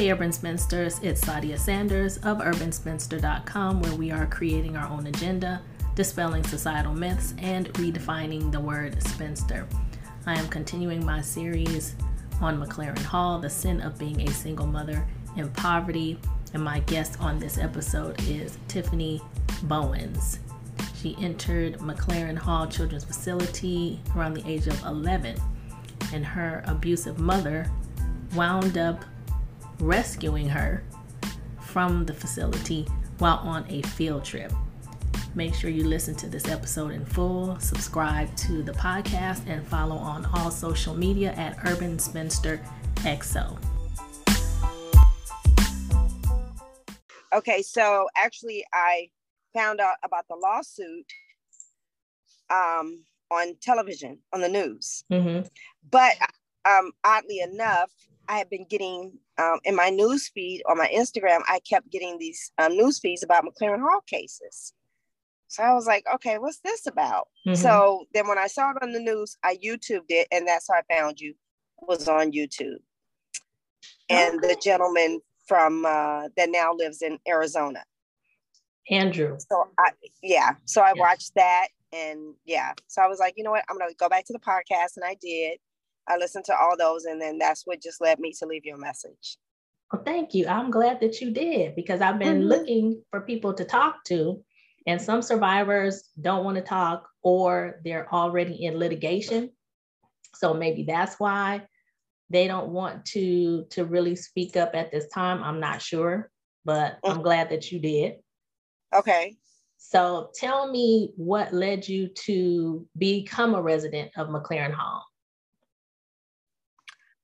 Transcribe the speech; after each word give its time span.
Hey 0.00 0.10
Urban 0.10 0.32
Spinsters, 0.32 0.98
it's 1.02 1.20
Sadia 1.20 1.58
Sanders 1.58 2.16
of 2.24 2.38
urbanspinster.com 2.38 3.82
where 3.82 3.94
we 3.96 4.10
are 4.10 4.24
creating 4.24 4.74
our 4.74 4.88
own 4.88 5.06
agenda, 5.06 5.60
dispelling 5.94 6.42
societal 6.42 6.94
myths, 6.94 7.34
and 7.36 7.70
redefining 7.74 8.50
the 8.50 8.60
word 8.60 8.96
spinster. 9.02 9.68
I 10.24 10.38
am 10.38 10.48
continuing 10.48 11.04
my 11.04 11.20
series 11.20 11.96
on 12.40 12.58
MacLaren 12.58 13.02
Hall, 13.02 13.40
the 13.40 13.50
sin 13.50 13.82
of 13.82 13.98
being 13.98 14.22
a 14.22 14.32
single 14.32 14.66
mother 14.66 15.06
in 15.36 15.50
poverty, 15.50 16.18
and 16.54 16.64
my 16.64 16.80
guest 16.80 17.20
on 17.20 17.38
this 17.38 17.58
episode 17.58 18.18
is 18.22 18.56
Tiffany 18.68 19.20
Bowens. 19.64 20.38
She 20.96 21.14
entered 21.20 21.74
MacLaren 21.74 22.38
Hall 22.38 22.66
Children's 22.66 23.04
Facility 23.04 24.00
around 24.16 24.32
the 24.32 24.50
age 24.50 24.66
of 24.66 24.82
11, 24.82 25.36
and 26.14 26.24
her 26.24 26.64
abusive 26.66 27.18
mother 27.18 27.70
wound 28.34 28.78
up 28.78 29.04
rescuing 29.80 30.48
her 30.48 30.84
from 31.60 32.04
the 32.04 32.12
facility 32.12 32.86
while 33.18 33.38
on 33.38 33.64
a 33.68 33.82
field 33.82 34.24
trip. 34.24 34.52
Make 35.34 35.54
sure 35.54 35.70
you 35.70 35.84
listen 35.84 36.14
to 36.16 36.26
this 36.26 36.48
episode 36.48 36.90
in 36.90 37.04
full, 37.04 37.58
subscribe 37.60 38.34
to 38.36 38.62
the 38.62 38.72
podcast, 38.72 39.46
and 39.46 39.66
follow 39.66 39.96
on 39.96 40.26
all 40.34 40.50
social 40.50 40.94
media 40.94 41.32
at 41.32 41.58
Urban 41.66 41.98
Spinster 41.98 42.60
XO. 42.96 43.56
Okay, 47.32 47.62
so 47.62 48.08
actually, 48.16 48.64
I 48.72 49.08
found 49.54 49.80
out 49.80 49.96
about 50.02 50.26
the 50.28 50.34
lawsuit 50.34 51.06
um, 52.50 53.04
on 53.30 53.54
television, 53.62 54.18
on 54.32 54.40
the 54.40 54.48
news. 54.48 55.04
Mm-hmm. 55.12 55.46
But 55.88 56.14
um, 56.68 56.90
oddly 57.04 57.38
enough, 57.38 57.90
I 58.30 58.38
had 58.38 58.48
been 58.48 58.64
getting 58.70 59.18
um, 59.38 59.58
in 59.64 59.74
my 59.74 59.90
news 59.90 60.28
feed 60.28 60.62
on 60.68 60.78
my 60.78 60.88
Instagram, 60.94 61.40
I 61.48 61.58
kept 61.68 61.90
getting 61.90 62.16
these 62.16 62.52
um, 62.58 62.76
news 62.76 63.00
feeds 63.00 63.24
about 63.24 63.44
MacLaren 63.44 63.80
Hall 63.80 64.02
cases. 64.06 64.72
So 65.48 65.64
I 65.64 65.74
was 65.74 65.84
like, 65.84 66.04
okay, 66.14 66.38
what's 66.38 66.60
this 66.60 66.86
about? 66.86 67.26
Mm-hmm. 67.44 67.56
So 67.56 68.04
then 68.14 68.28
when 68.28 68.38
I 68.38 68.46
saw 68.46 68.70
it 68.70 68.76
on 68.82 68.92
the 68.92 69.00
news, 69.00 69.36
I 69.42 69.56
YouTubed 69.56 70.10
it, 70.10 70.28
and 70.30 70.46
that's 70.46 70.68
how 70.70 70.78
I 70.78 70.94
found 70.94 71.18
you 71.18 71.34
was 71.80 72.06
on 72.06 72.30
YouTube. 72.30 72.78
And 74.08 74.38
okay. 74.38 74.54
the 74.54 74.60
gentleman 74.62 75.20
from 75.48 75.84
uh, 75.84 76.28
that 76.36 76.50
now 76.50 76.72
lives 76.72 77.02
in 77.02 77.18
Arizona, 77.26 77.82
Andrew. 78.88 79.38
So 79.40 79.70
I 79.76 79.90
yeah, 80.22 80.54
so 80.66 80.82
I 80.82 80.92
watched 80.92 81.32
that, 81.34 81.68
and 81.92 82.34
yeah, 82.44 82.74
so 82.86 83.02
I 83.02 83.08
was 83.08 83.18
like, 83.18 83.34
you 83.36 83.42
know 83.42 83.50
what, 83.50 83.64
I'm 83.68 83.76
gonna 83.76 83.92
go 83.98 84.08
back 84.08 84.24
to 84.26 84.32
the 84.32 84.38
podcast, 84.38 84.96
and 84.96 85.04
I 85.04 85.16
did. 85.20 85.58
I 86.08 86.16
listened 86.16 86.44
to 86.46 86.56
all 86.56 86.76
those, 86.76 87.04
and 87.04 87.20
then 87.20 87.38
that's 87.38 87.66
what 87.66 87.82
just 87.82 88.00
led 88.00 88.18
me 88.18 88.32
to 88.38 88.46
leave 88.46 88.64
you 88.64 88.74
a 88.74 88.78
message. 88.78 89.38
Well, 89.92 90.02
thank 90.04 90.34
you. 90.34 90.46
I'm 90.46 90.70
glad 90.70 91.00
that 91.00 91.20
you 91.20 91.30
did 91.30 91.74
because 91.74 92.00
I've 92.00 92.18
been 92.18 92.40
mm-hmm. 92.40 92.48
looking 92.48 93.02
for 93.10 93.20
people 93.22 93.52
to 93.54 93.64
talk 93.64 94.04
to, 94.04 94.42
and 94.86 95.00
some 95.00 95.22
survivors 95.22 96.08
don't 96.20 96.44
want 96.44 96.56
to 96.56 96.62
talk 96.62 97.08
or 97.22 97.80
they're 97.84 98.12
already 98.12 98.64
in 98.64 98.78
litigation. 98.78 99.50
So 100.36 100.54
maybe 100.54 100.84
that's 100.84 101.18
why 101.18 101.66
they 102.30 102.46
don't 102.46 102.68
want 102.68 103.04
to 103.06 103.64
to 103.70 103.84
really 103.84 104.16
speak 104.16 104.56
up 104.56 104.70
at 104.74 104.92
this 104.92 105.08
time. 105.08 105.42
I'm 105.42 105.60
not 105.60 105.82
sure, 105.82 106.30
but 106.64 106.92
mm-hmm. 106.92 107.10
I'm 107.10 107.22
glad 107.22 107.50
that 107.50 107.70
you 107.70 107.80
did. 107.80 108.14
Okay. 108.94 109.36
So 109.76 110.30
tell 110.34 110.70
me 110.70 111.12
what 111.16 111.52
led 111.52 111.88
you 111.88 112.08
to 112.08 112.86
become 112.96 113.54
a 113.54 113.62
resident 113.62 114.12
of 114.16 114.28
MacLaren 114.28 114.72
Hall. 114.72 115.04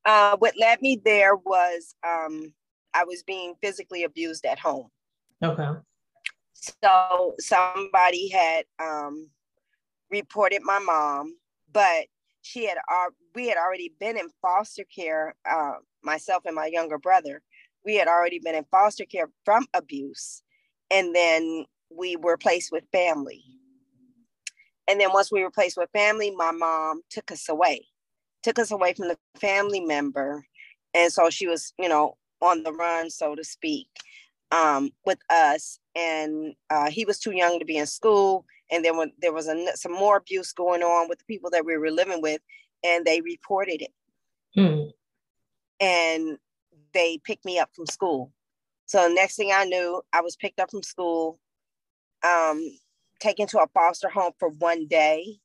Uh, 0.07 0.37
what 0.37 0.55
led 0.57 0.81
me 0.81 1.01
there 1.05 1.35
was 1.35 1.97
um, 2.07 2.53
I 2.95 3.05
was 3.05 3.25
being 3.25 3.55
physically 3.61 4.05
abused 4.05 4.47
at 4.47 4.59
home. 4.59 4.89
Okay. 5.43 5.69
So 6.55 7.35
somebody 7.39 8.29
had 8.29 8.65
um, 8.81 9.29
reported 10.11 10.63
my 10.63 10.79
mom, 10.79 11.37
but 11.73 12.07
she 12.43 12.67
had 12.67 12.79
uh, 12.79 13.11
we 13.35 13.49
had 13.49 13.59
already 13.59 13.93
been 13.99 14.17
in 14.17 14.29
foster 14.41 14.85
care. 14.85 15.35
Uh, 15.49 15.73
myself 16.05 16.45
and 16.47 16.55
my 16.55 16.67
younger 16.67 16.99
brother, 16.99 17.43
we 17.85 17.97
had 17.97 18.07
already 18.07 18.39
been 18.39 18.55
in 18.55 18.65
foster 18.71 19.05
care 19.05 19.29
from 19.45 19.67
abuse, 19.75 20.43
and 20.91 21.15
then 21.15 21.65
we 21.91 22.15
were 22.17 22.37
placed 22.37 22.71
with 22.71 22.85
family. 22.93 23.43
And 24.89 25.01
then 25.01 25.13
once 25.13 25.33
we 25.33 25.43
were 25.43 25.51
placed 25.51 25.77
with 25.77 25.91
family, 25.93 26.31
my 26.31 26.53
mom 26.53 27.03
took 27.11 27.33
us 27.33 27.49
away 27.49 27.87
took 28.47 28.59
us 28.61 28.71
away 28.71 28.95
from 28.95 29.09
the 29.09 29.19
family 29.41 29.81
member. 29.81 30.47
And 30.95 31.13
so 31.13 31.31
she 31.31 31.49
was, 31.49 31.73
you 31.81 31.89
know, 31.89 32.17
on 32.41 32.63
the 32.63 32.73
run, 32.73 33.11
so 33.11 33.35
to 33.35 33.43
speak, 33.43 33.89
um, 34.53 34.91
with 35.05 35.19
us. 35.31 35.81
And 35.97 36.55
uh, 36.71 36.89
he 36.89 37.05
was 37.05 37.19
too 37.19 37.33
young 37.33 37.59
to 37.59 37.65
be 37.65 37.77
in 37.77 37.87
school. 37.87 38.45
And 38.71 38.85
then 38.85 38.97
when 38.97 39.13
there 39.21 39.33
was 39.33 39.49
a, 39.49 39.77
some 39.77 39.93
more 39.93 40.19
abuse 40.19 40.53
going 40.53 40.85
on 40.85 41.09
with 41.09 41.19
the 41.19 41.25
people 41.25 41.51
that 41.51 41.67
we 41.67 41.77
were 41.77 41.91
living 41.91 42.23
with, 42.23 42.41
and 42.85 43.05
they 43.05 43.21
reported 43.21 43.83
it. 43.83 43.93
Hmm. 44.55 44.91
And 45.81 46.39
they 46.95 47.19
picked 47.25 47.45
me 47.45 47.59
up 47.59 47.71
from 47.75 47.87
school. 47.87 48.33
So 48.87 49.09
next 49.09 49.35
thing 49.35 49.51
I 49.53 49.65
knew, 49.65 50.03
I 50.13 50.21
was 50.21 50.37
picked 50.37 50.61
up 50.61 50.71
from 50.71 50.85
school, 50.85 51.41
um, 52.23 52.63
taken 53.19 53.49
to 53.49 53.59
a 53.59 53.67
foster 53.75 54.09
home 54.09 54.33
for 54.39 54.51
one 54.51 54.87
day 54.87 55.41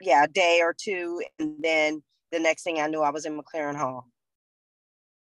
yeah, 0.00 0.24
a 0.24 0.28
day 0.28 0.60
or 0.62 0.74
two. 0.78 1.22
And 1.38 1.56
then 1.60 2.02
the 2.30 2.38
next 2.38 2.62
thing 2.62 2.80
I 2.80 2.86
knew, 2.86 3.02
I 3.02 3.10
was 3.10 3.26
in 3.26 3.40
MacLaren 3.40 3.76
Hall. 3.76 4.08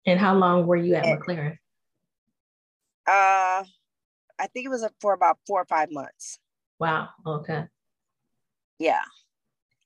And 0.06 0.19
how 0.19 0.34
long 0.34 0.67
were 0.67 0.77
you 0.77 0.95
at 0.95 1.06
and, 1.06 1.21
MacLaren? 1.21 1.59
Uh, 3.07 3.65
I 4.39 4.47
think 4.53 4.67
it 4.67 4.71
was 4.71 4.87
for 5.01 5.12
about 5.12 5.39
four 5.47 5.61
or 5.61 5.67
five 5.67 5.91
months. 5.91 6.39
Wow. 6.78 7.09
Okay. 7.27 7.65
Yeah. 8.78 9.03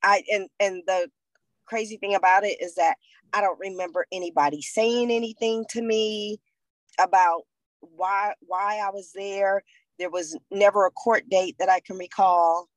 I 0.03 0.23
and 0.31 0.49
and 0.61 0.83
the 0.87 1.09
crazy 1.67 1.97
thing 1.97 2.15
about 2.15 2.45
it 2.45 2.61
is 2.61 2.75
that 2.75 2.97
I 3.33 3.41
don't 3.41 3.59
remember 3.59 4.07
anybody 4.13 4.61
saying 4.61 5.11
anything 5.11 5.65
to 5.71 5.81
me 5.81 6.41
about 7.01 7.43
why 7.81 8.35
why 8.41 8.81
I 8.85 8.91
was 8.91 9.13
there. 9.15 9.63
There 9.99 10.11
was 10.11 10.37
never 10.51 10.87
a 10.87 10.91
court 10.91 11.29
date 11.29 11.57
that 11.59 11.69
I 11.69 11.81
can 11.81 11.97
recall 11.97 12.69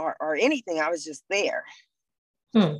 or, 0.00 0.16
or 0.20 0.34
anything. 0.34 0.80
I 0.80 0.90
was 0.90 1.04
just 1.04 1.24
there. 1.30 1.64
Hmm. 2.54 2.76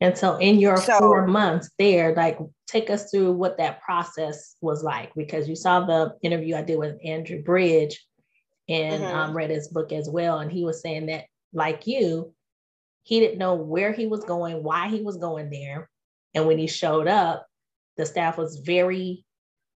And 0.00 0.18
so, 0.18 0.36
in 0.36 0.58
your 0.58 0.78
so, 0.78 0.98
four 0.98 1.26
months 1.26 1.70
there, 1.78 2.14
like, 2.14 2.38
take 2.66 2.90
us 2.90 3.10
through 3.10 3.32
what 3.32 3.58
that 3.58 3.80
process 3.82 4.56
was 4.60 4.82
like 4.82 5.12
because 5.14 5.48
you 5.48 5.54
saw 5.54 5.84
the 5.84 6.14
interview 6.22 6.56
I 6.56 6.62
did 6.62 6.78
with 6.78 6.98
Andrew 7.04 7.42
Bridge 7.42 8.04
and 8.68 9.02
mm-hmm. 9.02 9.16
um, 9.16 9.36
read 9.36 9.50
his 9.50 9.68
book 9.68 9.92
as 9.92 10.08
well. 10.08 10.40
And 10.40 10.50
he 10.50 10.64
was 10.64 10.80
saying 10.80 11.06
that, 11.06 11.26
like 11.52 11.86
you, 11.86 12.34
he 13.04 13.20
didn't 13.20 13.38
know 13.38 13.54
where 13.54 13.92
he 13.92 14.06
was 14.06 14.24
going, 14.24 14.62
why 14.62 14.88
he 14.88 15.02
was 15.02 15.18
going 15.18 15.50
there. 15.50 15.88
And 16.34 16.46
when 16.46 16.58
he 16.58 16.66
showed 16.66 17.06
up, 17.06 17.46
the 17.96 18.06
staff 18.06 18.38
was 18.38 18.62
very 18.64 19.24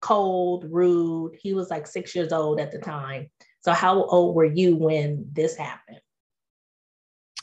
cold, 0.01 0.67
rude. 0.69 1.37
He 1.41 1.55
was 1.55 1.71
like 1.71 1.87
six 1.87 2.15
years 2.15 2.33
old 2.33 2.61
at 2.61 2.73
the 2.73 2.79
time. 2.79 3.31
So 3.63 3.73
how 3.73 4.05
old 4.05 4.35
were 4.35 4.45
you 4.45 4.77
when 4.77 5.25
this 5.33 5.57
happened? 5.57 6.01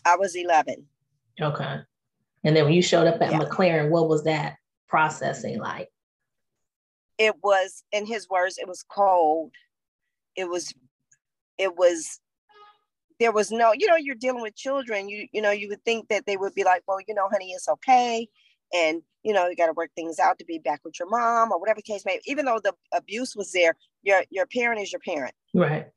I 0.06 0.18
was 0.18 0.36
11. 0.36 0.86
Okay. 1.42 1.80
And 2.44 2.56
then 2.56 2.66
when 2.66 2.74
you 2.74 2.82
showed 2.82 3.08
up 3.08 3.22
at 3.22 3.32
yeah. 3.32 3.40
MacLaren, 3.40 3.90
what 3.90 4.10
was 4.10 4.24
that 4.26 4.58
processing 4.88 5.60
like? 5.60 5.90
It 7.18 7.36
was, 7.42 7.84
in 7.92 8.06
his 8.06 8.30
words, 8.30 8.58
it 8.58 8.68
was 8.68 8.84
cold. 8.84 9.52
It 10.36 10.50
was, 10.50 10.74
it 11.58 11.76
was, 11.78 12.20
there 13.20 13.32
was 13.32 13.52
no, 13.52 13.74
you 13.74 13.88
know, 13.88 13.98
you're 13.98 14.16
dealing 14.16 14.42
with 14.42 14.56
children. 14.56 15.10
You, 15.10 15.28
you 15.32 15.42
know, 15.42 15.52
you 15.52 15.70
would 15.70 15.84
think 15.84 16.10
that 16.10 16.26
they 16.26 16.38
would 16.38 16.54
be 16.54 16.64
like, 16.64 16.84
well, 16.88 17.00
you 17.08 17.14
know, 17.14 17.30
honey, 17.30 17.52
it's 17.52 17.68
okay. 17.68 18.28
And, 18.74 19.02
you 19.24 19.34
know, 19.34 19.48
you 19.48 19.56
got 19.56 19.68
to 19.68 19.74
work 19.74 19.90
things 19.96 20.20
out 20.20 20.40
to 20.40 20.46
be 20.46 20.60
back 20.60 20.82
with 20.84 21.00
your 21.00 21.10
mom 21.10 21.52
or 21.52 21.60
whatever 21.60 21.82
case 21.82 22.06
may 22.06 22.18
be. 22.18 22.32
Even 22.32 22.46
though 22.46 22.60
the 22.62 22.74
abuse 22.94 23.36
was 23.36 23.52
there, 23.52 23.76
your, 24.02 24.24
your 24.30 24.46
parent 24.48 24.82
is 24.82 24.92
your 24.92 25.02
parent. 25.02 25.34
Right 25.54 25.88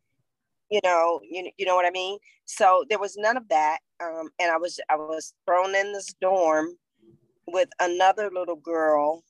you 0.73 0.81
know 0.83 1.21
you, 1.23 1.51
you 1.59 1.67
know 1.67 1.77
what 1.77 1.87
i 1.87 1.91
mean? 1.91 2.19
So 2.45 2.85
there 2.89 2.99
was 2.99 3.17
none 3.17 3.37
of 3.37 3.49
that 3.49 3.79
um, 4.03 4.31
and 4.41 4.51
i 4.51 4.57
was 4.57 4.81
i 4.89 4.97
was 4.97 5.35
thrown 5.47 5.75
in 5.75 5.93
this 5.93 6.13
dorm 6.21 6.71
with 7.47 7.69
another 7.81 8.31
little 8.33 8.57
girl 8.57 9.23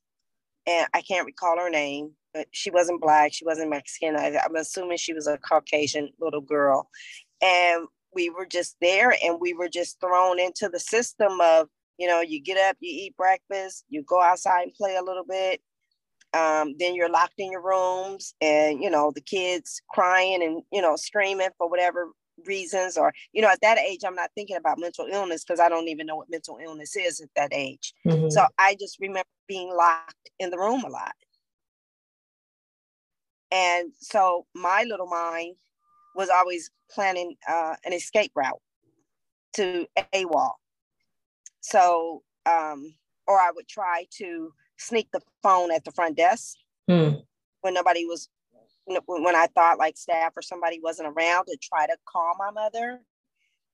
and 0.66 0.86
i 0.94 1.02
can't 1.02 1.26
recall 1.26 1.58
her 1.58 1.70
name 1.70 2.12
but 2.32 2.46
she 2.52 2.70
wasn't 2.70 3.00
black 3.00 3.32
she 3.32 3.44
wasn't 3.44 3.70
mexican 3.70 4.16
I, 4.16 4.38
i'm 4.44 4.56
assuming 4.56 4.96
she 4.96 5.12
was 5.12 5.26
a 5.26 5.38
caucasian 5.38 6.10
little 6.20 6.40
girl. 6.40 6.88
And 7.42 7.88
we 8.14 8.30
were 8.30 8.46
just 8.46 8.76
there 8.80 9.16
and 9.22 9.38
we 9.40 9.52
were 9.52 9.68
just 9.68 9.98
thrown 10.00 10.38
into 10.38 10.68
the 10.68 10.78
system 10.78 11.40
of 11.40 11.68
you 11.98 12.06
know 12.06 12.20
you 12.20 12.40
get 12.40 12.58
up 12.58 12.76
you 12.80 13.06
eat 13.06 13.16
breakfast 13.16 13.84
you 13.88 14.02
go 14.02 14.20
outside 14.20 14.62
and 14.62 14.74
play 14.74 14.96
a 14.96 15.02
little 15.02 15.24
bit 15.28 15.60
um, 16.34 16.74
then 16.78 16.94
you're 16.94 17.10
locked 17.10 17.38
in 17.38 17.50
your 17.50 17.62
rooms 17.62 18.34
and 18.40 18.82
you 18.82 18.90
know 18.90 19.12
the 19.14 19.20
kids 19.20 19.82
crying 19.90 20.42
and 20.42 20.62
you 20.72 20.80
know 20.80 20.96
screaming 20.96 21.50
for 21.58 21.68
whatever 21.68 22.08
reasons 22.46 22.96
or 22.96 23.12
you 23.32 23.42
know 23.42 23.48
at 23.48 23.60
that 23.60 23.78
age 23.78 24.00
i'm 24.04 24.14
not 24.14 24.30
thinking 24.34 24.56
about 24.56 24.78
mental 24.78 25.06
illness 25.12 25.44
because 25.44 25.60
i 25.60 25.68
don't 25.68 25.88
even 25.88 26.06
know 26.06 26.16
what 26.16 26.30
mental 26.30 26.58
illness 26.64 26.96
is 26.96 27.20
at 27.20 27.28
that 27.36 27.52
age 27.52 27.92
mm-hmm. 28.06 28.30
so 28.30 28.44
i 28.58 28.74
just 28.80 28.98
remember 29.00 29.28
being 29.46 29.72
locked 29.76 30.30
in 30.40 30.50
the 30.50 30.58
room 30.58 30.82
a 30.82 30.88
lot 30.88 31.12
and 33.52 33.92
so 34.00 34.46
my 34.54 34.84
little 34.88 35.06
mind 35.06 35.54
was 36.14 36.30
always 36.30 36.70
planning 36.90 37.36
uh, 37.48 37.74
an 37.84 37.92
escape 37.92 38.32
route 38.34 38.60
to 39.54 39.86
AWOL. 40.14 40.52
So, 41.60 42.22
um, 42.46 42.94
or 43.28 43.38
I 43.38 43.50
would 43.54 43.68
try 43.68 44.06
to 44.18 44.52
sneak 44.82 45.08
the 45.12 45.20
phone 45.42 45.70
at 45.72 45.84
the 45.84 45.92
front 45.92 46.16
desk 46.16 46.56
hmm. 46.88 47.10
when 47.60 47.74
nobody 47.74 48.04
was, 48.04 48.28
when 48.84 49.36
I 49.36 49.46
thought 49.54 49.78
like 49.78 49.96
staff 49.96 50.32
or 50.36 50.42
somebody 50.42 50.80
wasn't 50.82 51.08
around 51.08 51.46
to 51.46 51.56
try 51.62 51.86
to 51.86 51.96
call 52.06 52.34
my 52.38 52.50
mother. 52.50 53.00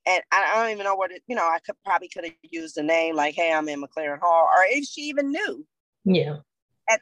And 0.07 0.23
I 0.31 0.55
don't 0.55 0.71
even 0.71 0.85
know 0.85 0.95
what 0.95 1.11
it, 1.11 1.23
you 1.27 1.37
know, 1.37 1.47
I 1.47 1.59
could 1.65 1.77
probably 1.85 2.09
could 2.09 2.25
have 2.25 2.35
used 2.43 2.77
the 2.77 2.83
name 2.83 3.15
like, 3.15 3.35
hey, 3.35 3.53
I'm 3.53 3.69
in 3.69 3.83
MacLaren 3.83 4.21
Hall, 4.21 4.49
or 4.55 4.65
if 4.67 4.85
she 4.85 5.03
even 5.03 5.33
knew. 5.33 5.67
Yeah. 6.05 6.37
At, 6.89 7.01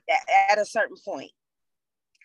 at 0.50 0.58
a 0.58 0.64
certain 0.64 0.96
point. 1.04 1.30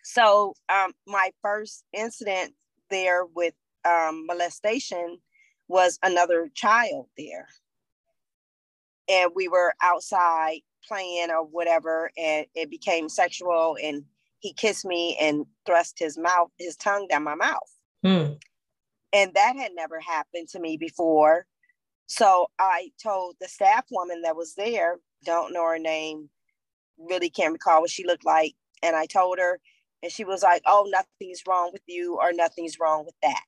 So 0.02 0.54
um, 0.68 0.92
my 1.06 1.30
first 1.42 1.84
incident 1.92 2.54
there 2.90 3.24
with 3.24 3.54
um, 3.84 4.26
molestation 4.26 5.18
was 5.68 5.98
another 6.02 6.50
child 6.54 7.06
there. 7.16 7.46
And 9.08 9.30
we 9.34 9.48
were 9.48 9.74
outside 9.80 10.60
playing 10.86 11.30
or 11.30 11.44
whatever, 11.44 12.10
and 12.16 12.46
it 12.54 12.70
became 12.70 13.08
sexual. 13.08 13.76
And 13.82 14.04
he 14.40 14.52
kissed 14.52 14.84
me 14.84 15.16
and 15.20 15.46
thrust 15.66 15.98
his 15.98 16.18
mouth, 16.18 16.50
his 16.58 16.76
tongue 16.76 17.06
down 17.08 17.24
my 17.24 17.34
mouth. 17.34 17.78
Mm. 18.04 18.38
And 19.12 19.34
that 19.34 19.56
had 19.56 19.72
never 19.74 20.00
happened 20.00 20.48
to 20.50 20.60
me 20.60 20.76
before. 20.76 21.46
So 22.06 22.48
I 22.58 22.90
told 23.02 23.36
the 23.40 23.48
staff 23.48 23.86
woman 23.90 24.22
that 24.22 24.36
was 24.36 24.54
there, 24.54 24.98
don't 25.24 25.52
know 25.52 25.64
her 25.64 25.78
name, 25.78 26.28
really 26.98 27.30
can't 27.30 27.52
recall 27.52 27.82
what 27.82 27.90
she 27.90 28.06
looked 28.06 28.26
like. 28.26 28.54
And 28.82 28.96
I 28.96 29.06
told 29.06 29.38
her, 29.38 29.60
and 30.02 30.10
she 30.10 30.24
was 30.24 30.42
like, 30.42 30.62
oh, 30.66 30.88
nothing's 30.90 31.42
wrong 31.46 31.70
with 31.72 31.82
you 31.86 32.18
or 32.20 32.32
nothing's 32.32 32.78
wrong 32.80 33.04
with 33.04 33.14
that. 33.22 33.44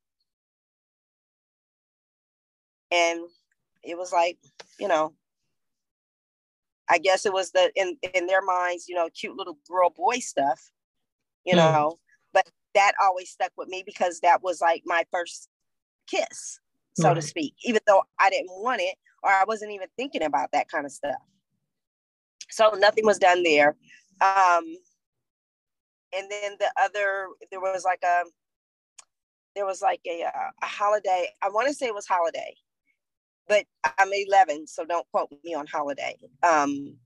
And 2.93 3.23
it 3.83 3.99
was 3.99 4.13
like, 4.13 4.39
you 4.79 4.87
know, 4.87 5.15
I 6.89 6.99
guess 6.99 7.25
it 7.27 7.33
was 7.33 7.51
the 7.53 7.71
in 7.77 7.97
in 8.15 8.27
their 8.27 8.43
minds, 8.43 8.89
you 8.89 8.95
know, 8.95 9.09
cute 9.11 9.37
little 9.37 9.59
girl 9.69 9.91
boy 9.91 10.19
stuff, 10.19 10.71
you 11.45 11.55
mm. 11.55 11.59
know. 11.59 11.99
But 12.33 12.49
that 12.75 12.93
always 13.03 13.31
stuck 13.31 13.53
with 13.57 13.69
me 13.69 13.83
because 13.85 14.21
that 14.21 14.43
was 14.43 14.61
like 14.61 14.83
my 14.85 15.05
first 15.11 15.49
kiss, 16.07 16.61
so 16.95 17.15
to 17.15 17.23
speak. 17.23 17.55
Even 17.65 17.81
though 17.87 18.03
I 18.19 18.31
didn't 18.31 18.51
want 18.51 18.81
it 18.83 18.97
or 19.23 19.31
I 19.31 19.45
wasn't 19.45 19.73
even 19.73 19.89
thinking 19.97 20.23
about 20.23 20.51
that 20.53 20.69
kind 20.69 20.85
of 20.85 20.93
stuff. 20.93 21.17
So 22.51 22.71
nothing 22.79 23.07
was 23.07 23.19
done 23.19 23.43
there. 23.43 23.77
Um, 24.21 24.77
and 26.17 26.31
then 26.31 26.57
the 26.61 26.71
other 26.81 27.29
there 27.51 27.61
was 27.61 27.85
like 27.85 28.03
a 28.05 28.25
there 29.57 29.67
was 29.67 29.83
like 29.83 30.01
a 30.07 30.25
uh, 30.25 30.51
a 30.63 30.67
holiday. 30.67 31.29
I 31.43 31.49
want 31.49 31.69
to 31.69 31.75
say 31.75 31.87
it 31.87 31.95
was 31.95 32.07
holiday, 32.07 32.55
but 33.49 33.65
I'm 33.99 34.11
11, 34.13 34.67
so 34.67 34.85
don't 34.85 35.07
quote 35.11 35.31
me 35.45 35.55
on 35.55 35.67
holiday. 35.67 36.17
Um, 36.43 36.97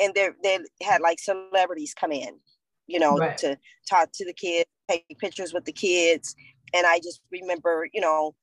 and 0.00 0.14
they 0.14 0.28
they 0.42 0.58
had 0.82 1.00
like 1.00 1.18
celebrities 1.18 1.94
come 1.98 2.12
in, 2.12 2.38
you 2.86 2.98
know, 2.98 3.16
right. 3.16 3.38
to 3.38 3.58
talk 3.88 4.10
to 4.14 4.24
the 4.24 4.34
kids, 4.34 4.68
take 4.88 5.04
pictures 5.18 5.54
with 5.54 5.64
the 5.64 5.72
kids, 5.72 6.34
and 6.74 6.86
I 6.86 6.98
just 6.98 7.20
remember, 7.30 7.88
you 7.94 8.00
know, 8.00 8.34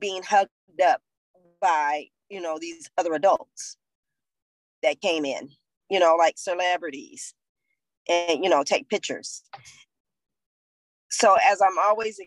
being 0.00 0.22
hugged 0.22 0.50
up 0.84 1.00
by 1.60 2.06
you 2.28 2.40
know 2.40 2.58
these 2.60 2.88
other 2.96 3.14
adults 3.14 3.76
that 4.82 5.00
came 5.00 5.24
in, 5.24 5.48
you 5.90 5.98
know, 5.98 6.14
like 6.16 6.38
celebrities 6.38 7.34
and 8.08 8.42
you 8.42 8.50
know 8.50 8.62
take 8.62 8.88
pictures 8.88 9.42
so 11.10 11.36
as 11.50 11.60
i'm 11.60 11.78
always 11.78 12.20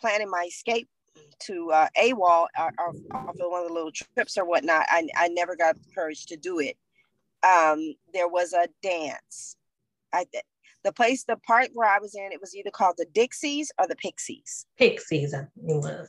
planning 0.00 0.30
my 0.30 0.44
escape 0.48 0.88
to 1.40 1.70
uh, 1.72 1.88
AWOL 2.00 2.46
or, 2.58 2.72
or 2.78 2.92
off 3.12 3.28
of 3.28 3.50
one 3.50 3.62
of 3.62 3.68
the 3.68 3.74
little 3.74 3.92
trips 3.92 4.36
or 4.38 4.44
whatnot, 4.44 4.86
I, 4.88 5.08
I 5.16 5.28
never 5.28 5.56
got 5.56 5.76
the 5.76 5.94
courage 5.94 6.26
to 6.26 6.36
do 6.36 6.60
it. 6.60 6.76
Um, 7.46 7.94
there 8.12 8.28
was 8.28 8.52
a 8.52 8.68
dance. 8.82 9.56
I 10.12 10.26
the 10.84 10.92
place, 10.92 11.24
the 11.24 11.36
part 11.36 11.70
where 11.74 11.88
I 11.88 11.98
was 12.00 12.14
in, 12.14 12.32
it 12.32 12.40
was 12.40 12.56
either 12.56 12.70
called 12.70 12.96
the 12.98 13.06
Dixies 13.12 13.70
or 13.78 13.86
the 13.86 13.96
Pixies. 13.96 14.66
Pixies, 14.78 15.32
it 15.32 15.48
was. 15.56 16.08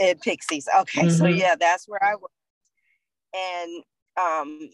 And 0.00 0.20
Pixies. 0.20 0.66
Okay, 0.80 1.02
mm-hmm. 1.02 1.10
so 1.10 1.26
yeah, 1.26 1.56
that's 1.58 1.86
where 1.86 2.02
I 2.02 2.14
was. 2.14 2.30
And 3.34 3.84
um, 4.18 4.70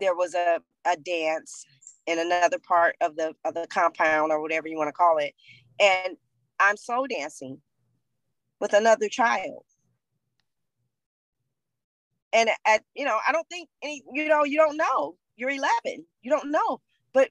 there 0.00 0.14
was 0.14 0.34
a, 0.34 0.60
a 0.84 0.96
dance 0.96 1.66
in 2.06 2.18
another 2.18 2.58
part 2.58 2.96
of 3.00 3.16
the 3.16 3.34
of 3.44 3.54
the 3.54 3.66
compound 3.68 4.30
or 4.32 4.40
whatever 4.40 4.68
you 4.68 4.76
want 4.76 4.88
to 4.88 4.92
call 4.92 5.18
it 5.18 5.34
and 5.80 6.16
i'm 6.60 6.76
slow 6.76 7.06
dancing 7.06 7.58
with 8.60 8.72
another 8.72 9.08
child. 9.08 9.64
And 12.32 12.50
at 12.66 12.82
you 12.94 13.04
know 13.04 13.18
i 13.26 13.32
don't 13.32 13.48
think 13.48 13.68
any 13.82 14.02
you 14.12 14.28
know 14.28 14.44
you 14.44 14.56
don't 14.58 14.76
know. 14.76 15.16
You're 15.36 15.50
11 15.50 15.70
you 16.22 16.30
don't 16.30 16.50
know. 16.50 16.80
But 17.12 17.30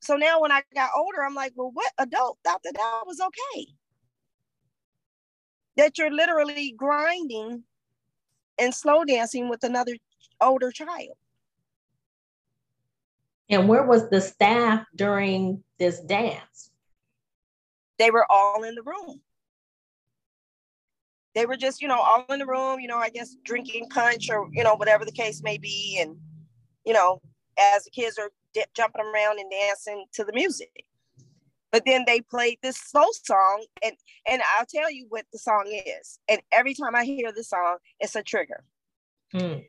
so 0.00 0.16
now 0.16 0.40
when 0.40 0.52
i 0.52 0.62
got 0.74 0.90
older 0.96 1.22
i'm 1.24 1.34
like 1.34 1.52
well 1.54 1.70
what 1.72 1.92
adult 1.98 2.38
thought 2.44 2.62
that 2.64 2.74
that 2.74 3.02
was 3.06 3.20
okay? 3.20 3.66
That 5.76 5.98
you're 5.98 6.12
literally 6.12 6.74
grinding 6.76 7.64
and 8.58 8.74
slow 8.74 9.04
dancing 9.04 9.48
with 9.48 9.64
another 9.64 9.96
older 10.40 10.70
child. 10.70 11.16
And 13.50 13.68
where 13.68 13.84
was 13.84 14.08
the 14.08 14.20
staff 14.20 14.86
during 14.94 15.62
this 15.78 16.00
dance? 16.00 16.70
They 17.98 18.10
were 18.10 18.26
all 18.30 18.64
in 18.64 18.74
the 18.74 18.82
room. 18.82 19.20
They 21.34 21.46
were 21.46 21.56
just, 21.56 21.82
you 21.82 21.88
know, 21.88 22.00
all 22.00 22.24
in 22.30 22.38
the 22.38 22.46
room, 22.46 22.80
you 22.80 22.88
know, 22.88 22.98
I 22.98 23.10
guess 23.10 23.36
drinking 23.44 23.88
punch 23.90 24.30
or, 24.30 24.48
you 24.52 24.62
know, 24.62 24.76
whatever 24.76 25.04
the 25.04 25.12
case 25.12 25.42
may 25.42 25.58
be. 25.58 25.98
And, 26.00 26.16
you 26.84 26.92
know, 26.92 27.20
as 27.58 27.84
the 27.84 27.90
kids 27.90 28.18
are 28.18 28.30
di- 28.52 28.64
jumping 28.74 29.02
around 29.02 29.38
and 29.38 29.50
dancing 29.50 30.04
to 30.14 30.24
the 30.24 30.32
music. 30.32 30.84
But 31.72 31.84
then 31.86 32.04
they 32.06 32.20
played 32.20 32.58
this 32.62 32.76
slow 32.76 33.08
song, 33.24 33.66
and 33.82 33.96
and 34.28 34.42
I'll 34.56 34.66
tell 34.72 34.92
you 34.92 35.06
what 35.08 35.24
the 35.32 35.40
song 35.40 35.64
is. 35.66 36.20
And 36.28 36.40
every 36.52 36.72
time 36.72 36.94
I 36.94 37.04
hear 37.04 37.32
the 37.32 37.42
song, 37.42 37.78
it's 37.98 38.14
a 38.14 38.22
trigger. 38.22 38.62
Mm. 39.34 39.64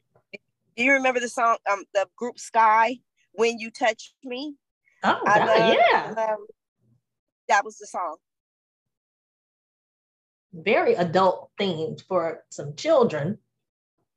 Do 0.78 0.84
you 0.84 0.94
remember 0.94 1.20
the 1.20 1.30
song, 1.30 1.58
um, 1.72 1.84
the 1.96 2.08
group 2.16 2.38
Sky? 2.38 3.00
When 3.38 3.60
You 3.60 3.72
Touch 3.72 4.14
Me. 4.24 4.56
Oh, 5.04 5.20
that, 5.26 5.48
love, 5.48 5.76
yeah. 5.76 6.14
Um, 6.16 6.46
that 7.50 7.66
was 7.66 7.78
the 7.78 7.88
song. 7.88 8.18
Very 10.56 10.96
adult 10.96 11.52
themed 11.60 12.02
for 12.08 12.44
some 12.50 12.76
children. 12.76 13.38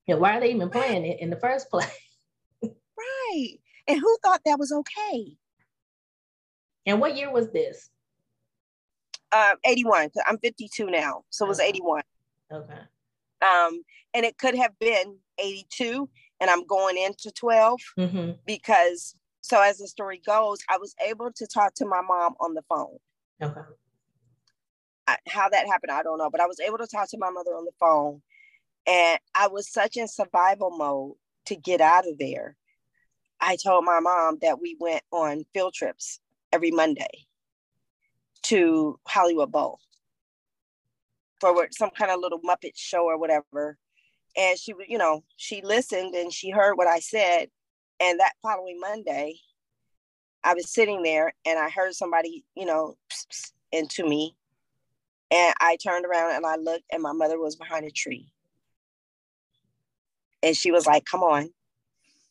And 0.06 0.20
why 0.20 0.36
are 0.36 0.40
they 0.40 0.50
even 0.50 0.70
playing 0.70 1.04
it 1.04 1.20
in 1.20 1.30
the 1.30 1.36
first 1.36 1.68
place? 1.70 1.90
right. 2.62 3.58
And 3.86 3.98
who 3.98 4.18
thought 4.22 4.40
that 4.44 4.58
was 4.58 4.72
okay? 4.72 5.36
And 6.86 7.00
what 7.00 7.16
year 7.16 7.30
was 7.32 7.50
this? 7.50 7.90
Uh, 9.32 9.56
81. 9.66 10.10
I'm 10.26 10.38
52 10.38 10.86
now. 10.86 11.24
So 11.30 11.44
it 11.44 11.48
was 11.48 11.60
81. 11.60 12.02
Okay. 12.50 12.78
Um, 13.42 13.82
and 14.14 14.24
it 14.24 14.38
could 14.38 14.54
have 14.54 14.78
been 14.78 15.18
82 15.38 16.08
and 16.40 16.50
I'm 16.50 16.66
going 16.66 16.96
into 16.96 17.30
12 17.32 17.80
mm-hmm. 17.98 18.30
because 18.46 19.14
so 19.40 19.60
as 19.62 19.78
the 19.78 19.88
story 19.88 20.20
goes, 20.24 20.58
I 20.68 20.78
was 20.78 20.94
able 21.06 21.30
to 21.34 21.46
talk 21.46 21.74
to 21.74 21.86
my 21.86 22.00
mom 22.00 22.34
on 22.40 22.54
the 22.54 22.62
phone. 22.68 22.98
Okay. 23.42 23.60
How 25.28 25.48
that 25.48 25.66
happened, 25.66 25.92
I 25.92 26.02
don't 26.02 26.18
know, 26.18 26.30
but 26.30 26.40
I 26.40 26.46
was 26.46 26.60
able 26.60 26.78
to 26.78 26.86
talk 26.86 27.08
to 27.10 27.18
my 27.18 27.30
mother 27.30 27.50
on 27.52 27.64
the 27.64 27.72
phone. 27.80 28.22
And 28.86 29.18
I 29.34 29.48
was 29.48 29.70
such 29.70 29.96
in 29.96 30.08
survival 30.08 30.70
mode 30.70 31.14
to 31.46 31.56
get 31.56 31.80
out 31.80 32.08
of 32.08 32.18
there. 32.18 32.56
I 33.40 33.56
told 33.56 33.84
my 33.84 34.00
mom 34.00 34.38
that 34.42 34.60
we 34.60 34.76
went 34.80 35.02
on 35.12 35.44
field 35.52 35.74
trips 35.74 36.20
every 36.52 36.70
Monday 36.70 37.26
to 38.44 38.98
Hollywood 39.06 39.52
Bowl 39.52 39.78
for 41.40 41.68
some 41.70 41.90
kind 41.90 42.10
of 42.10 42.20
little 42.20 42.40
Muppet 42.40 42.72
show 42.74 43.04
or 43.04 43.18
whatever 43.18 43.78
and 44.38 44.58
she 44.58 44.72
you 44.88 44.98
know 44.98 45.24
she 45.36 45.60
listened 45.62 46.14
and 46.14 46.32
she 46.32 46.50
heard 46.50 46.74
what 46.74 46.86
i 46.86 46.98
said 46.98 47.48
and 48.00 48.20
that 48.20 48.32
following 48.42 48.78
monday 48.80 49.34
i 50.44 50.54
was 50.54 50.70
sitting 50.70 51.02
there 51.02 51.32
and 51.44 51.58
i 51.58 51.68
heard 51.68 51.94
somebody 51.94 52.44
you 52.54 52.64
know 52.64 52.96
pss, 53.10 53.52
into 53.72 54.08
me 54.08 54.34
and 55.30 55.54
i 55.60 55.76
turned 55.76 56.04
around 56.04 56.34
and 56.34 56.46
i 56.46 56.56
looked 56.56 56.84
and 56.92 57.02
my 57.02 57.12
mother 57.12 57.38
was 57.38 57.56
behind 57.56 57.84
a 57.84 57.90
tree 57.90 58.30
and 60.42 60.56
she 60.56 60.70
was 60.70 60.86
like 60.86 61.04
come 61.04 61.22
on 61.22 61.48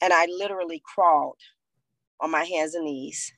and 0.01 0.13
i 0.13 0.25
literally 0.25 0.81
crawled 0.83 1.39
on 2.19 2.31
my 2.31 2.43
hands 2.43 2.73
and 2.73 2.85
knees 2.85 3.31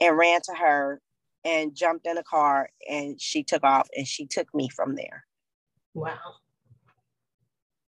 and 0.00 0.16
ran 0.16 0.40
to 0.42 0.54
her 0.54 1.00
and 1.44 1.74
jumped 1.74 2.06
in 2.06 2.18
a 2.18 2.22
car 2.22 2.68
and 2.88 3.20
she 3.20 3.42
took 3.42 3.62
off 3.64 3.88
and 3.96 4.06
she 4.06 4.26
took 4.26 4.52
me 4.54 4.68
from 4.68 4.96
there. 4.96 5.24
Wow. 5.92 6.18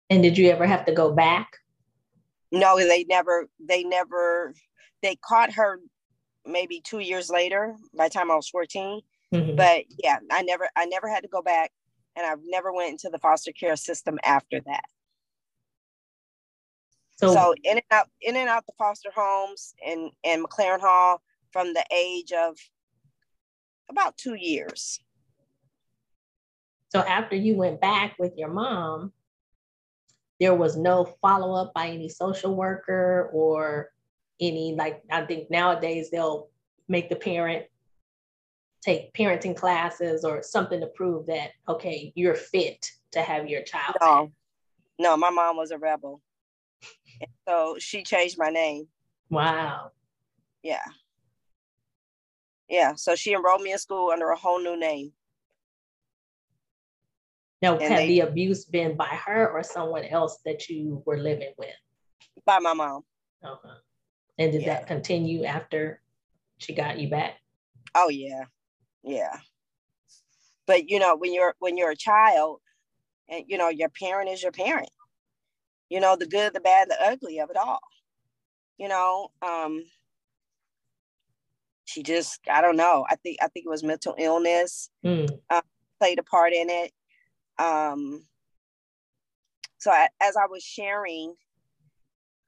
And 0.10 0.24
did 0.24 0.38
you 0.38 0.50
ever 0.50 0.66
have 0.66 0.86
to 0.86 0.94
go 0.94 1.12
back? 1.12 1.58
No, 2.52 2.78
they 2.78 3.06
never, 3.06 3.48
they 3.60 3.84
never, 3.84 4.54
they 5.02 5.16
caught 5.16 5.54
her 5.54 5.80
maybe 6.46 6.82
two 6.84 7.00
years 7.00 7.30
later 7.30 7.76
by 7.96 8.08
the 8.08 8.14
time 8.14 8.32
I 8.32 8.36
was 8.36 8.50
14. 8.50 9.02
Mm-hmm. 9.34 9.56
But 9.56 9.86
yeah, 9.98 10.18
I 10.30 10.42
never, 10.44 10.70
I 10.76 10.86
never 10.86 11.08
had 11.08 11.22
to 11.24 11.30
go 11.30 11.42
back 11.42 11.72
and 12.16 12.26
I've 12.26 12.40
never 12.44 12.74
went 12.74 12.92
into 12.92 13.10
the 13.10 13.20
foster 13.20 13.52
care 13.52 13.76
system 13.76 14.20
after 14.24 14.60
that. 14.62 14.84
So, 17.18 17.34
so 17.34 17.56
in 17.64 17.78
and 17.78 17.86
out, 17.92 18.08
in 18.22 18.36
and 18.36 18.50
out 18.50 18.66
the 18.66 18.74
foster 18.78 19.12
homes 19.16 19.76
and 19.86 20.10
and 20.24 20.44
MacLaren 20.44 20.82
Hall 20.82 21.22
from 21.52 21.74
the 21.74 21.86
age 21.96 22.32
of 22.32 22.58
about 23.90 24.18
two 24.18 24.34
years. 24.34 25.00
So 26.90 27.02
after 27.02 27.36
you 27.36 27.56
went 27.56 27.80
back 27.80 28.16
with 28.18 28.34
your 28.38 28.50
mom, 28.50 29.14
there 30.40 30.56
was 30.56 30.76
no 30.76 31.06
follow 31.22 31.54
up 31.54 31.74
by 31.74 31.90
any 31.90 32.10
social 32.10 32.56
worker 32.56 33.30
or 33.32 33.92
any 34.40 34.74
like 34.76 35.04
I 35.12 35.24
think 35.26 35.52
nowadays 35.52 36.10
they'll 36.10 36.50
make 36.88 37.10
the 37.10 37.16
parent 37.16 37.66
take 38.82 39.14
parenting 39.14 39.56
classes 39.56 40.24
or 40.24 40.42
something 40.42 40.80
to 40.80 40.88
prove 40.88 41.28
that 41.28 41.52
okay 41.68 42.12
you're 42.16 42.36
fit 42.36 42.90
to 43.12 43.22
have 43.22 43.48
your 43.48 43.62
child. 43.62 43.96
No, 44.02 44.32
no, 45.00 45.18
my 45.18 45.30
mom 45.30 45.58
was 45.58 45.72
a 45.72 45.78
rebel, 45.78 46.22
so 47.48 47.76
she 47.80 48.04
changed 48.04 48.38
my 48.38 48.50
name. 48.50 48.88
Wow. 49.30 49.92
Yeah. 50.64 50.84
Yeah. 52.70 52.96
So 52.96 53.16
she 53.16 53.34
enrolled 53.34 53.62
me 53.62 53.72
in 53.72 53.78
school 53.78 54.12
under 54.12 54.30
a 54.30 54.38
whole 54.38 54.62
new 54.62 54.80
name. 54.80 55.12
Now, 57.62 57.74
and 57.78 57.84
had 57.84 58.00
they, 58.00 58.08
the 58.08 58.20
abuse 58.22 58.66
been 58.66 58.96
by 58.96 59.06
her 59.06 59.50
or 59.50 59.62
someone 59.62 60.06
else 60.06 60.40
that 60.46 60.68
you 60.68 61.04
were 61.06 61.18
living 61.18 61.54
with? 61.58 61.70
By 62.46 62.60
my 62.60 62.74
mom. 62.74 63.04
Okay. 63.46 63.70
And 64.40 64.52
did 64.52 64.62
yeah. 64.64 64.68
that 64.76 64.88
continue 64.88 65.44
after 65.44 66.02
she 66.58 66.74
got 66.74 66.98
you 67.00 67.10
back? 67.10 67.36
Oh 67.94 68.10
yeah. 68.10 68.46
Yeah. 69.04 69.38
But 70.68 70.90
you 70.90 71.00
know, 71.00 71.16
when 71.16 71.34
you're 71.34 71.56
when 71.60 71.78
you're 71.78 71.92
a 71.92 71.96
child 71.96 72.60
and 73.30 73.44
you 73.48 73.58
know 73.58 73.70
your 73.70 73.90
parent 73.90 74.30
is 74.30 74.44
your 74.44 74.52
parent. 74.52 74.90
You 75.90 76.00
know, 76.00 76.16
the 76.16 76.28
good, 76.28 76.54
the 76.54 76.62
bad, 76.62 76.90
the 76.90 77.02
ugly 77.02 77.40
of 77.40 77.50
it 77.50 77.58
all. 77.58 77.82
You 78.78 78.88
know, 78.88 79.30
um 79.42 79.84
she 81.86 82.04
just 82.04 82.40
I 82.50 82.62
don't 82.62 82.78
know. 82.78 83.06
I 83.10 83.16
think 83.18 83.38
I 83.42 83.48
think 83.48 83.66
it 83.66 83.70
was 83.70 83.84
mental 83.84 84.16
illness 84.18 84.90
mm. 85.06 85.30
uh, 85.50 85.62
played 86.00 86.20
a 86.20 86.24
part 86.24 86.54
in 86.54 86.70
it 86.70 86.92
um, 87.62 88.26
so 89.78 89.92
I, 89.92 90.08
as 90.22 90.36
I 90.36 90.48
was 90.48 90.64
sharing, 90.64 91.36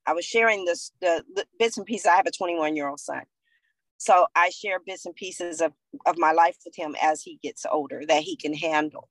I 0.05 0.13
was 0.13 0.25
sharing 0.25 0.65
this 0.65 0.91
the, 1.01 1.23
the 1.35 1.45
bits 1.59 1.77
and 1.77 1.85
pieces. 1.85 2.07
I 2.07 2.15
have 2.15 2.25
a 2.25 2.31
21 2.31 2.75
year 2.75 2.87
old 2.87 2.99
son, 2.99 3.23
so 4.03 4.27
I 4.35 4.49
share 4.49 4.79
bits 4.85 5.05
and 5.05 5.15
pieces 5.15 5.61
of 5.61 5.71
of 6.05 6.17
my 6.17 6.33
life 6.33 6.57
with 6.65 6.75
him 6.75 6.93
as 7.01 7.21
he 7.21 7.39
gets 7.41 7.65
older 7.71 8.01
that 8.05 8.23
he 8.23 8.35
can 8.35 8.53
handle. 8.53 9.07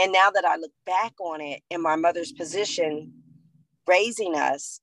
And 0.00 0.12
now 0.12 0.30
that 0.30 0.44
I 0.44 0.56
look 0.56 0.70
back 0.86 1.14
on 1.20 1.40
it 1.40 1.62
in 1.70 1.82
my 1.82 1.96
mother's 1.96 2.30
position, 2.30 3.12
raising 3.88 4.36
us, 4.36 4.80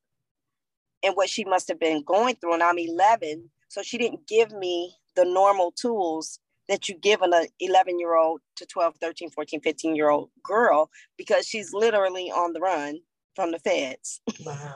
and 1.02 1.16
what 1.16 1.30
she 1.30 1.46
must 1.46 1.70
have 1.70 1.80
been 1.80 2.04
going 2.04 2.36
through, 2.36 2.56
and 2.56 2.64
I'm 2.64 2.78
11, 2.78 3.50
so 3.70 3.82
she 3.82 3.98
didn't 3.98 4.28
give 4.28 4.52
me 4.52 4.94
the 5.16 5.24
normal 5.24 5.72
tools 5.72 6.40
that 6.68 6.90
you 6.90 6.96
give 6.96 7.22
an 7.22 7.34
11 7.62 8.00
year 8.00 8.16
old 8.16 8.42
to 8.58 8.66
12 8.66 8.98
13 8.98 9.30
14 9.30 9.62
15 9.62 9.96
year 9.96 10.10
old 10.10 10.32
girl 10.44 10.90
because 11.18 11.48
she's 11.48 11.72
literally 11.72 12.30
on 12.30 12.52
the 12.52 12.60
run 12.60 13.00
from 13.36 13.54
the 13.54 13.60
feds. 13.60 14.20
Wow. 14.46 14.76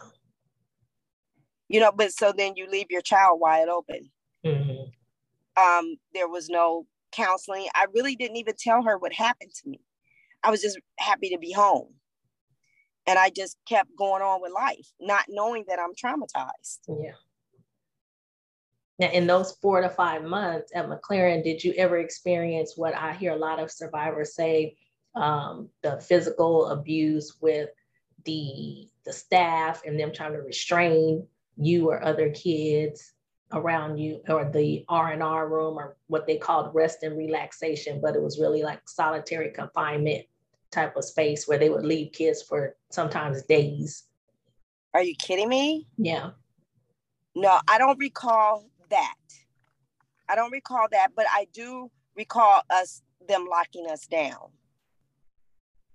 You 1.67 1.81
know 1.81 1.91
but 1.91 2.13
so 2.13 2.31
then 2.31 2.53
you 2.55 2.69
leave 2.69 2.88
your 2.89 3.01
child 3.01 3.41
wide 3.41 3.67
open 3.67 4.09
mm-hmm. 4.45 5.62
um 5.62 5.95
there 6.13 6.27
was 6.27 6.50
no 6.50 6.86
counseling. 7.12 7.67
I 7.75 7.88
really 7.93 8.15
didn't 8.15 8.38
even 8.38 8.55
tell 8.57 8.83
her 8.83 8.98
what 8.98 9.13
happened 9.13 9.53
to 9.62 9.69
me. 9.69 9.81
I 10.43 10.50
was 10.50 10.62
just 10.62 10.79
happy 10.98 11.29
to 11.29 11.38
be 11.38 11.51
home. 11.51 11.93
And 13.07 13.17
i 13.17 13.29
just 13.29 13.57
kept 13.67 13.89
going 13.98 14.21
on 14.21 14.41
with 14.41 14.51
life 14.53 14.88
not 15.00 15.25
knowing 15.27 15.65
that 15.67 15.79
i'm 15.79 15.93
traumatized. 15.93 16.79
Yeah. 16.88 17.13
Now, 19.01 19.10
in 19.10 19.25
those 19.25 19.53
four 19.53 19.81
to 19.81 19.89
five 19.89 20.24
months 20.24 20.71
at 20.75 20.88
MacLaren, 20.88 21.43
did 21.43 21.63
you 21.63 21.74
ever 21.74 21.98
experience 21.98 22.74
what 22.77 22.93
I 22.93 23.13
hear 23.13 23.31
a 23.31 23.36
lot 23.36 23.57
of 23.57 23.71
survivors 23.71 24.36
say 24.36 24.75
um, 25.15 25.69
the 25.81 26.00
physical 26.00 26.67
abuse 26.67 27.38
with 27.41 27.71
the, 28.25 28.88
the 29.03 29.12
staff 29.12 29.81
and 29.88 30.00
them 30.00 30.13
trying 30.13 30.33
to 30.33 30.41
restrain 30.41 31.25
you 31.57 31.89
or 31.89 32.03
other 32.03 32.29
kids 32.29 33.13
around 33.53 33.98
you 33.98 34.22
or 34.27 34.46
the 34.46 34.86
R&R 34.88 35.48
room 35.48 35.77
or 35.77 35.98
what 36.08 36.27
they 36.27 36.38
called 36.38 36.74
rest 36.74 37.03
and 37.03 37.17
relaxation, 37.17 38.00
but 38.01 38.15
it 38.15 38.22
was 38.22 38.39
really 38.39 38.63
like 38.63 38.88
solitary 38.88 39.51
confinement 39.51 40.25
type 40.72 40.96
of 40.96 41.03
space 41.03 41.48
where 41.48 41.58
they 41.58 41.70
would 41.70 41.86
leave 41.86 42.13
kids 42.13 42.41
for 42.41 42.75
sometimes 42.89 43.43
days. 43.43 44.03
Are 44.93 45.03
you 45.03 45.15
kidding 45.15 45.50
me? 45.50 45.88
Yeah. 45.98 46.31
No, 47.36 47.60
I 47.67 47.77
don't 47.77 48.00
recall 48.00 48.70
that. 48.89 49.15
I 50.27 50.36
don't 50.36 50.51
recall 50.51 50.88
that, 50.91 51.10
but 51.15 51.25
I 51.31 51.48
do 51.53 51.91
recall 52.15 52.62
us 52.70 53.01
them 53.27 53.48
locking 53.50 53.88
us 53.89 54.08
down. 54.08 54.51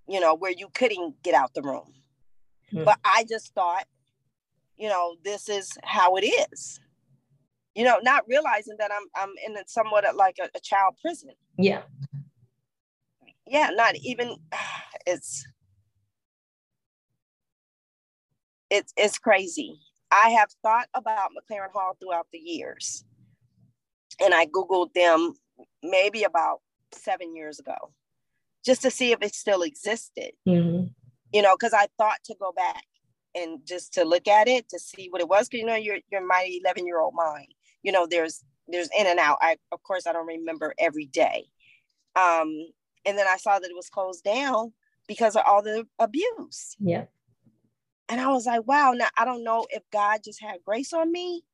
You 0.09 0.21
know, 0.21 0.35
where 0.35 0.53
you 0.53 0.69
couldn't 0.73 1.23
get 1.23 1.35
out 1.35 1.55
the 1.55 1.63
room. 1.63 1.93
Hmm. 2.71 2.85
But 2.85 2.99
I 3.05 3.25
just 3.29 3.55
thought, 3.55 3.87
you 4.77 4.89
know, 4.89 5.17
this 5.25 5.49
is 5.49 5.77
how 5.83 6.17
it 6.17 6.23
is. 6.23 6.81
You 7.77 7.85
know, 7.85 7.99
not 8.03 8.25
realizing 8.27 8.77
that 8.79 8.91
I'm 8.91 9.07
I'm 9.15 9.35
in 9.47 9.57
a 9.57 9.63
somewhat 9.67 10.05
like 10.17 10.39
a, 10.41 10.49
a 10.57 10.61
child 10.61 10.97
prison. 11.01 11.31
Yeah. 11.59 11.83
Yeah, 13.47 13.71
not 13.75 13.97
even 13.97 14.37
it's 15.07 15.47
it's 18.71 18.93
it's 18.97 19.19
crazy. 19.19 19.79
I 20.11 20.31
have 20.31 20.49
thought 20.63 20.89
about 20.95 21.31
MacLaren 21.31 21.73
Hall 21.75 21.97
throughout 22.01 22.29
the 22.33 22.39
years. 22.39 23.05
And 24.25 24.33
I 24.33 24.47
Googled 24.47 24.95
them 24.95 25.35
maybe 25.83 26.25
about 26.25 26.61
seven 26.93 27.37
years 27.37 27.59
ago 27.59 27.93
just 28.65 28.83
to 28.83 28.91
see 28.91 29.13
if 29.13 29.19
it 29.21 29.35
still 29.35 29.63
existed. 29.63 30.31
Mm-hmm. 30.49 30.87
You 31.33 31.43
know, 31.43 31.55
because 31.55 31.75
I 31.75 31.89
thought 31.99 32.19
to 32.25 32.35
go 32.41 32.53
back 32.53 32.85
and 33.35 33.61
just 33.67 33.93
to 33.95 34.05
look 34.05 34.27
at 34.27 34.49
it 34.49 34.69
to 34.71 34.79
see 34.79 35.09
what 35.11 35.21
it 35.21 35.29
was. 35.29 35.49
Because 35.49 35.61
you 35.61 35.67
know, 35.67 35.75
you're 35.75 35.99
you're 36.11 36.27
my 36.27 36.49
11 36.65 36.87
year 36.87 37.01
old 37.01 37.15
mind. 37.15 37.53
You 37.87 37.93
know, 37.93 38.09
there's 38.11 38.43
there's 38.67 38.91
in 38.99 39.07
and 39.07 39.21
out. 39.21 39.39
I 39.41 39.59
of 39.71 39.81
course 39.85 40.09
I 40.09 40.13
don't 40.13 40.27
remember 40.27 40.75
every 40.77 41.07
day. 41.07 41.45
Um, 42.17 42.53
and 43.05 43.17
then 43.17 43.29
I 43.29 43.37
saw 43.37 43.61
that 43.61 43.71
it 43.71 43.77
was 43.77 43.89
closed 43.89 44.25
down 44.25 44.73
because 45.07 45.37
of 45.37 45.43
all 45.47 45.63
the 45.63 45.87
abuse. 46.01 46.75
Yeah. 46.81 47.05
And 48.09 48.21
I 48.21 48.29
was 48.33 48.45
like, 48.47 48.67
wow, 48.67 48.93
now 48.97 49.07
I 49.17 49.25
don't 49.25 49.45
know 49.45 49.69
if 49.71 49.85
God 49.93 50.23
just 50.25 50.43
had 50.43 50.65
grace 50.65 50.93
on 50.93 51.13
me 51.13 51.45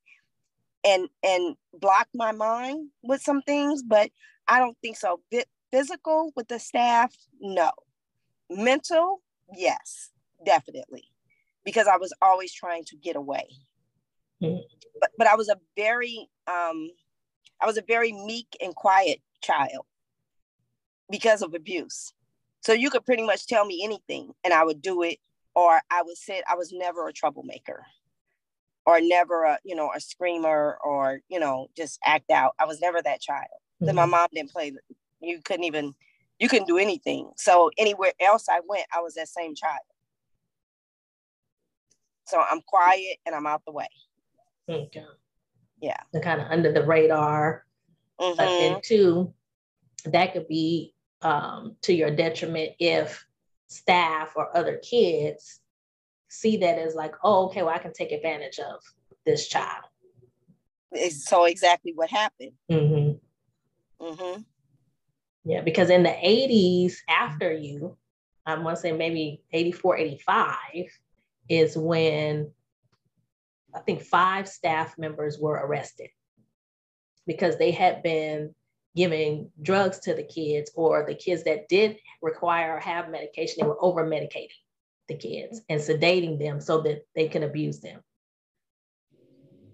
and 0.82 1.10
and 1.22 1.56
blocked 1.74 2.14
my 2.14 2.32
mind 2.32 2.88
with 3.02 3.20
some 3.20 3.42
things, 3.42 3.82
but 3.82 4.10
I 4.48 4.58
don't 4.58 4.76
think 4.80 4.96
so. 4.96 5.20
physical 5.70 6.32
with 6.34 6.48
the 6.48 6.58
staff, 6.58 7.14
no. 7.40 7.70
Mental, 8.48 9.20
yes, 9.54 10.10
definitely. 10.46 11.04
Because 11.62 11.86
I 11.86 11.98
was 11.98 12.14
always 12.22 12.54
trying 12.54 12.84
to 12.86 12.96
get 12.96 13.16
away. 13.16 13.48
Mm-hmm. 14.42 14.61
But 15.00 15.11
but 15.18 15.26
I 15.26 15.34
was 15.34 15.49
a 15.49 15.56
very 15.76 16.28
um 16.46 16.90
I 17.61 17.66
was 17.66 17.78
a 17.78 17.82
very 17.82 18.12
meek 18.12 18.49
and 18.61 18.75
quiet 18.75 19.20
child 19.42 19.87
because 21.11 21.42
of 21.42 21.54
abuse. 21.54 22.12
So 22.62 22.72
you 22.72 22.90
could 22.90 23.04
pretty 23.04 23.25
much 23.25 23.46
tell 23.46 23.64
me 23.64 23.82
anything 23.84 24.32
and 24.44 24.52
I 24.52 24.64
would 24.64 24.82
do 24.82 25.02
it 25.02 25.18
or 25.54 25.80
I 25.90 26.02
would 26.02 26.16
say 26.16 26.42
I 26.49 26.56
was 26.56 26.72
never 26.72 27.08
a 27.08 27.12
troublemaker 27.12 27.84
or 28.87 29.00
never 29.00 29.44
a, 29.44 29.58
you 29.64 29.75
know, 29.75 29.90
a 29.94 30.00
screamer 30.00 30.78
or, 30.84 31.20
you 31.28 31.38
know, 31.38 31.68
just 31.76 31.99
act 32.04 32.30
out. 32.30 32.54
I 32.58 32.64
was 32.64 32.80
never 32.80 33.00
that 33.02 33.20
child. 33.20 33.46
Mm-hmm. 33.50 33.87
Then 33.87 33.94
my 33.96 34.06
mom 34.06 34.28
didn't 34.32 34.50
play, 34.50 34.72
you 35.20 35.40
couldn't 35.44 35.64
even, 35.64 35.94
you 36.38 36.49
couldn't 36.49 36.68
do 36.68 36.78
anything. 36.78 37.30
So 37.37 37.70
anywhere 37.78 38.12
else 38.20 38.49
I 38.49 38.61
went, 38.66 38.87
I 38.94 39.00
was 39.00 39.14
that 39.14 39.28
same 39.28 39.54
child. 39.54 39.80
So 42.26 42.40
I'm 42.40 42.61
quiet 42.62 43.18
and 43.26 43.34
I'm 43.34 43.46
out 43.46 43.62
the 43.66 43.72
way. 43.72 43.88
Okay. 44.69 45.04
Yeah. 45.81 46.00
The 46.12 46.21
kind 46.21 46.40
of 46.40 46.49
under 46.49 46.73
the 46.73 46.85
radar. 46.85 47.64
Mm-hmm. 48.21 48.37
But 48.37 48.47
then 48.47 48.81
two, 48.85 49.35
that 50.04 50.33
could 50.33 50.49
be 50.49 50.95
um, 51.23 51.76
to 51.83 51.92
your 51.92 52.11
detriment 52.11 52.73
if 52.78 53.25
staff 53.69 54.33
or 54.37 54.57
other 54.57 54.78
kids 54.78 55.61
see 56.28 56.57
that 56.59 56.78
as 56.78 56.95
like, 56.95 57.14
oh, 57.23 57.47
okay, 57.47 57.62
well, 57.62 57.75
I 57.75 57.78
can 57.78 57.92
take 57.92 58.12
advantage 58.12 58.59
of 58.59 58.81
this 59.26 59.49
child. 59.49 59.85
It's 60.90 61.26
so 61.26 61.45
exactly 61.45 61.92
what 61.95 62.11
happened. 62.11 62.52
Mm-hmm. 62.71 64.04
Mm-hmm. 64.04 64.42
Yeah, 65.45 65.61
because 65.61 65.90
in 65.90 66.02
the 66.02 66.11
80s, 66.11 66.95
after 67.09 67.52
you, 67.52 67.97
I 68.47 68.54
want 68.57 68.76
to 68.76 68.81
say 68.81 68.92
maybe 68.92 69.42
84, 69.52 69.97
85, 69.99 70.57
is 71.49 71.76
when 71.76 72.50
I 73.74 73.80
think 73.80 74.02
five 74.02 74.48
staff 74.48 74.98
members 74.98 75.38
were 75.38 75.54
arrested 75.54 76.08
because 77.26 77.56
they 77.56 77.70
had 77.70 78.02
been 78.02 78.54
giving 78.94 79.50
drugs 79.62 80.00
to 80.00 80.14
the 80.14 80.22
kids 80.22 80.70
or 80.74 81.04
the 81.06 81.14
kids 81.14 81.44
that 81.44 81.68
did 81.68 81.96
require 82.20 82.76
or 82.76 82.80
have 82.80 83.10
medication, 83.10 83.56
they 83.60 83.66
were 83.66 83.82
over 83.82 84.06
medicating 84.06 84.48
the 85.08 85.14
kids 85.14 85.60
and 85.68 85.80
sedating 85.80 86.38
them 86.38 86.60
so 86.60 86.82
that 86.82 87.06
they 87.14 87.28
can 87.28 87.42
abuse 87.42 87.80
them. 87.80 88.00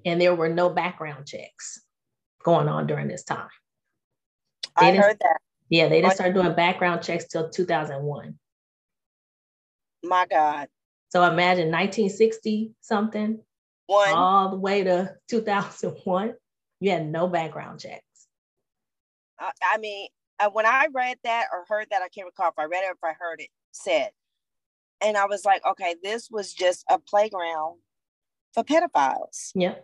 And 0.05 0.21
there 0.21 0.35
were 0.35 0.49
no 0.49 0.71
background 0.71 1.27
checks 1.27 1.83
going 2.43 2.69
on 2.69 2.87
during 2.87 3.09
this 3.09 3.25
time. 3.25 3.49
They 4.81 4.93
I 4.93 4.97
heard 4.97 5.19
that. 5.21 5.39
Yeah, 5.69 5.89
they 5.89 6.01
didn't 6.01 6.15
start 6.15 6.35
doing 6.35 6.55
background 6.55 7.03
checks 7.03 7.27
till 7.27 7.51
2001. 7.51 8.39
My 10.05 10.27
God. 10.27 10.69
So 11.11 11.25
imagine 11.25 11.71
1960 11.71 12.73
something, 12.81 13.41
One. 13.89 14.11
all 14.11 14.51
the 14.51 14.59
way 14.59 14.85
to 14.85 15.15
2001. 15.29 16.35
You 16.81 16.91
had 16.91 17.07
no 17.07 17.27
background 17.27 17.81
checks. 17.81 18.03
I, 19.41 19.51
I 19.75 19.79
mean, 19.79 20.09
uh, 20.39 20.51
when 20.51 20.67
I 20.67 20.89
read 20.93 21.17
that 21.25 21.47
or 21.53 21.65
heard 21.67 21.89
that, 21.91 22.03
I 22.03 22.09
can't 22.09 22.27
recall 22.27 22.51
if 22.51 22.59
I 22.59 22.65
read 22.65 22.85
it 22.85 22.89
or 22.89 22.93
if 22.93 23.03
I 23.03 23.15
heard 23.19 23.41
it 23.41 23.49
said. 23.73 24.11
And 25.01 25.17
I 25.17 25.27
was 25.27 25.45
like, 25.45 25.65
okay, 25.65 25.97
this 26.03 26.29
was 26.31 26.53
just 26.53 26.85
a 26.91 26.99
playground 26.99 27.79
for 28.53 28.63
pedophiles. 28.63 29.53
Yeah. 29.55 29.77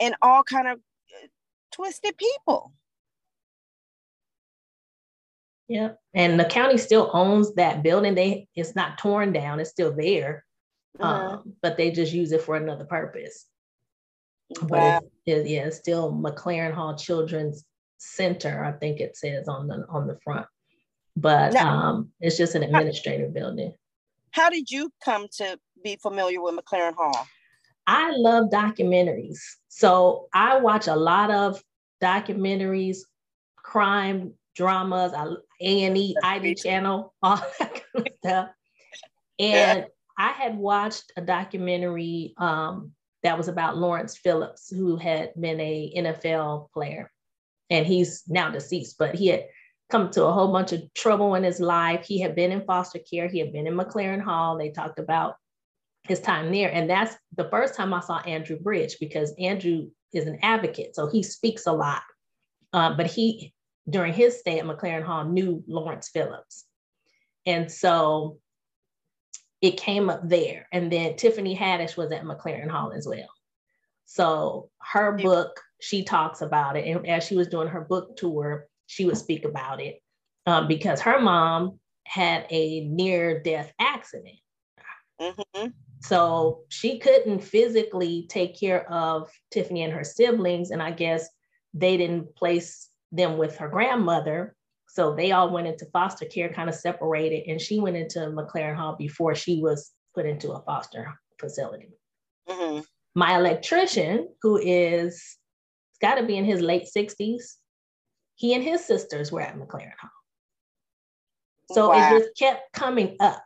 And 0.00 0.14
all 0.22 0.42
kind 0.42 0.68
of 0.68 0.78
uh, 0.78 1.26
twisted 1.70 2.16
people. 2.16 2.72
Yeah. 5.68 5.92
And 6.14 6.40
the 6.40 6.44
county 6.44 6.78
still 6.78 7.10
owns 7.12 7.54
that 7.54 7.82
building. 7.82 8.14
They 8.14 8.48
it's 8.54 8.74
not 8.74 8.98
torn 8.98 9.32
down, 9.32 9.60
it's 9.60 9.70
still 9.70 9.94
there. 9.94 10.44
Uh-huh. 11.00 11.36
Um, 11.36 11.54
but 11.62 11.76
they 11.76 11.90
just 11.90 12.12
use 12.12 12.32
it 12.32 12.42
for 12.42 12.56
another 12.56 12.84
purpose. 12.84 13.46
Wow. 14.62 14.68
But 14.68 15.04
it, 15.26 15.46
yeah, 15.46 15.66
it's 15.66 15.76
still 15.76 16.12
MacLaren 16.12 16.74
Hall 16.74 16.96
Children's 16.96 17.64
Center, 17.98 18.64
I 18.64 18.72
think 18.72 19.00
it 19.00 19.16
says 19.16 19.48
on 19.48 19.68
the 19.68 19.86
on 19.88 20.06
the 20.06 20.18
front. 20.24 20.46
But 21.16 21.52
now, 21.52 21.68
um, 21.68 22.10
it's 22.20 22.36
just 22.36 22.54
an 22.54 22.62
administrative 22.62 23.28
how, 23.28 23.32
building. 23.32 23.74
How 24.32 24.50
did 24.50 24.70
you 24.70 24.92
come 25.04 25.26
to 25.36 25.58
be 25.84 25.96
familiar 25.96 26.42
with 26.42 26.56
MacLaren 26.56 26.94
Hall? 26.94 27.26
I 27.86 28.10
love 28.12 28.50
documentaries. 28.50 29.38
So 29.68 30.28
I 30.34 30.58
watch 30.58 30.88
a 30.88 30.96
lot 30.96 31.30
of 31.30 31.62
documentaries, 32.02 32.98
crime 33.56 34.34
dramas, 34.56 35.12
A 35.12 35.84
and 35.84 35.96
E, 35.96 36.16
ID 36.22 36.56
channel, 36.56 37.14
all 37.22 37.36
that 37.58 37.82
kind 37.92 38.06
of 38.06 38.12
stuff. 38.18 38.48
And. 39.38 39.86
I 40.18 40.32
had 40.32 40.56
watched 40.56 41.12
a 41.16 41.20
documentary 41.20 42.34
um, 42.36 42.92
that 43.22 43.38
was 43.38 43.48
about 43.48 43.76
Lawrence 43.76 44.16
Phillips, 44.16 44.70
who 44.70 44.96
had 44.96 45.32
been 45.38 45.60
a 45.60 45.92
NFL 45.96 46.70
player, 46.72 47.10
and 47.70 47.86
he's 47.86 48.22
now 48.28 48.50
deceased, 48.50 48.96
but 48.98 49.14
he 49.14 49.28
had 49.28 49.46
come 49.90 50.10
to 50.10 50.24
a 50.24 50.32
whole 50.32 50.52
bunch 50.52 50.72
of 50.72 50.82
trouble 50.94 51.34
in 51.34 51.44
his 51.44 51.60
life. 51.60 52.04
He 52.04 52.20
had 52.20 52.34
been 52.34 52.52
in 52.52 52.64
foster 52.64 52.98
care. 52.98 53.28
He 53.28 53.38
had 53.38 53.52
been 53.52 53.66
in 53.66 53.74
MacLaren 53.74 54.22
Hall. 54.22 54.56
They 54.56 54.70
talked 54.70 54.98
about 54.98 55.36
his 56.04 56.20
time 56.20 56.50
there, 56.50 56.72
and 56.72 56.88
that's 56.88 57.14
the 57.36 57.48
first 57.50 57.74
time 57.74 57.94
I 57.94 58.00
saw 58.00 58.18
Andrew 58.18 58.58
Bridge 58.58 58.96
because 59.00 59.34
Andrew 59.38 59.88
is 60.12 60.26
an 60.26 60.38
advocate, 60.42 60.94
so 60.94 61.08
he 61.08 61.22
speaks 61.22 61.66
a 61.66 61.72
lot. 61.72 62.02
Uh, 62.72 62.96
but 62.96 63.06
he 63.06 63.52
during 63.88 64.12
his 64.12 64.38
stay 64.38 64.58
at 64.58 64.64
MacLaren 64.64 65.04
Hall 65.04 65.24
knew 65.24 65.62
Lawrence 65.66 66.08
Phillips. 66.08 66.64
And 67.46 67.70
so 67.70 68.38
it 69.62 69.76
came 69.76 70.10
up 70.10 70.28
there. 70.28 70.66
And 70.72 70.92
then 70.92 71.16
Tiffany 71.16 71.56
Haddish 71.56 71.96
was 71.96 72.10
at 72.10 72.24
MacLaren 72.24 72.68
Hall 72.68 72.92
as 72.92 73.06
well. 73.06 73.30
So 74.04 74.68
her 74.80 75.12
book, 75.12 75.58
she 75.80 76.02
talks 76.02 76.42
about 76.42 76.76
it. 76.76 76.86
And 76.86 77.06
as 77.08 77.24
she 77.24 77.36
was 77.36 77.48
doing 77.48 77.68
her 77.68 77.80
book 77.80 78.16
tour, 78.16 78.66
she 78.88 79.04
would 79.06 79.16
speak 79.16 79.44
about 79.44 79.80
it 79.80 80.02
um, 80.46 80.66
because 80.66 81.00
her 81.00 81.20
mom 81.20 81.78
had 82.04 82.44
a 82.50 82.80
near 82.88 83.40
death 83.40 83.72
accident. 83.78 84.36
Mm-hmm. 85.20 85.68
So 86.00 86.62
she 86.68 86.98
couldn't 86.98 87.40
physically 87.40 88.26
take 88.28 88.58
care 88.58 88.90
of 88.90 89.30
Tiffany 89.52 89.84
and 89.84 89.92
her 89.92 90.04
siblings. 90.04 90.72
And 90.72 90.82
I 90.82 90.90
guess 90.90 91.28
they 91.72 91.96
didn't 91.96 92.34
place 92.34 92.88
them 93.12 93.38
with 93.38 93.56
her 93.58 93.68
grandmother. 93.68 94.56
So 94.92 95.14
they 95.14 95.32
all 95.32 95.50
went 95.50 95.66
into 95.66 95.86
foster 95.86 96.26
care, 96.26 96.52
kind 96.52 96.68
of 96.68 96.74
separated, 96.74 97.50
and 97.50 97.58
she 97.58 97.80
went 97.80 97.96
into 97.96 98.18
MacLaren 98.18 98.76
Hall 98.76 98.94
before 98.94 99.34
she 99.34 99.58
was 99.58 99.90
put 100.14 100.26
into 100.26 100.52
a 100.52 100.60
foster 100.64 101.18
facility. 101.40 101.88
Mm-hmm. 102.46 102.80
My 103.14 103.38
electrician, 103.38 104.28
who 104.42 104.58
is 104.58 105.38
got 106.02 106.16
to 106.16 106.26
be 106.26 106.36
in 106.36 106.44
his 106.44 106.60
late 106.60 106.86
60s, 106.94 107.54
he 108.34 108.52
and 108.52 108.62
his 108.62 108.84
sisters 108.84 109.32
were 109.32 109.40
at 109.40 109.56
MacLaren 109.56 109.96
Hall. 109.98 110.10
So 111.70 111.88
wow. 111.88 112.14
it 112.14 112.18
just 112.18 112.36
kept 112.38 112.70
coming 112.74 113.16
up. 113.18 113.42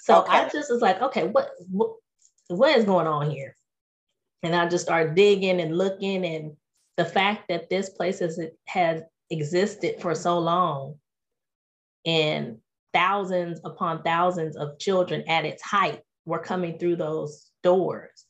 So 0.00 0.22
okay. 0.22 0.38
I 0.38 0.48
just 0.48 0.72
was 0.72 0.82
like, 0.82 1.00
okay, 1.02 1.28
what, 1.28 1.50
what 1.70 1.90
what 2.48 2.76
is 2.76 2.84
going 2.84 3.06
on 3.06 3.30
here? 3.30 3.56
And 4.42 4.56
I 4.56 4.68
just 4.68 4.86
started 4.86 5.14
digging 5.14 5.60
and 5.60 5.78
looking 5.78 6.26
and 6.26 6.56
the 6.96 7.04
fact 7.04 7.44
that 7.48 7.70
this 7.70 7.90
place 7.90 8.18
has, 8.18 8.40
has 8.66 9.02
existed 9.30 10.00
for 10.00 10.14
so 10.14 10.38
long 10.38 10.96
and 12.04 12.58
thousands 12.94 13.60
upon 13.64 14.02
thousands 14.02 14.56
of 14.56 14.78
children 14.78 15.24
at 15.28 15.44
its 15.44 15.62
height 15.62 16.00
were 16.24 16.38
coming 16.38 16.78
through 16.78 16.96
those 16.96 17.50
doors. 17.62 18.24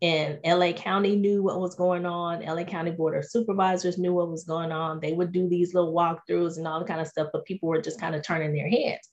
And 0.00 0.38
LA 0.44 0.72
County 0.72 1.16
knew 1.16 1.42
what 1.42 1.60
was 1.60 1.74
going 1.74 2.06
on. 2.06 2.44
LA 2.44 2.62
County 2.62 2.92
Board 2.92 3.16
of 3.16 3.28
Supervisors 3.28 3.98
knew 3.98 4.14
what 4.14 4.30
was 4.30 4.44
going 4.44 4.70
on. 4.70 5.00
They 5.00 5.12
would 5.12 5.32
do 5.32 5.48
these 5.48 5.74
little 5.74 5.92
walkthroughs 5.92 6.56
and 6.56 6.68
all 6.68 6.78
the 6.78 6.86
kind 6.86 7.00
of 7.00 7.08
stuff, 7.08 7.28
but 7.32 7.44
people 7.44 7.68
were 7.68 7.82
just 7.82 8.00
kind 8.00 8.14
of 8.14 8.22
turning 8.22 8.54
their 8.54 8.68
heads. 8.68 9.08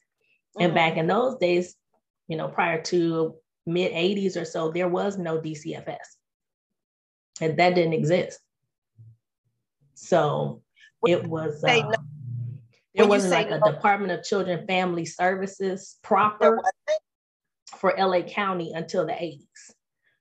Mm-hmm. 0.56 0.64
And 0.64 0.76
back 0.76 0.98
in 0.98 1.08
those 1.08 1.38
days, 1.38 1.76
you 2.28 2.38
know, 2.38 2.48
prior 2.48 2.82
to 2.84 3.36
mid 3.66 3.92
80s 3.94 4.40
or 4.40 4.46
so, 4.46 4.72
there 4.72 4.88
was 4.88 5.18
no 5.18 5.40
DCFS. 5.40 5.98
And 7.42 7.58
that 7.58 7.74
didn't 7.74 7.94
exist. 7.94 8.40
So 9.96 10.62
it 11.08 11.28
was, 11.28 11.64
uh, 11.64 11.76
no, 11.76 11.94
there 12.96 13.08
wasn't 13.08 13.34
like 13.34 13.50
no, 13.50 13.58
a 13.58 13.72
Department 13.72 14.12
of 14.12 14.24
Children 14.24 14.66
Family 14.68 15.06
Services 15.06 15.98
proper 16.04 16.62
for 17.78 17.94
LA 17.98 18.22
County 18.22 18.72
until 18.74 19.06
the 19.06 19.14
80s. 19.14 19.42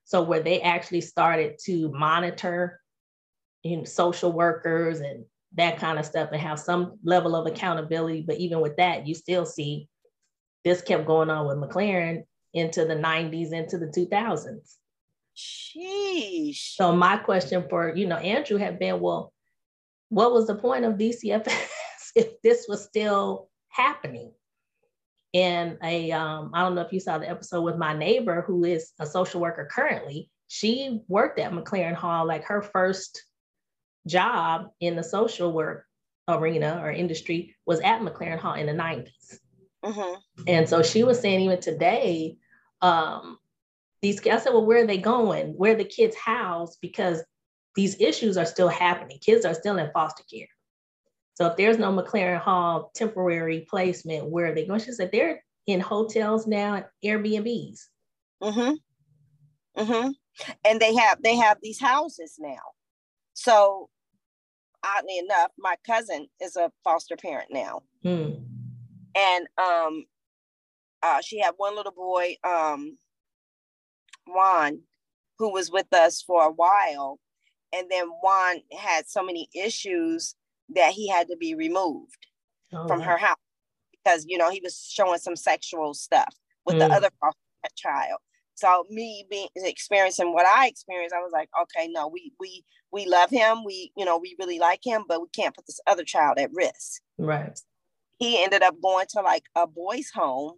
So 0.03 0.21
where 0.21 0.41
they 0.41 0.61
actually 0.61 1.01
started 1.01 1.57
to 1.65 1.91
monitor 1.91 2.79
you 3.63 3.77
know, 3.77 3.83
social 3.83 4.31
workers 4.31 4.99
and 4.99 5.25
that 5.55 5.79
kind 5.79 5.97
of 5.97 6.05
stuff 6.05 6.29
and 6.31 6.41
have 6.41 6.59
some 6.59 6.99
level 7.03 7.35
of 7.35 7.47
accountability. 7.47 8.21
But 8.21 8.37
even 8.37 8.61
with 8.61 8.77
that, 8.77 9.07
you 9.07 9.15
still 9.15 9.45
see 9.45 9.87
this 10.63 10.81
kept 10.81 11.05
going 11.05 11.29
on 11.29 11.47
with 11.47 11.57
MacLaren 11.57 12.23
into 12.53 12.85
the 12.85 12.95
90s, 12.95 13.51
into 13.51 13.77
the 13.77 13.87
2000s. 13.87 14.75
Sheesh. 15.35 16.75
So 16.75 16.95
my 16.95 17.17
question 17.17 17.65
for, 17.69 17.93
you 17.95 18.07
know, 18.07 18.17
Andrew 18.17 18.57
had 18.57 18.79
been, 18.79 18.99
well, 18.99 19.33
what 20.09 20.31
was 20.31 20.47
the 20.47 20.55
point 20.55 20.85
of 20.85 20.95
DCFS 20.95 21.69
if 22.15 22.41
this 22.41 22.65
was 22.67 22.83
still 22.83 23.49
happening? 23.69 24.31
And 25.33 25.77
a, 25.83 26.11
um, 26.11 26.51
I 26.53 26.61
don't 26.61 26.75
know 26.75 26.81
if 26.81 26.93
you 26.93 26.99
saw 26.99 27.17
the 27.17 27.29
episode 27.29 27.61
with 27.61 27.77
my 27.77 27.93
neighbor 27.93 28.43
who 28.47 28.63
is 28.63 28.91
a 28.99 29.05
social 29.05 29.41
worker 29.41 29.67
currently. 29.69 30.29
She 30.47 31.01
worked 31.07 31.39
at 31.39 31.51
MacLaren 31.51 31.95
Hall, 31.95 32.25
like 32.25 32.45
her 32.45 32.61
first 32.61 33.21
job 34.07 34.69
in 34.79 34.95
the 34.95 35.03
social 35.03 35.51
work 35.51 35.85
arena 36.27 36.79
or 36.81 36.91
industry 36.91 37.55
was 37.65 37.79
at 37.81 38.01
MacLaren 38.01 38.39
Hall 38.39 38.53
in 38.53 38.67
the 38.67 38.71
90s. 38.71 39.39
Mm-hmm. 39.83 40.43
And 40.47 40.69
so 40.69 40.81
she 40.81 41.03
was 41.03 41.19
saying, 41.19 41.41
even 41.41 41.59
today, 41.59 42.37
um, 42.81 43.37
these 44.01 44.25
I 44.25 44.37
said, 44.37 44.53
well, 44.53 44.65
where 44.65 44.83
are 44.83 44.87
they 44.87 44.97
going? 44.97 45.49
Where 45.57 45.73
are 45.73 45.77
the 45.77 45.85
kids 45.85 46.15
housed? 46.15 46.77
Because 46.81 47.23
these 47.75 47.99
issues 47.99 48.37
are 48.37 48.45
still 48.45 48.69
happening. 48.69 49.19
Kids 49.19 49.45
are 49.45 49.53
still 49.53 49.77
in 49.77 49.91
foster 49.91 50.23
care. 50.31 50.47
So 51.35 51.47
if 51.47 51.57
there's 51.57 51.77
no 51.77 51.91
MacLaren 51.91 52.39
Hall 52.39 52.91
temporary 52.95 53.65
placement, 53.69 54.29
where 54.29 54.47
are 54.47 54.55
they 54.55 54.65
going? 54.65 54.79
She 54.79 54.93
said 54.93 55.11
they're 55.11 55.43
in 55.67 55.81
hotels 55.81 56.47
now, 56.47 56.75
and 56.75 56.85
Airbnbs. 57.03 57.79
Mm-hmm. 58.41 59.81
Mm-hmm. 59.81 60.09
And 60.63 60.79
they 60.79 60.95
have 60.95 61.21
they 61.21 61.35
have 61.35 61.57
these 61.61 61.79
houses 61.79 62.35
now. 62.39 62.61
So 63.33 63.89
oddly 64.83 65.17
enough, 65.17 65.51
my 65.57 65.75
cousin 65.85 66.27
is 66.41 66.55
a 66.55 66.71
foster 66.83 67.17
parent 67.17 67.49
now. 67.51 67.81
Mm. 68.03 68.43
And 69.15 69.47
um 69.57 70.05
uh, 71.03 71.21
she 71.21 71.39
had 71.39 71.53
one 71.57 71.75
little 71.75 71.91
boy, 71.91 72.35
um, 72.43 72.97
Juan, 74.27 74.79
who 75.37 75.51
was 75.51 75.69
with 75.69 75.93
us 75.93 76.23
for 76.23 76.47
a 76.47 76.51
while 76.51 77.19
and 77.73 77.87
then 77.89 78.07
Juan 78.21 78.61
had 78.77 79.07
so 79.07 79.23
many 79.23 79.49
issues 79.53 80.35
that 80.75 80.93
he 80.93 81.07
had 81.07 81.27
to 81.27 81.37
be 81.37 81.55
removed 81.55 82.27
oh, 82.73 82.87
from 82.87 83.01
her 83.01 83.17
house 83.17 83.37
because 83.91 84.25
you 84.27 84.37
know 84.37 84.49
he 84.49 84.61
was 84.63 84.87
showing 84.89 85.19
some 85.19 85.35
sexual 85.35 85.93
stuff 85.93 86.35
with 86.65 86.75
mm. 86.75 86.79
the 86.79 86.93
other 86.93 87.09
child. 87.75 88.19
So 88.55 88.85
me 88.89 89.25
being 89.29 89.49
experiencing 89.55 90.33
what 90.33 90.45
I 90.45 90.67
experienced, 90.67 91.13
I 91.13 91.19
was 91.19 91.31
like, 91.33 91.49
okay, 91.63 91.89
no, 91.89 92.07
we 92.07 92.31
we 92.39 92.63
we 92.91 93.05
love 93.05 93.29
him. 93.29 93.63
We 93.65 93.91
you 93.97 94.05
know 94.05 94.17
we 94.17 94.35
really 94.39 94.59
like 94.59 94.81
him, 94.83 95.03
but 95.07 95.21
we 95.21 95.27
can't 95.35 95.55
put 95.55 95.67
this 95.67 95.79
other 95.87 96.03
child 96.03 96.37
at 96.37 96.51
risk. 96.53 97.01
Right. 97.17 97.59
He 98.17 98.41
ended 98.41 98.63
up 98.63 98.75
going 98.81 99.07
to 99.09 99.21
like 99.21 99.43
a 99.55 99.67
boys' 99.67 100.09
home, 100.13 100.53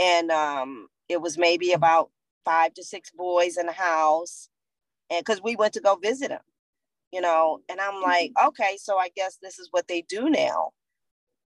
and 0.00 0.30
um, 0.32 0.88
it 1.08 1.20
was 1.20 1.38
maybe 1.38 1.72
about 1.72 2.10
five 2.44 2.74
to 2.74 2.82
six 2.82 3.10
boys 3.12 3.56
in 3.56 3.66
the 3.66 3.72
house, 3.72 4.48
and 5.10 5.24
because 5.24 5.42
we 5.42 5.56
went 5.56 5.74
to 5.74 5.80
go 5.80 5.96
visit 5.96 6.30
him, 6.30 6.40
you 7.12 7.20
know, 7.20 7.60
and 7.68 7.80
I'm 7.80 8.02
like, 8.02 8.30
mm-hmm. 8.30 8.48
okay, 8.48 8.76
so 8.80 8.98
I 8.98 9.08
guess 9.14 9.38
this 9.40 9.58
is 9.58 9.68
what 9.70 9.88
they 9.88 10.02
do 10.02 10.28
now, 10.28 10.70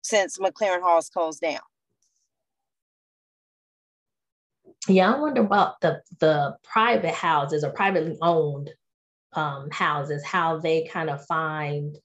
since 0.01 0.37
MacLaren 0.37 0.81
Hall's 0.81 1.09
closed 1.09 1.41
down. 1.41 1.59
Yeah, 4.87 5.13
I 5.13 5.19
wonder 5.19 5.41
about 5.41 5.81
the 5.81 6.01
the 6.19 6.57
private 6.63 7.13
houses 7.13 7.63
or 7.63 7.71
privately 7.71 8.17
owned 8.21 8.69
um, 9.33 9.69
houses, 9.71 10.23
how 10.23 10.59
they 10.59 10.85
kind 10.85 11.09
of 11.09 11.25
find 11.25 11.97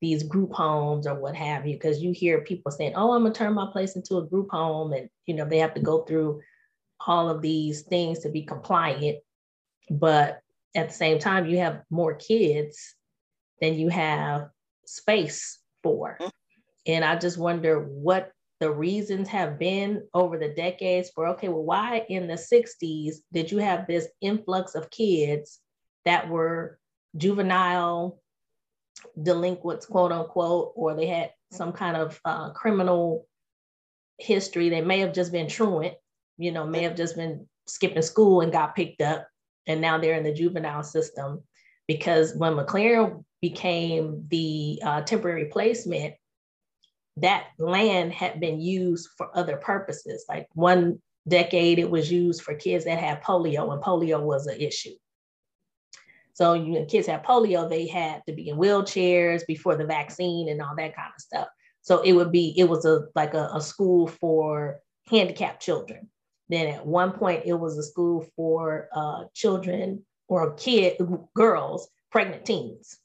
these 0.00 0.22
group 0.22 0.52
homes 0.52 1.06
or 1.06 1.14
what 1.14 1.34
have 1.36 1.66
you, 1.66 1.74
because 1.74 2.02
you 2.02 2.12
hear 2.12 2.42
people 2.42 2.70
saying, 2.72 2.92
"Oh, 2.96 3.12
I'm 3.12 3.22
gonna 3.22 3.34
turn 3.34 3.54
my 3.54 3.70
place 3.72 3.96
into 3.96 4.18
a 4.18 4.26
group 4.26 4.50
home," 4.50 4.92
and 4.92 5.08
you 5.26 5.34
know 5.34 5.44
they 5.44 5.58
have 5.58 5.74
to 5.74 5.80
go 5.80 6.02
through 6.02 6.40
all 7.06 7.28
of 7.28 7.40
these 7.42 7.82
things 7.82 8.18
to 8.20 8.28
be 8.28 8.42
compliant. 8.42 9.18
But 9.90 10.42
at 10.74 10.88
the 10.88 10.94
same 10.94 11.18
time, 11.18 11.46
you 11.46 11.58
have 11.58 11.82
more 11.90 12.14
kids 12.14 12.94
than 13.60 13.74
you 13.74 13.88
have 13.88 14.48
space 14.86 15.58
for. 15.82 16.16
Mm-hmm. 16.20 16.28
And 16.86 17.04
I 17.04 17.16
just 17.16 17.38
wonder 17.38 17.80
what 17.80 18.32
the 18.60 18.70
reasons 18.70 19.28
have 19.28 19.58
been 19.58 20.06
over 20.14 20.38
the 20.38 20.48
decades 20.48 21.10
for 21.10 21.26
okay, 21.28 21.48
well, 21.48 21.64
why 21.64 22.06
in 22.08 22.28
the 22.28 22.34
60s 22.34 23.16
did 23.32 23.50
you 23.50 23.58
have 23.58 23.86
this 23.86 24.06
influx 24.20 24.74
of 24.74 24.90
kids 24.90 25.58
that 26.04 26.28
were 26.28 26.78
juvenile 27.16 28.20
delinquents, 29.20 29.86
quote 29.86 30.12
unquote, 30.12 30.72
or 30.76 30.94
they 30.94 31.06
had 31.06 31.32
some 31.50 31.72
kind 31.72 31.96
of 31.96 32.20
uh, 32.24 32.50
criminal 32.50 33.26
history? 34.18 34.68
They 34.68 34.80
may 34.80 35.00
have 35.00 35.12
just 35.12 35.32
been 35.32 35.48
truant, 35.48 35.94
you 36.38 36.52
know, 36.52 36.64
may 36.64 36.84
have 36.84 36.94
just 36.94 37.16
been 37.16 37.48
skipping 37.66 38.02
school 38.02 38.42
and 38.42 38.52
got 38.52 38.76
picked 38.76 39.02
up, 39.02 39.26
and 39.66 39.80
now 39.80 39.98
they're 39.98 40.16
in 40.16 40.24
the 40.24 40.32
juvenile 40.32 40.82
system. 40.82 41.42
Because 41.88 42.34
when 42.36 42.54
MacLaren 42.54 43.24
became 43.40 44.26
the 44.28 44.80
uh, 44.84 45.00
temporary 45.02 45.46
placement, 45.46 46.14
that 47.18 47.48
land 47.58 48.12
had 48.12 48.40
been 48.40 48.60
used 48.60 49.08
for 49.16 49.36
other 49.36 49.56
purposes. 49.56 50.24
Like 50.28 50.46
one 50.54 51.00
decade, 51.28 51.78
it 51.78 51.90
was 51.90 52.10
used 52.10 52.42
for 52.42 52.54
kids 52.54 52.84
that 52.84 52.98
had 52.98 53.22
polio, 53.22 53.72
and 53.72 53.82
polio 53.82 54.22
was 54.22 54.46
an 54.46 54.60
issue. 54.60 54.94
So 56.34 56.54
you 56.54 56.72
know, 56.72 56.84
kids 56.86 57.06
had 57.06 57.24
polio, 57.24 57.68
they 57.68 57.86
had 57.86 58.22
to 58.26 58.32
be 58.32 58.48
in 58.48 58.56
wheelchairs 58.56 59.46
before 59.46 59.76
the 59.76 59.84
vaccine 59.84 60.48
and 60.48 60.62
all 60.62 60.74
that 60.76 60.96
kind 60.96 61.12
of 61.14 61.20
stuff. 61.20 61.48
So 61.82 62.00
it 62.00 62.12
would 62.12 62.32
be, 62.32 62.54
it 62.56 62.68
was 62.68 62.84
a 62.84 63.06
like 63.14 63.34
a, 63.34 63.50
a 63.52 63.60
school 63.60 64.06
for 64.06 64.78
handicapped 65.10 65.60
children. 65.60 66.08
Then 66.52 66.68
at 66.68 66.86
one 66.86 67.12
point, 67.12 67.44
it 67.46 67.54
was 67.54 67.78
a 67.78 67.82
school 67.82 68.26
for 68.36 68.90
uh, 68.94 69.24
children 69.32 70.04
or 70.28 70.52
kid 70.52 71.00
girls, 71.34 71.88
pregnant 72.10 72.44
teens. 72.44 72.98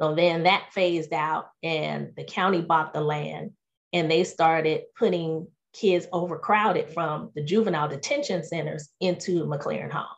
So 0.00 0.14
then 0.14 0.44
that 0.44 0.68
phased 0.70 1.12
out, 1.12 1.50
and 1.60 2.12
the 2.16 2.22
county 2.22 2.62
bought 2.62 2.94
the 2.94 3.00
land, 3.00 3.50
and 3.92 4.08
they 4.08 4.22
started 4.22 4.82
putting 4.96 5.48
kids 5.72 6.06
overcrowded 6.12 6.90
from 6.90 7.32
the 7.34 7.42
juvenile 7.42 7.88
detention 7.88 8.44
centers 8.44 8.90
into 9.00 9.44
MacLaren 9.44 9.90
Hall. 9.90 10.16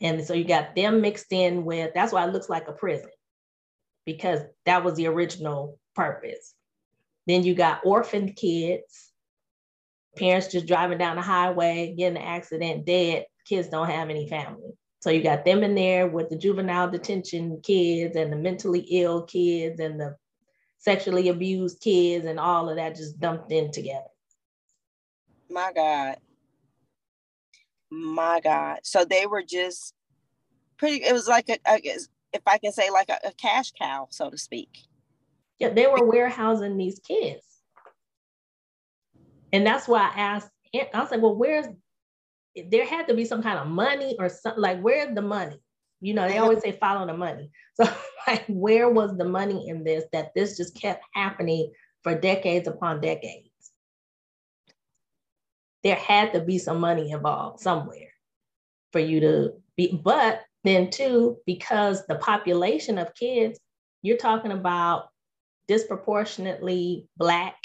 And 0.00 0.24
so 0.24 0.32
you 0.32 0.44
got 0.44 0.74
them 0.74 1.02
mixed 1.02 1.32
in 1.32 1.66
with 1.66 1.92
that's 1.92 2.14
why 2.14 2.26
it 2.26 2.32
looks 2.32 2.48
like 2.48 2.66
a 2.68 2.72
prison, 2.72 3.10
because 4.06 4.40
that 4.64 4.84
was 4.84 4.94
the 4.94 5.06
original 5.08 5.78
purpose. 5.94 6.54
Then 7.26 7.44
you 7.44 7.54
got 7.54 7.84
orphaned 7.84 8.36
kids, 8.36 9.10
parents 10.16 10.48
just 10.48 10.66
driving 10.66 10.98
down 10.98 11.16
the 11.16 11.22
highway, 11.22 11.94
getting 11.96 12.16
an 12.16 12.22
accident, 12.22 12.86
dead, 12.86 13.26
kids 13.46 13.68
don't 13.68 13.90
have 13.90 14.10
any 14.10 14.28
family. 14.28 14.70
So 15.00 15.10
you 15.10 15.22
got 15.22 15.44
them 15.44 15.62
in 15.62 15.74
there 15.74 16.06
with 16.06 16.30
the 16.30 16.36
juvenile 16.36 16.90
detention 16.90 17.60
kids 17.62 18.16
and 18.16 18.32
the 18.32 18.36
mentally 18.36 18.80
ill 18.90 19.22
kids 19.22 19.78
and 19.80 20.00
the 20.00 20.16
sexually 20.78 21.28
abused 21.28 21.80
kids 21.80 22.24
and 22.26 22.40
all 22.40 22.70
of 22.70 22.76
that 22.76 22.96
just 22.96 23.18
dumped 23.18 23.52
in 23.52 23.70
together. 23.70 24.06
My 25.50 25.72
God. 25.74 26.16
My 27.90 28.40
God. 28.40 28.80
So 28.82 29.04
they 29.04 29.26
were 29.26 29.42
just 29.42 29.94
pretty, 30.78 31.04
it 31.04 31.12
was 31.12 31.28
like 31.28 31.48
a, 31.48 31.58
a 31.66 31.80
if 32.34 32.42
I 32.46 32.58
can 32.58 32.72
say, 32.72 32.90
like 32.90 33.08
a, 33.08 33.18
a 33.28 33.32
cash 33.32 33.72
cow, 33.72 34.08
so 34.10 34.28
to 34.28 34.36
speak. 34.36 34.68
Yeah, 35.58 35.68
they 35.68 35.86
were 35.86 36.04
warehousing 36.04 36.76
these 36.76 36.98
kids. 36.98 37.42
And 39.54 39.64
that's 39.64 39.86
why 39.86 40.10
I 40.12 40.18
asked, 40.18 40.50
I 40.74 40.88
was 41.00 41.12
like, 41.12 41.22
well, 41.22 41.36
where's 41.36 41.66
there 42.70 42.84
had 42.84 43.06
to 43.06 43.14
be 43.14 43.24
some 43.24 43.40
kind 43.40 43.56
of 43.56 43.68
money 43.68 44.16
or 44.18 44.28
something 44.28 44.60
like 44.60 44.80
where's 44.80 45.14
the 45.14 45.22
money? 45.22 45.60
You 46.00 46.12
know 46.14 46.26
they 46.26 46.38
always 46.38 46.60
say 46.60 46.72
follow 46.72 47.06
the 47.06 47.16
money. 47.16 47.50
So 47.74 47.88
like 48.26 48.44
where 48.48 48.90
was 48.90 49.16
the 49.16 49.24
money 49.24 49.68
in 49.68 49.84
this 49.84 50.04
that 50.12 50.34
this 50.34 50.56
just 50.56 50.74
kept 50.74 51.04
happening 51.14 51.72
for 52.02 52.18
decades 52.18 52.66
upon 52.66 53.00
decades? 53.00 53.48
There 55.84 55.94
had 55.94 56.32
to 56.32 56.40
be 56.40 56.58
some 56.58 56.80
money 56.80 57.12
involved 57.12 57.60
somewhere 57.60 58.10
for 58.90 58.98
you 58.98 59.20
to 59.20 59.52
be 59.76 60.00
but 60.02 60.42
then 60.64 60.90
too 60.90 61.38
because 61.46 62.04
the 62.06 62.16
population 62.16 62.98
of 62.98 63.14
kids 63.14 63.60
you're 64.02 64.16
talking 64.16 64.52
about 64.52 65.10
disproportionately 65.68 67.06
black 67.16 67.56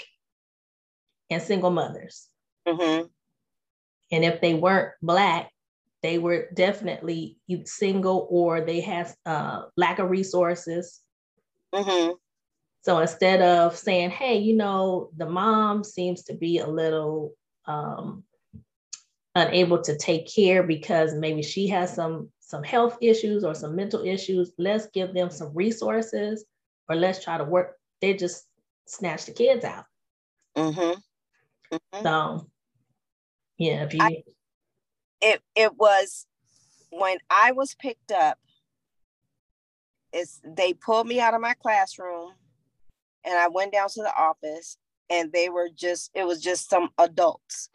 and 1.30 1.42
single 1.42 1.70
mothers 1.70 2.28
mm-hmm. 2.66 3.06
And 4.10 4.24
if 4.24 4.40
they 4.40 4.54
weren't 4.54 4.92
Black, 5.02 5.50
they 6.02 6.18
were 6.18 6.48
definitely 6.54 7.38
single 7.64 8.26
or 8.30 8.60
they 8.60 8.80
had 8.80 9.12
uh, 9.26 9.62
lack 9.76 9.98
of 9.98 10.10
resources. 10.10 11.00
Mm-hmm. 11.74 12.12
So 12.82 12.98
instead 12.98 13.42
of 13.42 13.76
saying, 13.76 14.10
hey, 14.10 14.38
you 14.38 14.56
know, 14.56 15.10
the 15.16 15.28
mom 15.28 15.84
seems 15.84 16.24
to 16.24 16.34
be 16.34 16.58
a 16.58 16.66
little 16.66 17.34
um, 17.66 18.24
unable 19.34 19.82
to 19.82 19.96
take 19.96 20.32
care 20.32 20.62
because 20.62 21.14
maybe 21.14 21.42
she 21.42 21.68
has 21.68 21.94
some 21.94 22.30
some 22.40 22.64
health 22.64 22.98
issues 23.00 23.44
or 23.44 23.54
some 23.54 23.76
mental 23.76 24.04
issues, 24.04 24.50
let's 24.58 24.86
give 24.86 25.14
them 25.14 25.30
some 25.30 25.54
resources 25.54 26.44
or 26.88 26.96
let's 26.96 27.22
try 27.22 27.38
to 27.38 27.44
work. 27.44 27.76
They 28.00 28.14
just 28.14 28.44
snatch 28.86 29.26
the 29.26 29.32
kids 29.32 29.64
out. 29.64 29.84
Mm-hmm. 30.56 30.98
Mm-hmm. 31.72 32.02
So 32.02 32.48
yeah, 33.58 33.84
if 33.84 33.94
you 33.94 34.02
I, 34.02 34.22
it 35.20 35.42
it 35.54 35.76
was 35.76 36.26
when 36.90 37.18
I 37.30 37.52
was 37.52 37.74
picked 37.74 38.12
up, 38.12 38.38
it's 40.12 40.40
they 40.44 40.72
pulled 40.72 41.06
me 41.06 41.20
out 41.20 41.34
of 41.34 41.40
my 41.40 41.54
classroom 41.54 42.32
and 43.24 43.38
I 43.38 43.48
went 43.48 43.72
down 43.72 43.88
to 43.90 44.02
the 44.02 44.14
office 44.16 44.76
and 45.08 45.32
they 45.32 45.48
were 45.48 45.68
just 45.74 46.10
it 46.14 46.24
was 46.24 46.42
just 46.42 46.68
some 46.68 46.90
adults 46.98 47.70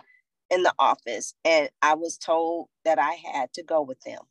in 0.49 0.63
the 0.63 0.73
office 0.77 1.33
and 1.43 1.69
I 1.81 1.95
was 1.95 2.17
told 2.17 2.67
that 2.83 2.99
I 2.99 3.13
had 3.33 3.53
to 3.53 3.63
go 3.63 3.81
with 3.81 3.99
them. 4.01 4.21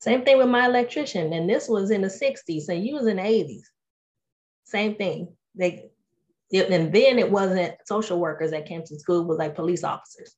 Same 0.00 0.24
thing 0.24 0.38
with 0.38 0.48
my 0.48 0.66
electrician, 0.66 1.32
and 1.32 1.50
this 1.50 1.68
was 1.68 1.90
in 1.90 2.02
the 2.02 2.08
60s, 2.08 2.68
and 2.68 2.86
you 2.86 2.94
was 2.94 3.08
in 3.08 3.16
the 3.16 3.22
80s. 3.22 3.62
Same 4.64 4.94
thing. 4.94 5.36
They 5.56 5.90
and 6.52 6.92
then 6.92 7.18
it 7.18 7.30
wasn't 7.30 7.74
social 7.86 8.18
workers 8.18 8.50
that 8.52 8.66
came 8.66 8.82
to 8.84 8.98
school, 8.98 9.24
was 9.24 9.38
like 9.38 9.54
police 9.54 9.84
officers. 9.84 10.34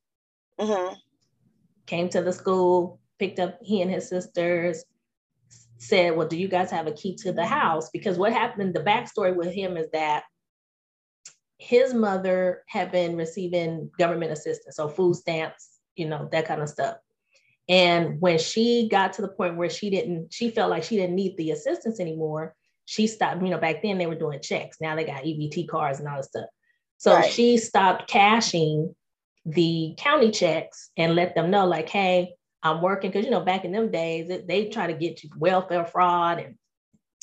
Mm-hmm. 0.59 0.95
Came 1.85 2.09
to 2.09 2.21
the 2.21 2.33
school, 2.33 2.99
picked 3.19 3.39
up 3.39 3.57
he 3.61 3.81
and 3.81 3.91
his 3.91 4.09
sisters, 4.09 4.83
said, 5.77 6.15
Well, 6.15 6.27
do 6.27 6.37
you 6.37 6.47
guys 6.47 6.69
have 6.71 6.87
a 6.87 6.91
key 6.91 7.15
to 7.17 7.31
the 7.31 7.45
house? 7.45 7.89
Because 7.91 8.17
what 8.17 8.33
happened, 8.33 8.73
the 8.73 8.81
backstory 8.81 9.35
with 9.35 9.53
him 9.53 9.77
is 9.77 9.87
that 9.93 10.23
his 11.57 11.93
mother 11.93 12.63
had 12.67 12.91
been 12.91 13.15
receiving 13.15 13.89
government 13.97 14.31
assistance, 14.31 14.75
so 14.75 14.87
food 14.87 15.15
stamps, 15.15 15.79
you 15.95 16.07
know, 16.07 16.27
that 16.31 16.47
kind 16.47 16.61
of 16.61 16.69
stuff. 16.69 16.97
And 17.69 18.19
when 18.19 18.39
she 18.39 18.89
got 18.89 19.13
to 19.13 19.21
the 19.21 19.27
point 19.27 19.57
where 19.57 19.69
she 19.69 19.89
didn't, 19.89 20.33
she 20.33 20.49
felt 20.49 20.71
like 20.71 20.83
she 20.83 20.97
didn't 20.97 21.15
need 21.15 21.37
the 21.37 21.51
assistance 21.51 21.99
anymore, 21.99 22.55
she 22.85 23.07
stopped, 23.07 23.41
you 23.41 23.49
know, 23.49 23.57
back 23.57 23.81
then 23.81 23.97
they 23.97 24.07
were 24.07 24.15
doing 24.15 24.41
checks. 24.41 24.77
Now 24.81 24.95
they 24.95 25.05
got 25.05 25.23
EBT 25.23 25.67
cards 25.67 25.99
and 25.99 26.07
all 26.07 26.17
that 26.17 26.25
stuff. 26.25 26.49
So 26.97 27.15
right. 27.15 27.31
she 27.31 27.57
stopped 27.57 28.07
cashing 28.07 28.93
the 29.45 29.95
county 29.97 30.31
checks 30.31 30.91
and 30.97 31.15
let 31.15 31.35
them 31.35 31.49
know, 31.49 31.65
like, 31.65 31.89
hey, 31.89 32.35
I'm 32.63 32.81
working 32.81 33.09
because 33.09 33.25
you 33.25 33.31
know 33.31 33.41
back 33.41 33.65
in 33.65 33.71
them 33.71 33.89
days 33.89 34.27
they, 34.27 34.41
they 34.47 34.69
try 34.69 34.87
to 34.87 34.93
get 34.93 35.23
you 35.23 35.29
welfare 35.35 35.85
fraud 35.85 36.39
and 36.39 36.55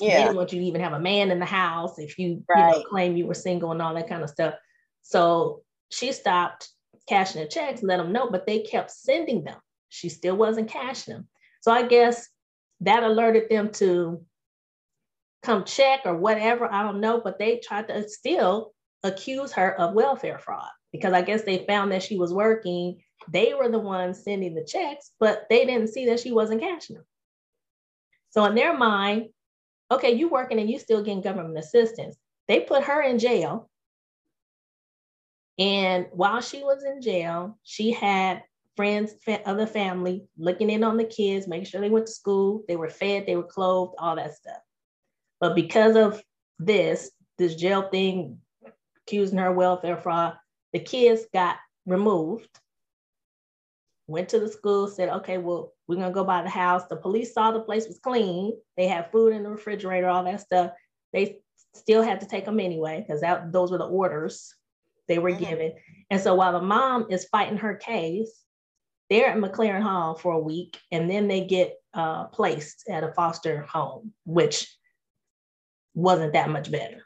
yeah. 0.00 0.16
they 0.16 0.22
didn't 0.24 0.36
want 0.36 0.52
you 0.52 0.60
to 0.60 0.66
even 0.66 0.80
have 0.80 0.94
a 0.94 1.00
man 1.00 1.30
in 1.30 1.38
the 1.38 1.46
house 1.46 1.98
if 1.98 2.18
you, 2.18 2.42
right. 2.48 2.74
you 2.74 2.80
know, 2.80 2.88
claim 2.88 3.16
you 3.16 3.26
were 3.26 3.34
single 3.34 3.70
and 3.70 3.80
all 3.80 3.94
that 3.94 4.08
kind 4.08 4.22
of 4.22 4.30
stuff. 4.30 4.54
So 5.02 5.62
she 5.90 6.12
stopped 6.12 6.68
cashing 7.08 7.42
the 7.42 7.48
checks, 7.48 7.82
let 7.82 7.98
them 7.98 8.12
know, 8.12 8.28
but 8.30 8.46
they 8.46 8.60
kept 8.60 8.90
sending 8.90 9.44
them. 9.44 9.58
She 9.88 10.08
still 10.08 10.36
wasn't 10.36 10.70
cashing 10.70 11.14
them. 11.14 11.28
So 11.62 11.72
I 11.72 11.86
guess 11.86 12.28
that 12.80 13.02
alerted 13.02 13.48
them 13.48 13.70
to 13.72 14.24
come 15.42 15.64
check 15.64 16.00
or 16.04 16.16
whatever. 16.16 16.72
I 16.72 16.82
don't 16.82 17.00
know, 17.00 17.20
but 17.20 17.38
they 17.38 17.58
tried 17.58 17.88
to 17.88 18.08
still 18.08 18.72
accuse 19.02 19.52
her 19.52 19.78
of 19.78 19.94
welfare 19.94 20.38
fraud 20.38 20.70
because 20.92 21.12
I 21.12 21.22
guess 21.22 21.42
they 21.42 21.64
found 21.66 21.92
that 21.92 22.02
she 22.02 22.16
was 22.16 22.32
working. 22.32 23.02
They 23.28 23.54
were 23.54 23.68
the 23.68 23.78
ones 23.78 24.24
sending 24.24 24.54
the 24.54 24.64
checks, 24.64 25.12
but 25.20 25.46
they 25.50 25.64
didn't 25.64 25.88
see 25.88 26.06
that 26.06 26.20
she 26.20 26.32
wasn't 26.32 26.62
cashing 26.62 26.96
them. 26.96 27.04
So 28.30 28.44
in 28.44 28.54
their 28.54 28.76
mind, 28.76 29.28
okay, 29.90 30.12
you 30.12 30.28
working 30.28 30.58
and 30.58 30.70
you 30.70 30.78
still 30.78 31.02
getting 31.02 31.22
government 31.22 31.58
assistance. 31.58 32.16
They 32.46 32.60
put 32.60 32.84
her 32.84 33.02
in 33.02 33.18
jail. 33.18 33.70
And 35.58 36.06
while 36.12 36.40
she 36.40 36.62
was 36.62 36.84
in 36.84 37.02
jail, 37.02 37.58
she 37.62 37.90
had 37.90 38.42
friends, 38.76 39.12
other 39.44 39.66
family 39.66 40.24
looking 40.38 40.70
in 40.70 40.84
on 40.84 40.96
the 40.96 41.04
kids, 41.04 41.48
making 41.48 41.66
sure 41.66 41.80
they 41.80 41.90
went 41.90 42.06
to 42.06 42.12
school, 42.12 42.62
they 42.68 42.76
were 42.76 42.88
fed, 42.88 43.26
they 43.26 43.34
were 43.34 43.42
clothed, 43.42 43.94
all 43.98 44.16
that 44.16 44.36
stuff. 44.36 44.58
But 45.40 45.54
because 45.54 45.96
of 45.96 46.22
this, 46.58 47.10
this 47.38 47.54
jail 47.54 47.88
thing, 47.90 48.38
accusing 49.06 49.38
her 49.38 49.52
welfare 49.52 49.96
fraud, 49.96 50.34
the 50.72 50.80
kids 50.80 51.22
got 51.32 51.56
removed, 51.86 52.48
went 54.06 54.28
to 54.30 54.40
the 54.40 54.48
school, 54.48 54.88
said, 54.88 55.08
okay, 55.08 55.38
well, 55.38 55.72
we're 55.86 55.96
gonna 55.96 56.10
go 56.10 56.24
by 56.24 56.42
the 56.42 56.50
house. 56.50 56.86
The 56.88 56.96
police 56.96 57.32
saw 57.32 57.50
the 57.50 57.60
place 57.60 57.86
was 57.86 57.98
clean. 57.98 58.52
They 58.76 58.86
had 58.86 59.10
food 59.10 59.32
in 59.32 59.42
the 59.42 59.50
refrigerator, 59.50 60.08
all 60.08 60.24
that 60.24 60.40
stuff. 60.40 60.72
They 61.12 61.38
still 61.74 62.02
had 62.02 62.20
to 62.20 62.26
take 62.26 62.44
them 62.44 62.60
anyway, 62.60 63.04
because 63.06 63.20
that 63.20 63.52
those 63.52 63.70
were 63.70 63.78
the 63.78 63.86
orders 63.86 64.54
they 65.06 65.18
were 65.18 65.30
mm-hmm. 65.30 65.44
given. 65.44 65.72
And 66.10 66.20
so 66.20 66.34
while 66.34 66.52
the 66.52 66.60
mom 66.60 67.06
is 67.10 67.28
fighting 67.30 67.58
her 67.58 67.74
case, 67.74 68.42
they're 69.08 69.28
at 69.28 69.38
MacLaren 69.38 69.82
Hall 69.82 70.14
for 70.14 70.34
a 70.34 70.38
week, 70.38 70.78
and 70.92 71.10
then 71.10 71.28
they 71.28 71.46
get 71.46 71.76
uh, 71.94 72.24
placed 72.24 72.84
at 72.90 73.04
a 73.04 73.12
foster 73.12 73.62
home, 73.62 74.12
which 74.26 74.70
wasn't 75.98 76.32
that 76.32 76.48
much 76.48 76.70
better. 76.70 77.04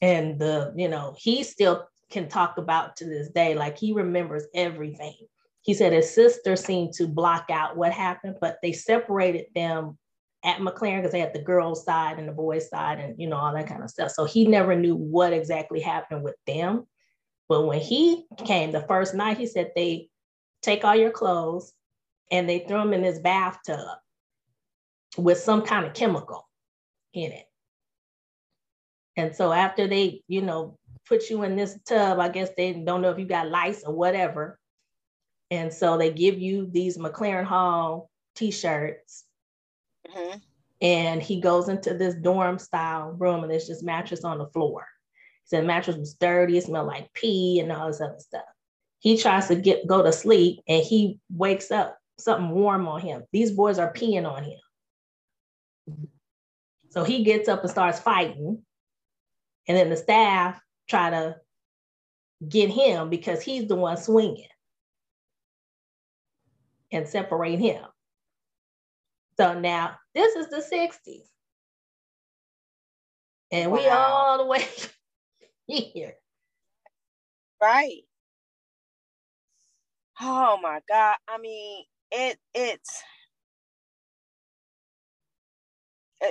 And 0.00 0.38
the, 0.38 0.74
you 0.76 0.88
know, 0.88 1.14
he 1.16 1.44
still 1.44 1.86
can 2.10 2.28
talk 2.28 2.58
about 2.58 2.96
to 2.96 3.04
this 3.04 3.28
day, 3.28 3.54
like 3.54 3.78
he 3.78 3.92
remembers 3.92 4.44
everything. 4.52 5.14
He 5.60 5.74
said 5.74 5.92
his 5.92 6.12
sister 6.12 6.56
seemed 6.56 6.92
to 6.94 7.06
block 7.06 7.46
out 7.50 7.76
what 7.76 7.92
happened, 7.92 8.36
but 8.40 8.58
they 8.62 8.72
separated 8.72 9.46
them 9.54 9.96
at 10.44 10.58
MacLaren 10.58 10.98
because 10.98 11.12
they 11.12 11.20
had 11.20 11.32
the 11.32 11.42
girls' 11.42 11.84
side 11.84 12.18
and 12.18 12.26
the 12.26 12.32
boys' 12.32 12.68
side 12.68 12.98
and 12.98 13.14
you 13.16 13.28
know 13.28 13.36
all 13.36 13.54
that 13.54 13.68
kind 13.68 13.84
of 13.84 13.90
stuff. 13.90 14.10
So 14.10 14.24
he 14.24 14.44
never 14.44 14.74
knew 14.74 14.96
what 14.96 15.32
exactly 15.32 15.80
happened 15.80 16.24
with 16.24 16.34
them. 16.48 16.88
But 17.48 17.66
when 17.66 17.78
he 17.78 18.26
came 18.38 18.72
the 18.72 18.80
first 18.88 19.14
night, 19.14 19.38
he 19.38 19.46
said 19.46 19.70
they 19.76 20.08
take 20.62 20.84
all 20.84 20.96
your 20.96 21.12
clothes 21.12 21.72
and 22.32 22.48
they 22.48 22.60
throw 22.66 22.80
them 22.82 22.92
in 22.92 23.02
this 23.02 23.20
bathtub 23.20 23.78
with 25.16 25.38
some 25.38 25.62
kind 25.62 25.86
of 25.86 25.94
chemical 25.94 26.48
in 27.12 27.32
it. 27.32 27.46
And 29.16 29.34
so 29.34 29.52
after 29.52 29.86
they, 29.86 30.22
you 30.28 30.42
know, 30.42 30.78
put 31.06 31.28
you 31.28 31.42
in 31.42 31.56
this 31.56 31.78
tub, 31.86 32.18
I 32.18 32.28
guess 32.28 32.50
they 32.56 32.72
don't 32.72 33.02
know 33.02 33.10
if 33.10 33.18
you 33.18 33.26
got 33.26 33.50
lice 33.50 33.84
or 33.84 33.94
whatever. 33.94 34.58
And 35.50 35.72
so 35.72 35.98
they 35.98 36.10
give 36.10 36.38
you 36.38 36.68
these 36.70 36.96
MacLaren 36.96 37.44
Hall 37.44 38.08
t-shirts. 38.36 39.24
Mm-hmm. 40.08 40.38
And 40.80 41.22
he 41.22 41.40
goes 41.40 41.68
into 41.68 41.94
this 41.94 42.14
dorm 42.14 42.58
style 42.58 43.12
room 43.12 43.42
and 43.42 43.52
there's 43.52 43.66
just 43.66 43.84
mattress 43.84 44.24
on 44.24 44.38
the 44.38 44.46
floor. 44.46 44.86
He 45.44 45.48
said 45.48 45.62
the 45.62 45.66
mattress 45.66 45.96
was 45.96 46.14
dirty, 46.14 46.56
it 46.56 46.64
smelled 46.64 46.86
like 46.86 47.12
pee 47.12 47.60
and 47.60 47.70
all 47.70 47.88
this 47.88 48.00
other 48.00 48.18
stuff. 48.18 48.42
He 48.98 49.18
tries 49.18 49.48
to 49.48 49.56
get 49.56 49.86
go 49.86 50.02
to 50.02 50.12
sleep 50.12 50.60
and 50.66 50.82
he 50.82 51.18
wakes 51.30 51.70
up, 51.70 51.98
something 52.18 52.50
warm 52.50 52.88
on 52.88 53.00
him. 53.00 53.24
These 53.32 53.52
boys 53.52 53.78
are 53.78 53.92
peeing 53.92 54.28
on 54.28 54.44
him. 54.44 54.58
So 56.90 57.04
he 57.04 57.24
gets 57.24 57.48
up 57.48 57.62
and 57.62 57.70
starts 57.70 57.98
fighting. 57.98 58.62
And 59.68 59.76
then 59.76 59.90
the 59.90 59.96
staff 59.96 60.60
try 60.88 61.10
to 61.10 61.36
get 62.48 62.68
him 62.68 63.08
because 63.08 63.42
he's 63.42 63.66
the 63.68 63.76
one 63.76 63.96
swinging 63.96 64.48
and 66.90 67.08
separate 67.08 67.58
him. 67.58 67.84
So 69.38 69.58
now 69.58 69.96
this 70.14 70.36
is 70.36 70.48
the 70.48 70.58
60s. 70.58 71.28
And 73.50 73.70
wow. 73.70 73.78
we 73.78 73.88
all 73.88 74.38
the 74.38 74.46
way 74.46 74.66
here. 75.66 76.14
Right. 77.60 78.02
Oh 80.20 80.58
my 80.62 80.80
God. 80.88 81.16
I 81.28 81.38
mean, 81.38 81.84
it 82.10 82.38
it's 82.54 83.02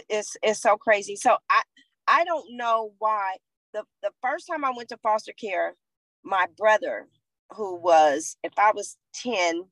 it's 0.09 0.37
it's 0.41 0.61
so 0.61 0.77
crazy. 0.77 1.15
So 1.15 1.37
I 1.49 1.61
I 2.07 2.23
don't 2.25 2.55
know 2.55 2.93
why 2.99 3.37
the 3.73 3.83
the 4.01 4.11
first 4.21 4.47
time 4.47 4.65
I 4.65 4.71
went 4.75 4.89
to 4.89 4.97
foster 4.97 5.33
care, 5.33 5.75
my 6.23 6.47
brother, 6.57 7.07
who 7.53 7.75
was 7.75 8.37
if 8.43 8.53
I 8.57 8.71
was 8.71 8.97
ten, 9.13 9.63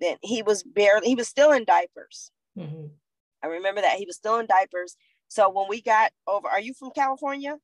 then 0.00 0.16
he 0.22 0.42
was 0.42 0.62
barely 0.62 1.08
he 1.08 1.14
was 1.14 1.28
still 1.28 1.52
in 1.52 1.64
diapers. 1.64 2.30
Mm-hmm. 2.58 2.86
I 3.42 3.46
remember 3.46 3.80
that 3.80 3.98
he 3.98 4.06
was 4.06 4.16
still 4.16 4.38
in 4.38 4.46
diapers. 4.46 4.96
So 5.28 5.50
when 5.50 5.66
we 5.68 5.82
got 5.82 6.12
over, 6.26 6.48
are 6.48 6.60
you 6.60 6.74
from 6.74 6.90
California? 6.94 7.56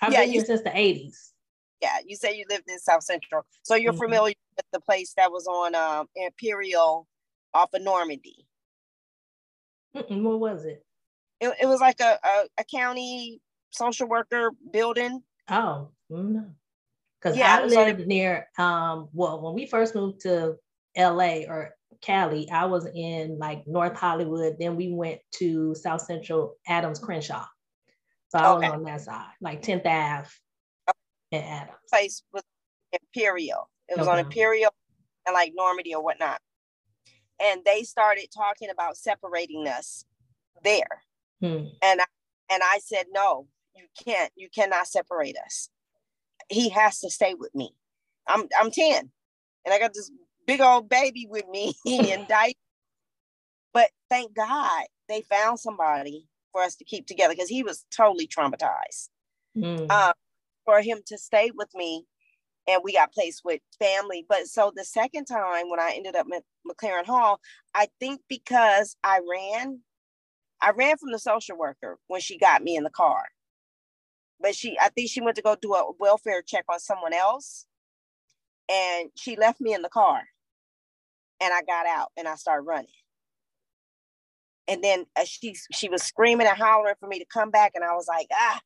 I've 0.00 0.12
yeah, 0.12 0.20
been 0.20 0.32
here 0.32 0.44
since 0.44 0.62
the 0.62 0.76
eighties. 0.76 1.32
Yeah, 1.80 1.98
you 2.06 2.14
say 2.14 2.36
you 2.36 2.44
lived 2.48 2.70
in 2.70 2.78
South 2.78 3.02
Central, 3.02 3.44
so 3.62 3.74
you're 3.74 3.92
mm-hmm. 3.92 4.02
familiar 4.02 4.34
with 4.56 4.66
the 4.72 4.80
place 4.80 5.14
that 5.16 5.32
was 5.32 5.46
on 5.46 5.74
um, 5.74 6.06
Imperial 6.14 7.08
off 7.54 7.74
of 7.74 7.82
Normandie. 7.82 8.46
Mm-mm, 9.96 10.22
what 10.22 10.40
was 10.40 10.64
it? 10.64 10.84
It, 11.42 11.52
it 11.62 11.66
was 11.66 11.80
like 11.80 12.00
a, 12.00 12.18
a, 12.22 12.44
a 12.58 12.64
county 12.64 13.40
social 13.72 14.06
worker 14.08 14.52
building. 14.72 15.22
Oh, 15.50 15.88
no. 16.08 16.46
Because 17.20 17.36
yeah, 17.36 17.58
I 17.60 17.64
lived 17.66 17.98
like, 17.98 18.06
near, 18.06 18.48
um, 18.58 19.08
well, 19.12 19.42
when 19.42 19.54
we 19.54 19.66
first 19.66 19.94
moved 19.94 20.20
to 20.20 20.56
LA 20.96 21.42
or 21.48 21.74
Cali, 22.00 22.48
I 22.50 22.66
was 22.66 22.86
in 22.86 23.38
like 23.38 23.66
North 23.66 23.96
Hollywood. 23.96 24.56
Then 24.58 24.76
we 24.76 24.92
went 24.92 25.20
to 25.38 25.74
South 25.74 26.02
Central 26.02 26.54
Adams 26.68 27.00
Crenshaw. 27.00 27.44
So 28.28 28.38
I 28.38 28.52
okay. 28.52 28.68
was 28.68 28.76
on 28.76 28.84
that 28.84 29.00
side, 29.00 29.32
like 29.40 29.62
10th 29.62 29.84
Ave 29.84 30.28
and 31.32 31.44
Adams. 31.44 31.76
Place 31.90 32.22
was 32.32 32.42
Imperial. 32.92 33.68
It 33.88 33.98
was 33.98 34.06
okay. 34.06 34.18
on 34.18 34.24
Imperial 34.24 34.72
and 35.26 35.34
like 35.34 35.52
Normandie 35.56 35.94
or 35.94 36.02
whatnot. 36.02 36.40
And 37.42 37.62
they 37.64 37.82
started 37.82 38.28
talking 38.34 38.70
about 38.70 38.96
separating 38.96 39.66
us 39.66 40.04
there. 40.62 41.02
Hmm. 41.42 41.64
And 41.82 42.00
I, 42.00 42.04
and 42.50 42.62
I 42.62 42.78
said, 42.82 43.06
no, 43.12 43.48
you 43.74 43.84
can't. 44.04 44.32
You 44.36 44.48
cannot 44.54 44.86
separate 44.86 45.36
us. 45.44 45.68
He 46.48 46.68
has 46.70 47.00
to 47.00 47.10
stay 47.10 47.34
with 47.34 47.54
me. 47.54 47.74
I'm 48.28 48.46
I'm 48.60 48.70
10 48.70 49.10
and 49.64 49.74
I 49.74 49.78
got 49.78 49.94
this 49.94 50.10
big 50.46 50.60
old 50.60 50.88
baby 50.88 51.26
with 51.28 51.48
me 51.48 51.74
and 51.86 52.28
died. 52.28 52.54
But 53.72 53.88
thank 54.10 54.34
God 54.34 54.84
they 55.08 55.22
found 55.22 55.58
somebody 55.58 56.28
for 56.52 56.62
us 56.62 56.76
to 56.76 56.84
keep 56.84 57.06
together 57.06 57.34
because 57.34 57.48
he 57.48 57.62
was 57.62 57.84
totally 57.94 58.28
traumatized. 58.28 59.08
Mm. 59.56 59.90
Um, 59.90 60.12
for 60.64 60.80
him 60.80 61.00
to 61.06 61.18
stay 61.18 61.50
with 61.54 61.68
me 61.74 62.04
and 62.68 62.82
we 62.84 62.92
got 62.92 63.12
placed 63.12 63.42
with 63.44 63.60
family. 63.78 64.24
But 64.28 64.46
so 64.46 64.72
the 64.74 64.84
second 64.84 65.24
time 65.24 65.68
when 65.68 65.80
I 65.80 65.92
ended 65.96 66.14
up 66.14 66.26
at 66.34 66.44
MacLaren 66.66 67.06
Hall, 67.06 67.40
I 67.74 67.88
think 67.98 68.20
because 68.28 68.96
I 69.02 69.20
ran 69.28 69.80
I 70.62 70.70
ran 70.70 70.96
from 70.96 71.10
the 71.10 71.18
social 71.18 71.58
worker 71.58 71.98
when 72.06 72.20
she 72.20 72.38
got 72.38 72.62
me 72.62 72.76
in 72.76 72.84
the 72.84 72.90
car. 72.90 73.24
But 74.40 74.54
she, 74.54 74.78
I 74.80 74.88
think 74.88 75.10
she 75.10 75.20
went 75.20 75.36
to 75.36 75.42
go 75.42 75.56
do 75.60 75.74
a 75.74 75.92
welfare 75.98 76.42
check 76.42 76.64
on 76.68 76.78
someone 76.78 77.12
else. 77.12 77.66
And 78.70 79.10
she 79.16 79.36
left 79.36 79.60
me 79.60 79.74
in 79.74 79.82
the 79.82 79.88
car. 79.88 80.22
And 81.40 81.52
I 81.52 81.62
got 81.62 81.86
out 81.86 82.08
and 82.16 82.28
I 82.28 82.36
started 82.36 82.62
running. 82.62 82.86
And 84.68 84.82
then 84.82 85.04
uh, 85.16 85.24
she 85.24 85.56
she 85.72 85.88
was 85.88 86.04
screaming 86.04 86.46
and 86.46 86.56
hollering 86.56 86.94
for 87.00 87.08
me 87.08 87.18
to 87.18 87.24
come 87.24 87.50
back. 87.50 87.72
And 87.74 87.82
I 87.82 87.94
was 87.94 88.06
like, 88.06 88.28
ah, 88.32 88.60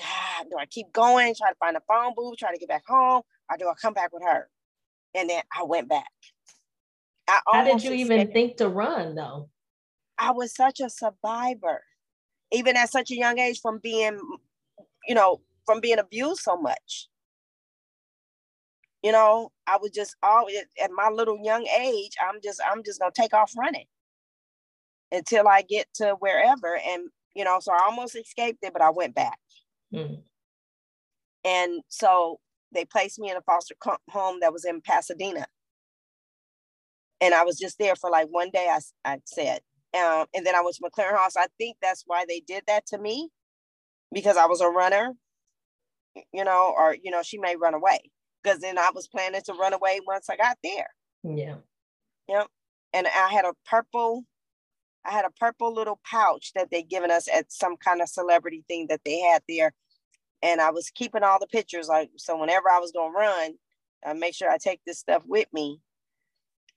ah, 0.00 0.44
do 0.48 0.56
I 0.58 0.66
keep 0.66 0.92
going, 0.92 1.34
try 1.34 1.50
to 1.50 1.56
find 1.58 1.76
a 1.76 1.82
phone 1.88 2.12
booth, 2.16 2.38
try 2.38 2.52
to 2.52 2.58
get 2.58 2.68
back 2.68 2.84
home, 2.86 3.22
or 3.50 3.56
do 3.58 3.68
I 3.68 3.74
come 3.80 3.94
back 3.94 4.12
with 4.12 4.22
her? 4.22 4.48
And 5.14 5.28
then 5.28 5.42
I 5.56 5.64
went 5.64 5.88
back. 5.88 6.06
I 7.26 7.40
How 7.48 7.64
did 7.64 7.82
you 7.82 7.92
even 7.92 8.32
think 8.32 8.58
to 8.58 8.68
run 8.68 9.16
though? 9.16 9.48
I 10.18 10.32
was 10.32 10.54
such 10.54 10.80
a 10.80 10.90
survivor, 10.90 11.82
even 12.52 12.76
at 12.76 12.90
such 12.90 13.10
a 13.10 13.16
young 13.16 13.38
age 13.38 13.60
from 13.60 13.80
being, 13.82 14.18
you 15.08 15.14
know, 15.14 15.40
from 15.66 15.80
being 15.80 15.98
abused 15.98 16.42
so 16.42 16.56
much. 16.56 17.08
you 19.04 19.12
know, 19.12 19.52
I 19.66 19.76
was 19.76 19.90
just 19.90 20.16
always 20.22 20.56
at 20.82 20.90
my 20.90 21.10
little 21.10 21.38
young 21.44 21.66
age, 21.78 22.12
I'm 22.26 22.40
just, 22.42 22.58
I'm 22.66 22.82
just 22.82 23.00
gonna 23.00 23.12
take 23.14 23.34
off 23.34 23.52
running 23.56 23.84
until 25.12 25.46
I 25.46 25.60
get 25.60 25.86
to 25.96 26.16
wherever. 26.20 26.78
And, 26.88 27.10
you 27.34 27.44
know, 27.44 27.58
so 27.60 27.72
I 27.74 27.84
almost 27.84 28.16
escaped 28.16 28.60
it, 28.62 28.72
but 28.72 28.80
I 28.80 28.88
went 28.88 29.14
back. 29.14 29.38
Mm. 29.92 30.22
And 31.44 31.82
so 31.88 32.40
they 32.72 32.86
placed 32.86 33.18
me 33.18 33.30
in 33.30 33.36
a 33.36 33.42
foster 33.42 33.74
home 34.08 34.40
that 34.40 34.54
was 34.54 34.64
in 34.64 34.80
Pasadena. 34.80 35.44
And 37.20 37.34
I 37.34 37.44
was 37.44 37.58
just 37.58 37.78
there 37.78 37.96
for 37.96 38.08
like 38.08 38.28
one 38.30 38.48
day, 38.50 38.68
I, 38.70 38.80
I 39.04 39.18
said. 39.26 39.60
Um, 39.94 40.26
and 40.34 40.44
then 40.44 40.54
I 40.56 40.60
went 40.60 40.76
to 40.76 40.82
MacLaren 40.82 41.16
House. 41.16 41.36
I 41.36 41.46
think 41.58 41.76
that's 41.80 42.02
why 42.06 42.24
they 42.28 42.40
did 42.40 42.64
that 42.66 42.86
to 42.86 42.98
me 42.98 43.30
because 44.12 44.36
I 44.36 44.46
was 44.46 44.60
a 44.60 44.68
runner, 44.68 45.12
you 46.32 46.44
know, 46.44 46.74
or, 46.76 46.96
you 47.00 47.10
know, 47.10 47.22
she 47.22 47.38
may 47.38 47.56
run 47.56 47.74
away 47.74 48.10
because 48.42 48.58
then 48.58 48.78
I 48.78 48.90
was 48.94 49.06
planning 49.06 49.40
to 49.44 49.54
run 49.54 49.72
away 49.72 50.00
once 50.06 50.28
I 50.28 50.36
got 50.36 50.58
there. 50.64 50.88
Yeah. 51.22 51.56
Yep. 52.28 52.48
And 52.92 53.06
I 53.06 53.28
had 53.28 53.44
a 53.44 53.54
purple, 53.66 54.24
I 55.04 55.12
had 55.12 55.24
a 55.24 55.30
purple 55.38 55.72
little 55.72 56.00
pouch 56.08 56.52
that 56.54 56.70
they 56.70 56.82
given 56.82 57.10
us 57.10 57.28
at 57.32 57.52
some 57.52 57.76
kind 57.76 58.00
of 58.00 58.08
celebrity 58.08 58.64
thing 58.66 58.86
that 58.88 59.00
they 59.04 59.20
had 59.20 59.42
there. 59.48 59.72
And 60.42 60.60
I 60.60 60.70
was 60.70 60.90
keeping 60.90 61.22
all 61.22 61.38
the 61.38 61.46
pictures. 61.46 61.88
Like, 61.88 62.10
so 62.16 62.38
whenever 62.38 62.68
I 62.70 62.78
was 62.78 62.92
going 62.92 63.12
to 63.12 63.18
run, 63.18 63.52
I 64.04 64.12
make 64.12 64.34
sure 64.34 64.50
I 64.50 64.58
take 64.58 64.80
this 64.84 64.98
stuff 64.98 65.22
with 65.26 65.48
me. 65.52 65.80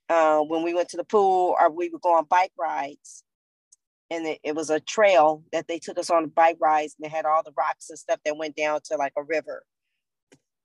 Uh, 0.08 0.40
when 0.40 0.62
we 0.62 0.72
went 0.72 0.88
to 0.88 0.96
the 0.96 1.04
pool 1.04 1.54
or 1.60 1.70
we 1.70 1.90
would 1.90 2.00
go 2.00 2.14
on 2.14 2.24
bike 2.24 2.52
rides, 2.58 3.22
and 4.10 4.26
it, 4.26 4.38
it, 4.42 4.54
was 4.54 4.70
a 4.70 4.80
trail 4.80 5.42
that 5.52 5.68
they 5.68 5.78
took 5.78 5.98
us 5.98 6.08
on 6.08 6.28
bike 6.28 6.56
rides 6.60 6.96
and 6.98 7.04
they 7.04 7.14
had 7.14 7.26
all 7.26 7.42
the 7.42 7.52
rocks 7.58 7.90
and 7.90 7.98
stuff 7.98 8.18
that 8.24 8.38
went 8.38 8.56
down 8.56 8.80
to 8.86 8.96
like 8.96 9.12
a 9.18 9.22
river 9.22 9.62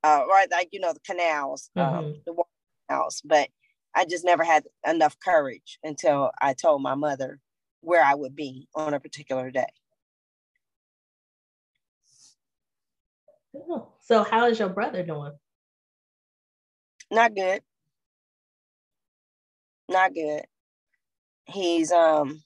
uh, 0.04 0.24
or 0.28 0.36
like 0.52 0.70
you 0.72 0.80
know 0.80 0.94
the 0.94 1.00
canals, 1.00 1.70
um, 1.76 1.84
mm-hmm. 1.84 1.98
um, 1.98 2.16
the 2.26 2.44
canals. 2.90 3.22
But 3.24 3.50
I 3.96 4.06
just 4.06 4.26
never 4.26 4.44
had 4.44 4.64
enough 4.88 5.18
courage 5.20 5.80
until 5.84 6.32
I 6.42 6.54
told 6.54 6.82
my 6.82 6.96
mother 6.96 7.40
where 7.82 8.04
I 8.04 8.16
would 8.16 8.36
be 8.36 8.68
on 8.76 8.94
a 8.94 9.00
particular 9.00 9.52
day. 9.52 9.72
Oh, 13.56 13.90
so 14.02 14.24
how 14.24 14.48
is 14.48 14.60
your 14.60 14.70
brother 14.70 15.04
doing? 15.04 15.34
Not 17.12 17.36
good. 17.36 17.62
Not 19.90 20.14
good. 20.14 20.46
He's 21.46 21.92
um 21.92 22.44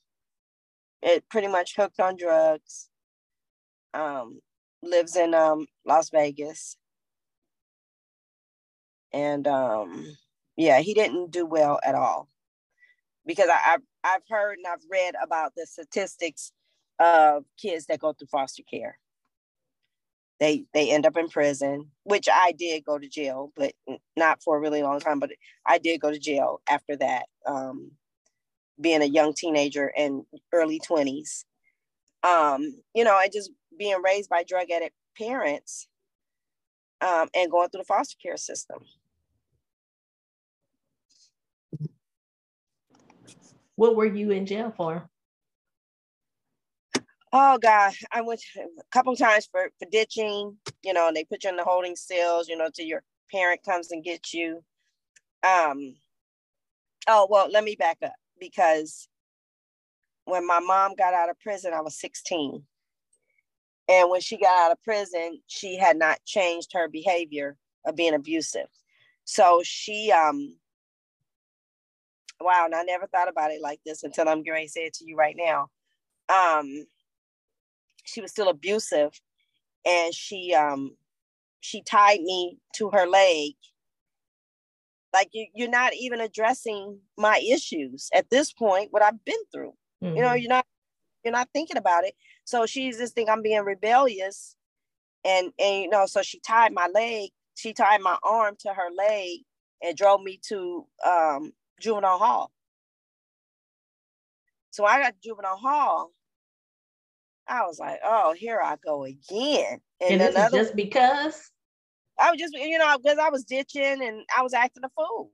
it 1.01 1.27
pretty 1.29 1.47
much 1.47 1.75
hooked 1.75 1.99
on 1.99 2.17
drugs. 2.17 2.89
Um 3.93 4.41
lives 4.83 5.15
in 5.15 5.33
um 5.33 5.67
Las 5.85 6.09
Vegas 6.09 6.77
and 9.13 9.47
um, 9.47 10.17
yeah, 10.55 10.79
he 10.79 10.93
didn't 10.93 11.31
do 11.31 11.45
well 11.45 11.79
at 11.83 11.95
all 11.95 12.29
because 13.25 13.49
I, 13.49 13.73
I've 13.75 13.81
I've 14.03 14.23
heard 14.29 14.57
and 14.57 14.67
I've 14.67 14.85
read 14.91 15.15
about 15.21 15.53
the 15.55 15.65
statistics 15.65 16.51
of 16.99 17.45
kids 17.61 17.85
that 17.87 17.99
go 17.99 18.13
through 18.13 18.27
foster 18.27 18.63
care. 18.69 18.99
They 20.39 20.65
they 20.73 20.91
end 20.91 21.05
up 21.05 21.17
in 21.17 21.29
prison, 21.29 21.89
which 22.03 22.27
I 22.31 22.51
did 22.51 22.85
go 22.85 22.99
to 22.99 23.07
jail, 23.07 23.51
but 23.55 23.73
not 24.15 24.43
for 24.43 24.55
a 24.55 24.59
really 24.59 24.83
long 24.83 24.99
time. 24.99 25.19
But 25.19 25.31
I 25.65 25.79
did 25.79 25.99
go 25.99 26.11
to 26.11 26.19
jail 26.19 26.61
after 26.69 26.95
that, 26.97 27.25
um, 27.45 27.91
being 28.79 29.01
a 29.01 29.05
young 29.05 29.33
teenager 29.33 29.91
and 29.97 30.23
early 30.53 30.79
twenties. 30.79 31.45
Um, 32.23 32.81
you 32.93 33.03
know, 33.03 33.19
and 33.21 33.31
just 33.31 33.51
being 33.77 34.01
raised 34.03 34.29
by 34.29 34.43
drug 34.43 34.69
addict 34.69 34.95
parents 35.17 35.87
um, 37.01 37.29
and 37.33 37.49
going 37.49 37.69
through 37.69 37.81
the 37.81 37.85
foster 37.85 38.17
care 38.21 38.37
system. 38.37 38.79
What 43.75 43.95
were 43.95 44.05
you 44.05 44.31
in 44.31 44.45
jail 44.45 44.73
for? 44.75 45.07
Oh 47.33 47.57
God, 47.57 47.93
I 48.11 48.21
went 48.21 48.41
a 48.57 48.83
couple 48.91 49.15
times 49.15 49.47
for, 49.51 49.69
for 49.79 49.87
ditching, 49.91 50.57
you 50.81 50.93
know, 50.93 51.07
and 51.07 51.15
they 51.15 51.25
put 51.25 51.43
you 51.43 51.49
in 51.49 51.57
the 51.57 51.63
holding 51.63 51.95
cells, 51.95 52.47
you 52.47 52.57
know, 52.57 52.69
till 52.73 52.85
your 52.85 53.03
parent 53.29 53.63
comes 53.63 53.91
and 53.91 54.03
gets 54.03 54.33
you. 54.33 54.63
Um, 55.43 55.95
oh, 57.07 57.27
well, 57.29 57.49
let 57.51 57.63
me 57.63 57.75
back 57.75 57.97
up 58.03 58.13
because 58.39 59.09
when 60.25 60.47
my 60.47 60.59
mom 60.59 60.95
got 60.95 61.13
out 61.13 61.29
of 61.29 61.39
prison, 61.39 61.73
I 61.73 61.81
was 61.81 61.99
16. 61.99 62.63
And 63.89 64.09
when 64.09 64.21
she 64.21 64.37
got 64.37 64.65
out 64.65 64.71
of 64.71 64.83
prison, 64.83 65.41
she 65.47 65.77
had 65.77 65.97
not 65.97 66.23
changed 66.25 66.71
her 66.73 66.87
behavior 66.87 67.57
of 67.85 67.95
being 67.95 68.13
abusive. 68.13 68.67
So 69.23 69.61
she 69.63 70.11
um 70.11 70.55
wow, 72.39 72.65
and 72.65 72.75
I 72.75 72.83
never 72.83 73.07
thought 73.07 73.29
about 73.29 73.51
it 73.51 73.61
like 73.61 73.79
this 73.85 74.03
until 74.03 74.27
I'm 74.29 74.43
going 74.43 74.65
to 74.65 74.71
say 74.71 74.85
it 74.85 74.93
to 74.95 75.05
you 75.05 75.15
right 75.15 75.35
now. 75.37 75.67
Um 76.29 76.85
she 78.07 78.21
was 78.21 78.31
still 78.31 78.49
abusive 78.49 79.11
and 79.85 80.13
she 80.13 80.53
um 80.53 80.95
she 81.59 81.81
tied 81.81 82.21
me 82.21 82.57
to 82.75 82.89
her 82.91 83.07
leg 83.07 83.53
like 85.13 85.29
you, 85.31 85.47
you're 85.55 85.69
not 85.69 85.93
even 85.93 86.19
addressing 86.21 86.99
my 87.17 87.41
issues 87.49 88.09
at 88.13 88.29
this 88.29 88.51
point 88.53 88.89
what 88.91 89.03
i've 89.03 89.23
been 89.25 89.35
through 89.51 89.73
mm-hmm. 90.03 90.15
you 90.15 90.21
know 90.21 90.29
mm-hmm. 90.29 90.37
you're 90.37 90.49
not 90.49 90.65
you're 91.23 91.31
not 91.31 91.49
thinking 91.53 91.77
about 91.77 92.05
it 92.05 92.13
so 92.47 92.65
she's 92.65 92.97
just 92.97 93.13
think 93.13 93.29
I'm 93.29 93.41
being 93.41 93.63
rebellious. 93.63 94.55
And 95.25 95.51
and 95.59 95.83
you 95.83 95.89
know, 95.89 96.05
so 96.05 96.21
she 96.21 96.39
tied 96.39 96.73
my 96.73 96.87
leg, 96.87 97.31
she 97.55 97.73
tied 97.73 97.99
my 97.99 98.17
arm 98.23 98.55
to 98.61 98.69
her 98.69 98.89
leg 98.97 99.39
and 99.83 99.97
drove 99.97 100.21
me 100.21 100.39
to 100.47 100.85
um, 101.05 101.51
juvenile 101.81 102.19
hall. 102.19 102.51
So 104.71 104.85
I 104.85 105.01
got 105.01 105.15
juvenile 105.21 105.57
hall. 105.57 106.11
I 107.49 107.61
was 107.65 107.79
like, 107.79 107.99
oh, 108.03 108.33
here 108.33 108.61
I 108.61 108.75
go 108.83 109.03
again. 109.03 109.79
And, 110.01 110.21
and 110.21 110.35
another, 110.35 110.57
just 110.57 110.75
because 110.75 111.49
I 112.19 112.31
was 112.31 112.39
just, 112.39 112.53
you 112.53 112.77
know, 112.77 112.97
because 112.97 113.17
I 113.17 113.29
was 113.29 113.43
ditching 113.43 114.03
and 114.03 114.21
I 114.35 114.41
was 114.41 114.53
acting 114.53 114.83
a 114.83 114.89
fool. 114.89 115.31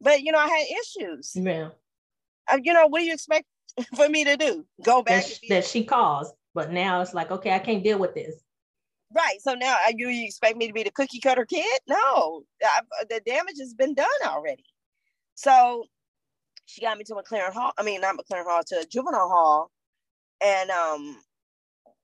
But 0.00 0.22
you 0.22 0.32
know, 0.32 0.38
I 0.38 0.48
had 0.48 0.66
issues. 0.80 1.32
Yeah. 1.34 1.70
Uh, 2.52 2.58
you 2.62 2.72
know, 2.72 2.86
what 2.86 3.00
do 3.00 3.06
you 3.06 3.12
expect 3.12 3.46
for 3.96 4.08
me 4.08 4.24
to 4.24 4.36
do? 4.36 4.64
Go 4.82 5.02
back 5.02 5.24
that, 5.24 5.40
that 5.48 5.64
she 5.64 5.84
caused, 5.84 6.34
but 6.54 6.70
now 6.70 7.00
it's 7.00 7.14
like, 7.14 7.30
okay, 7.30 7.52
I 7.52 7.58
can't 7.58 7.82
deal 7.82 7.98
with 7.98 8.14
this. 8.14 8.34
Right. 9.14 9.40
So 9.40 9.54
now 9.54 9.76
uh, 9.86 9.92
you, 9.96 10.08
you 10.08 10.24
expect 10.24 10.56
me 10.56 10.66
to 10.66 10.72
be 10.72 10.82
the 10.82 10.90
cookie 10.90 11.20
cutter 11.20 11.46
kid? 11.46 11.80
No, 11.88 12.42
I, 12.62 12.80
the 13.08 13.20
damage 13.24 13.58
has 13.60 13.72
been 13.72 13.94
done 13.94 14.06
already. 14.24 14.64
So 15.36 15.84
she 16.66 16.80
got 16.80 16.98
me 16.98 17.04
to 17.04 17.14
MacLaren 17.14 17.52
Hall. 17.52 17.72
I 17.78 17.82
mean, 17.82 18.00
not 18.00 18.16
MacLaren 18.16 18.44
Hall, 18.44 18.62
to 18.66 18.86
juvenile 18.90 19.28
hall, 19.28 19.70
and 20.42 20.70
um, 20.70 21.18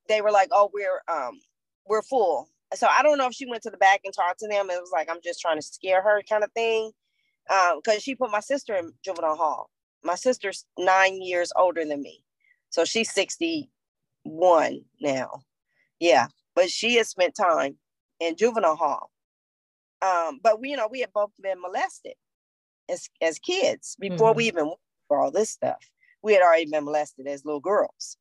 they 0.09 0.21
were 0.21 0.31
like, 0.31 0.49
"Oh, 0.53 0.71
we're 0.73 1.03
um, 1.09 1.41
we're 1.87 2.03
full." 2.03 2.49
So 2.75 2.87
I 2.87 3.03
don't 3.03 3.19
know 3.19 3.27
if 3.27 3.35
she 3.35 3.47
went 3.47 3.63
to 3.65 3.71
the 3.71 3.77
back 3.77 4.03
and 4.05 4.15
talked 4.15 4.41
to 4.41 4.49
them. 4.49 4.71
It 4.71 4.81
was 4.81 4.91
like 4.93 5.11
I'm 5.11 5.21
just 5.23 5.41
trying 5.41 5.57
to 5.57 5.63
scare 5.63 6.03
her, 6.03 6.23
kind 6.29 6.45
of 6.45 6.53
thing, 6.53 6.93
Um, 7.51 7.81
because 7.83 7.97
um, 7.97 8.01
she 8.01 8.15
put 8.15 8.31
my 8.31 8.41
sister 8.41 8.75
in 8.77 8.93
juvenile 9.05 9.37
hall 9.37 9.71
my 10.03 10.15
sister's 10.15 10.65
nine 10.79 11.21
years 11.23 11.53
older 11.57 11.85
than 11.85 12.03
me. 12.03 12.23
So 12.71 12.85
she's 12.85 13.13
61 13.13 14.81
now. 15.01 15.43
Yeah. 15.99 16.27
But 16.55 16.71
she 16.71 16.97
has 16.97 17.09
spent 17.09 17.35
time 17.35 17.77
in 18.19 18.37
juvenile 18.37 18.77
hall. 18.77 19.11
Um, 20.03 20.41
but 20.43 20.61
we, 20.61 20.71
you 20.71 20.77
know, 20.77 20.89
we 20.91 21.01
had 21.01 21.13
both 21.13 21.31
been 21.41 21.61
molested 21.61 22.15
as, 22.89 23.09
as 23.21 23.39
kids 23.39 23.97
before 24.01 24.31
mm-hmm. 24.31 24.39
we 24.39 24.47
even 24.47 24.73
for 25.09 25.19
all 25.19 25.31
this 25.31 25.51
stuff. 25.51 25.91
We 26.23 26.33
had 26.33 26.43
already 26.43 26.67
been 26.67 26.85
molested 26.85 27.27
as 27.27 27.45
little 27.45 27.61
girls. 27.61 28.17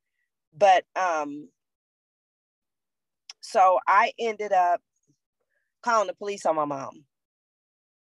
But 0.56 0.84
um, 0.96 1.50
so 3.42 3.80
I 3.88 4.12
ended 4.20 4.52
up 4.52 4.82
calling 5.82 6.08
the 6.08 6.14
police 6.14 6.46
on 6.46 6.56
my 6.56 6.66
mom 6.66 7.06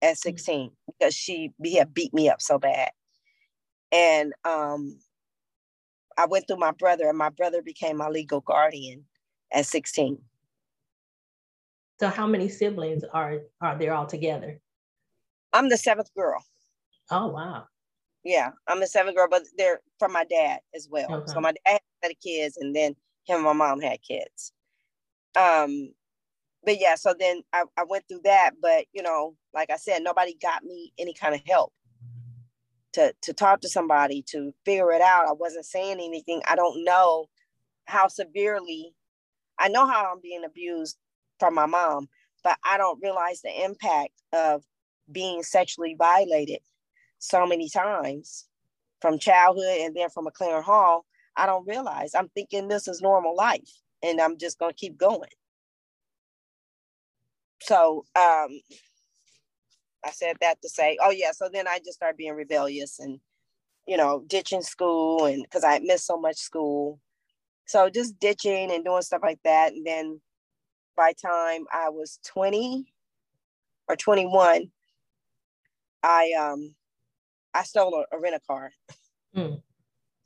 at 0.02 0.14
mm. 0.14 0.18
16 0.18 0.70
because 0.86 1.14
she 1.14 1.52
had 1.76 1.94
beat 1.94 2.12
me 2.12 2.28
up 2.28 2.42
so 2.42 2.58
bad 2.58 2.90
and 3.92 4.32
um, 4.44 4.98
I 6.16 6.26
went 6.26 6.46
through 6.46 6.58
my 6.58 6.72
brother, 6.72 7.08
and 7.08 7.18
my 7.18 7.30
brother 7.30 7.62
became 7.62 7.96
my 7.96 8.08
legal 8.08 8.40
guardian 8.40 9.04
at 9.52 9.66
16. 9.66 10.18
So, 11.98 12.08
how 12.08 12.26
many 12.26 12.48
siblings 12.48 13.04
are 13.12 13.40
are 13.60 13.78
there 13.78 13.94
all 13.94 14.06
together? 14.06 14.60
I'm 15.52 15.68
the 15.68 15.76
seventh 15.76 16.12
girl. 16.14 16.42
Oh 17.10 17.28
wow! 17.28 17.64
Yeah, 18.24 18.50
I'm 18.68 18.80
the 18.80 18.86
seventh 18.86 19.16
girl, 19.16 19.28
but 19.30 19.42
they're 19.56 19.80
from 19.98 20.12
my 20.12 20.24
dad 20.24 20.60
as 20.74 20.88
well. 20.90 21.12
Okay. 21.12 21.32
So 21.32 21.40
my 21.40 21.52
dad 21.66 21.80
had 22.02 22.12
kids, 22.22 22.56
and 22.56 22.74
then 22.74 22.94
him 23.24 23.36
and 23.36 23.44
my 23.44 23.52
mom 23.52 23.80
had 23.80 24.02
kids. 24.02 24.52
Um, 25.38 25.92
but 26.64 26.80
yeah, 26.80 26.94
so 26.94 27.14
then 27.18 27.42
I, 27.52 27.64
I 27.76 27.84
went 27.84 28.04
through 28.08 28.22
that, 28.24 28.52
but 28.60 28.86
you 28.92 29.02
know, 29.02 29.36
like 29.54 29.70
I 29.70 29.76
said, 29.76 30.02
nobody 30.02 30.36
got 30.40 30.64
me 30.64 30.92
any 30.98 31.14
kind 31.14 31.34
of 31.34 31.40
help 31.46 31.72
to 32.92 33.14
to 33.22 33.32
talk 33.32 33.60
to 33.60 33.68
somebody 33.68 34.22
to 34.30 34.52
figure 34.64 34.92
it 34.92 35.00
out. 35.00 35.28
I 35.28 35.32
wasn't 35.32 35.66
saying 35.66 36.00
anything. 36.00 36.42
I 36.48 36.56
don't 36.56 36.84
know 36.84 37.26
how 37.86 38.08
severely 38.08 38.94
I 39.58 39.68
know 39.68 39.86
how 39.86 40.10
I'm 40.10 40.20
being 40.22 40.44
abused 40.44 40.96
from 41.38 41.54
my 41.54 41.66
mom, 41.66 42.08
but 42.42 42.58
I 42.64 42.78
don't 42.78 43.02
realize 43.02 43.42
the 43.42 43.64
impact 43.64 44.12
of 44.32 44.64
being 45.12 45.42
sexually 45.42 45.94
violated 45.98 46.60
so 47.18 47.46
many 47.46 47.68
times 47.68 48.46
from 49.02 49.18
childhood 49.18 49.80
and 49.80 49.94
then 49.94 50.08
from 50.08 50.26
a 50.26 50.30
MacLaren 50.30 50.62
Hall. 50.62 51.04
I 51.40 51.46
don't 51.46 51.66
realize. 51.66 52.14
I'm 52.14 52.28
thinking 52.28 52.68
this 52.68 52.86
is 52.86 53.00
normal 53.00 53.34
life 53.34 53.70
and 54.02 54.20
I'm 54.20 54.36
just 54.36 54.58
going 54.58 54.72
to 54.72 54.76
keep 54.76 54.98
going. 54.98 55.30
So 57.62 58.04
um, 58.14 58.60
I 60.04 60.10
said 60.12 60.36
that 60.42 60.60
to 60.60 60.68
say, 60.68 60.98
oh, 61.02 61.10
yeah. 61.10 61.30
So 61.32 61.48
then 61.50 61.66
I 61.66 61.78
just 61.78 61.94
started 61.94 62.18
being 62.18 62.34
rebellious 62.34 62.98
and, 62.98 63.20
you 63.86 63.96
know, 63.96 64.22
ditching 64.26 64.60
school 64.60 65.24
and 65.24 65.42
because 65.42 65.64
I 65.64 65.78
missed 65.78 66.06
so 66.06 66.18
much 66.18 66.36
school. 66.36 67.00
So 67.66 67.88
just 67.88 68.18
ditching 68.18 68.70
and 68.70 68.84
doing 68.84 69.00
stuff 69.00 69.22
like 69.22 69.40
that. 69.44 69.72
And 69.72 69.86
then 69.86 70.20
by 70.94 71.14
time 71.14 71.64
I 71.72 71.88
was 71.88 72.18
20 72.26 72.84
or 73.88 73.96
21, 73.96 74.70
I 76.02 76.32
um 76.38 76.74
I 77.54 77.62
stole 77.62 77.94
a, 77.94 78.14
a 78.14 78.20
rent 78.20 78.36
a 78.36 78.40
car. 78.40 78.72
Mm. 79.34 79.62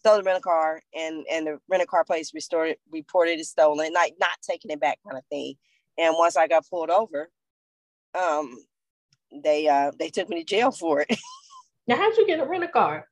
Stole 0.05 0.21
a 0.21 0.23
rent 0.23 0.37
a 0.37 0.41
car 0.43 0.83
and 0.95 1.25
and 1.33 1.47
the 1.47 1.59
rent 1.67 1.83
a 1.83 1.87
car 1.87 2.05
place 2.05 2.35
restored 2.35 2.77
reported 2.93 3.41
it 3.41 3.47
stolen, 3.47 3.91
like 3.95 4.13
not 4.21 4.37
taking 4.47 4.71
it 4.71 4.79
back 4.79 4.99
kind 5.03 5.17
of 5.17 5.25
thing. 5.31 5.55
And 5.97 6.15
once 6.19 6.37
I 6.37 6.47
got 6.47 6.69
pulled 6.69 6.91
over, 6.91 7.31
um, 8.15 8.55
they 9.43 9.67
uh 9.67 9.93
they 9.99 10.11
took 10.11 10.29
me 10.29 10.41
to 10.41 10.45
jail 10.45 10.73
for 10.73 11.01
it. 11.01 11.19
now, 11.87 11.97
how'd 11.97 12.19
you 12.19 12.27
get 12.27 12.39
a 12.39 12.45
rent 12.45 12.65
a 12.65 12.69
car? 12.69 13.09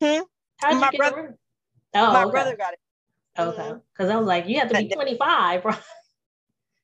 Hmm? 0.00 0.20
How'd 0.58 0.74
my 0.76 0.86
you 0.86 0.92
get 0.92 0.98
brother, 0.98 1.18
a 1.18 1.22
rent? 1.24 1.36
Oh, 1.94 2.12
my 2.12 2.22
okay. 2.22 2.30
brother 2.30 2.56
got 2.56 2.74
it. 2.74 2.78
Okay, 3.36 3.72
because 3.92 4.08
I 4.08 4.16
was 4.16 4.26
like, 4.28 4.46
you 4.46 4.60
have 4.60 4.68
to 4.68 4.76
be 4.76 4.88
twenty 4.88 5.16
five, 5.16 5.64
right? 5.64 5.78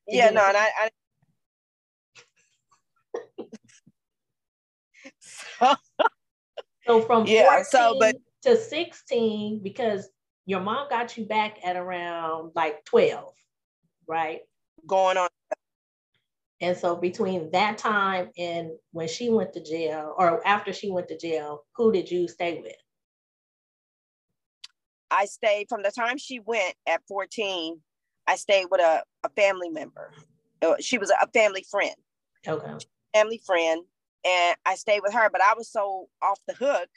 Yeah, 0.08 0.30
no, 0.30 0.44
and 0.44 0.56
I, 0.56 0.70
I 0.76 0.90
so, 5.20 5.74
so 6.88 7.00
from 7.02 7.26
yeah, 7.26 7.62
so 7.62 7.94
but 8.00 8.16
to 8.42 8.56
16, 8.56 9.60
because 9.62 10.08
your 10.46 10.60
mom 10.60 10.88
got 10.88 11.16
you 11.16 11.24
back 11.24 11.58
at 11.64 11.76
around 11.76 12.52
like 12.54 12.84
12, 12.84 13.32
right? 14.06 14.40
Going 14.86 15.16
on. 15.16 15.28
And 16.60 16.76
so 16.76 16.94
between 16.94 17.50
that 17.50 17.78
time 17.78 18.30
and 18.38 18.70
when 18.92 19.08
she 19.08 19.30
went 19.30 19.52
to 19.54 19.62
jail, 19.62 20.14
or 20.16 20.46
after 20.46 20.72
she 20.72 20.90
went 20.90 21.08
to 21.08 21.18
jail, 21.18 21.64
who 21.76 21.92
did 21.92 22.10
you 22.10 22.28
stay 22.28 22.60
with? 22.62 22.76
I 25.10 25.26
stayed 25.26 25.66
from 25.68 25.82
the 25.82 25.90
time 25.90 26.18
she 26.18 26.40
went 26.40 26.74
at 26.86 27.02
14, 27.08 27.80
I 28.26 28.36
stayed 28.36 28.66
with 28.70 28.80
a, 28.80 29.02
a 29.24 29.28
family 29.30 29.68
member. 29.68 30.12
Uh, 30.62 30.74
she 30.78 30.98
was 30.98 31.10
a 31.10 31.26
family 31.34 31.66
friend. 31.68 31.96
Okay. 32.46 32.72
Family 33.12 33.40
friend 33.44 33.82
and 34.24 34.56
I 34.64 34.74
stayed 34.76 35.00
with 35.02 35.12
her, 35.12 35.28
but 35.30 35.42
I 35.42 35.54
was 35.54 35.70
so 35.70 36.08
off 36.22 36.38
the 36.46 36.54
hook. 36.54 36.88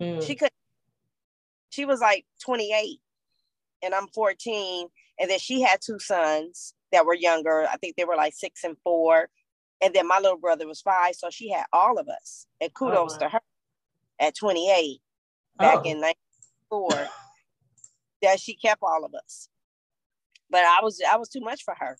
Mm. 0.00 0.22
She 0.22 0.34
could 0.34 0.50
she 1.72 1.86
was 1.86 2.00
like 2.00 2.26
28 2.44 3.00
and 3.82 3.94
I'm 3.94 4.06
14 4.08 4.88
and 5.18 5.30
then 5.30 5.38
she 5.38 5.62
had 5.62 5.80
two 5.80 5.98
sons 5.98 6.74
that 6.92 7.06
were 7.06 7.14
younger. 7.14 7.66
I 7.66 7.76
think 7.78 7.96
they 7.96 8.04
were 8.04 8.14
like 8.14 8.34
6 8.34 8.62
and 8.62 8.76
4 8.84 9.28
and 9.80 9.94
then 9.94 10.06
my 10.06 10.18
little 10.18 10.38
brother 10.38 10.66
was 10.68 10.82
5 10.82 11.14
so 11.14 11.30
she 11.30 11.50
had 11.50 11.64
all 11.72 11.98
of 11.98 12.08
us. 12.08 12.46
And 12.60 12.72
kudos 12.74 13.14
oh, 13.14 13.18
to 13.20 13.28
her 13.30 13.40
at 14.20 14.36
28 14.36 15.00
back 15.58 15.78
oh. 15.78 15.88
in 15.88 16.00
94 16.00 17.08
that 18.20 18.38
she 18.38 18.54
kept 18.54 18.82
all 18.82 19.04
of 19.04 19.14
us. 19.14 19.48
But 20.50 20.64
I 20.64 20.80
was 20.82 21.00
I 21.10 21.16
was 21.16 21.30
too 21.30 21.40
much 21.40 21.64
for 21.64 21.74
her. 21.78 21.96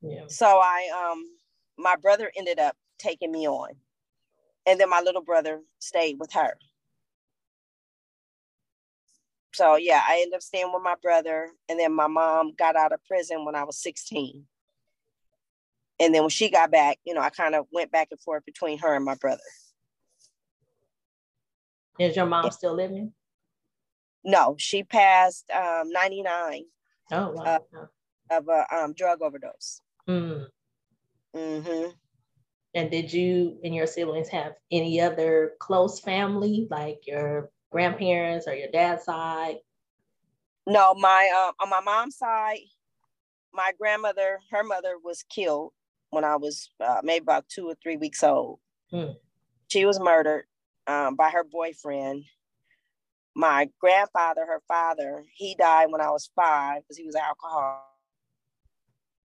Yeah. 0.00 0.24
So 0.28 0.46
I 0.46 1.10
um 1.12 1.24
my 1.76 1.96
brother 1.96 2.32
ended 2.34 2.58
up 2.58 2.74
taking 2.98 3.30
me 3.30 3.46
on 3.46 3.74
and 4.64 4.80
then 4.80 4.88
my 4.88 5.02
little 5.02 5.22
brother 5.22 5.60
stayed 5.78 6.16
with 6.18 6.32
her. 6.32 6.56
So 9.54 9.76
yeah, 9.76 10.02
I 10.06 10.20
ended 10.22 10.34
up 10.34 10.42
staying 10.42 10.70
with 10.72 10.82
my 10.82 10.96
brother, 11.02 11.48
and 11.68 11.78
then 11.78 11.94
my 11.94 12.08
mom 12.08 12.52
got 12.58 12.76
out 12.76 12.92
of 12.92 13.04
prison 13.04 13.44
when 13.44 13.54
I 13.54 13.64
was 13.64 13.80
16. 13.82 14.44
And 16.00 16.14
then 16.14 16.22
when 16.22 16.30
she 16.30 16.50
got 16.50 16.72
back, 16.72 16.98
you 17.04 17.14
know, 17.14 17.20
I 17.20 17.30
kind 17.30 17.54
of 17.54 17.66
went 17.72 17.92
back 17.92 18.08
and 18.10 18.20
forth 18.20 18.44
between 18.44 18.78
her 18.78 18.94
and 18.96 19.04
my 19.04 19.14
brother. 19.14 19.40
Is 22.00 22.16
your 22.16 22.26
mom 22.26 22.46
yeah. 22.46 22.50
still 22.50 22.74
living? 22.74 23.12
No, 24.24 24.56
she 24.58 24.82
passed 24.82 25.48
um, 25.50 25.90
99. 25.90 26.64
Oh, 27.12 27.30
wow. 27.30 27.42
Uh, 27.44 27.86
of 28.30 28.48
a 28.48 28.74
um, 28.74 28.94
drug 28.94 29.22
overdose. 29.22 29.80
Mm. 30.08 30.46
Mm-hmm. 31.36 31.90
And 32.74 32.90
did 32.90 33.12
you 33.12 33.58
and 33.62 33.74
your 33.74 33.86
siblings 33.86 34.28
have 34.30 34.54
any 34.72 35.00
other 35.00 35.52
close 35.60 36.00
family, 36.00 36.66
like 36.70 37.06
your 37.06 37.50
grandparents 37.74 38.46
or 38.46 38.54
your 38.54 38.70
dad's 38.70 39.04
side? 39.04 39.56
No, 40.66 40.94
my 40.94 41.30
uh, 41.36 41.52
on 41.62 41.68
my 41.68 41.80
mom's 41.80 42.16
side, 42.16 42.60
my 43.52 43.72
grandmother, 43.78 44.38
her 44.52 44.62
mother 44.62 44.94
was 45.02 45.24
killed 45.28 45.72
when 46.10 46.24
I 46.24 46.36
was 46.36 46.70
uh, 46.80 47.00
maybe 47.02 47.24
about 47.24 47.48
two 47.48 47.66
or 47.66 47.74
three 47.82 47.96
weeks 47.96 48.22
old. 48.22 48.60
Hmm. 48.90 49.10
She 49.66 49.84
was 49.84 49.98
murdered 49.98 50.44
um, 50.86 51.16
by 51.16 51.30
her 51.30 51.42
boyfriend. 51.42 52.24
My 53.34 53.68
grandfather, 53.80 54.46
her 54.46 54.62
father, 54.68 55.24
he 55.34 55.56
died 55.56 55.90
when 55.90 56.00
I 56.00 56.10
was 56.10 56.30
five 56.36 56.82
because 56.82 56.96
he 56.96 57.04
was 57.04 57.16
alcohol. 57.16 57.82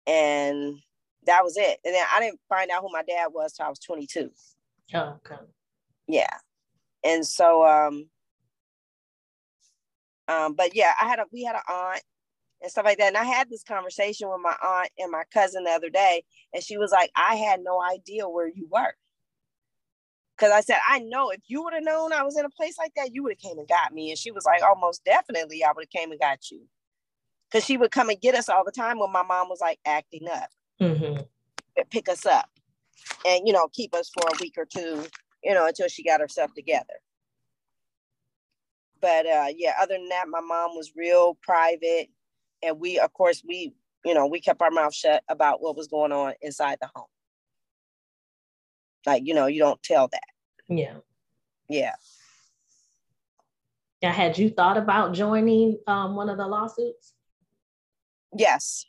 And 0.06 0.76
that 1.26 1.42
was 1.42 1.56
it. 1.56 1.80
And 1.84 1.92
then 1.92 2.06
I 2.14 2.20
didn't 2.20 2.38
find 2.48 2.70
out 2.70 2.82
who 2.82 2.92
my 2.92 3.02
dad 3.02 3.26
was 3.34 3.54
till 3.54 3.66
I 3.66 3.70
was 3.70 3.80
22. 3.80 4.30
Oh, 4.94 5.18
okay. 5.26 5.42
Yeah. 6.06 6.36
And 7.02 7.26
so 7.26 7.66
um 7.66 8.08
um 10.28 10.54
but 10.54 10.74
yeah, 10.74 10.92
I 11.00 11.08
had 11.08 11.18
a 11.18 11.24
we 11.32 11.44
had 11.44 11.56
an 11.56 11.62
aunt 11.68 12.02
and 12.62 12.70
stuff 12.70 12.84
like 12.84 12.98
that. 12.98 13.08
And 13.08 13.16
I 13.16 13.24
had 13.24 13.50
this 13.50 13.62
conversation 13.62 14.28
with 14.28 14.40
my 14.42 14.56
aunt 14.62 14.90
and 14.98 15.10
my 15.10 15.24
cousin 15.32 15.64
the 15.64 15.70
other 15.70 15.90
day, 15.90 16.22
and 16.54 16.62
she 16.62 16.78
was 16.78 16.90
like, 16.90 17.10
I 17.14 17.36
had 17.36 17.60
no 17.62 17.80
idea 17.82 18.28
where 18.28 18.48
you 18.48 18.68
were. 18.70 18.94
Cause 20.38 20.50
I 20.50 20.60
said, 20.60 20.76
I 20.86 20.98
know 20.98 21.30
if 21.30 21.40
you 21.46 21.62
would 21.62 21.72
have 21.72 21.82
known 21.82 22.12
I 22.12 22.22
was 22.22 22.36
in 22.36 22.44
a 22.44 22.50
place 22.50 22.76
like 22.78 22.92
that, 22.96 23.14
you 23.14 23.22
would 23.22 23.32
have 23.32 23.38
came 23.38 23.58
and 23.58 23.66
got 23.66 23.94
me. 23.94 24.10
And 24.10 24.18
she 24.18 24.30
was 24.30 24.44
like, 24.44 24.62
almost 24.62 25.02
definitely 25.02 25.64
I 25.64 25.72
would 25.74 25.86
have 25.86 26.00
came 26.00 26.10
and 26.10 26.20
got 26.20 26.50
you. 26.50 26.60
Cause 27.50 27.64
she 27.64 27.78
would 27.78 27.90
come 27.90 28.10
and 28.10 28.20
get 28.20 28.34
us 28.34 28.50
all 28.50 28.62
the 28.62 28.72
time 28.72 28.98
when 28.98 29.10
my 29.12 29.22
mom 29.22 29.48
was 29.48 29.60
like 29.62 29.78
acting 29.86 30.28
up 30.28 30.50
mm-hmm. 30.80 31.22
pick 31.90 32.08
us 32.08 32.26
up 32.26 32.48
and 33.26 33.46
you 33.46 33.52
know 33.52 33.68
keep 33.72 33.94
us 33.94 34.10
for 34.10 34.28
a 34.28 34.38
week 34.40 34.54
or 34.56 34.64
two 34.64 35.04
you 35.42 35.54
know 35.54 35.66
until 35.66 35.88
she 35.88 36.02
got 36.02 36.20
herself 36.20 36.52
together 36.54 36.94
but 39.06 39.24
uh 39.24 39.46
yeah 39.56 39.72
other 39.80 39.94
than 39.94 40.08
that 40.08 40.26
my 40.28 40.40
mom 40.40 40.74
was 40.74 40.90
real 40.96 41.38
private. 41.40 42.08
And 42.60 42.80
we 42.80 42.98
of 42.98 43.12
course 43.12 43.40
we 43.46 43.72
you 44.04 44.14
know 44.14 44.26
we 44.26 44.40
kept 44.40 44.60
our 44.60 44.70
mouth 44.72 44.92
shut 44.92 45.22
about 45.28 45.62
what 45.62 45.76
was 45.76 45.86
going 45.86 46.10
on 46.10 46.34
inside 46.42 46.78
the 46.80 46.90
home. 46.92 47.06
Like 49.06 49.22
you 49.24 49.32
know 49.32 49.46
you 49.46 49.60
don't 49.60 49.80
tell 49.84 50.08
that. 50.08 50.28
Yeah. 50.68 50.96
Yeah. 51.68 51.92
Now 54.02 54.10
had 54.10 54.36
you 54.38 54.50
thought 54.50 54.76
about 54.76 55.14
joining 55.14 55.78
um, 55.86 56.16
one 56.16 56.28
of 56.28 56.36
the 56.36 56.46
lawsuits? 56.46 57.14
Yes. 58.36 58.86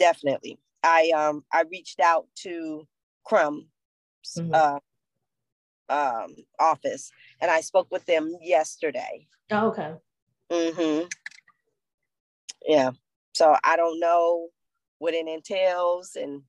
Definitely. 0.00 0.58
I 0.82 1.12
um 1.16 1.44
I 1.52 1.62
reached 1.70 2.00
out 2.00 2.26
to 2.42 2.88
Crump 3.24 3.66
mm-hmm. 4.36 4.50
uh, 4.52 4.80
um, 5.88 6.34
office 6.58 7.10
and 7.40 7.50
I 7.50 7.60
spoke 7.60 7.88
with 7.90 8.04
them 8.06 8.36
yesterday. 8.40 9.26
Oh, 9.50 9.68
okay. 9.68 9.94
Mm-hmm. 10.50 11.06
Yeah. 12.66 12.90
So 13.34 13.56
I 13.64 13.76
don't 13.76 14.00
know 14.00 14.48
what 14.98 15.14
it 15.14 15.26
entails 15.26 16.16
and 16.16 16.42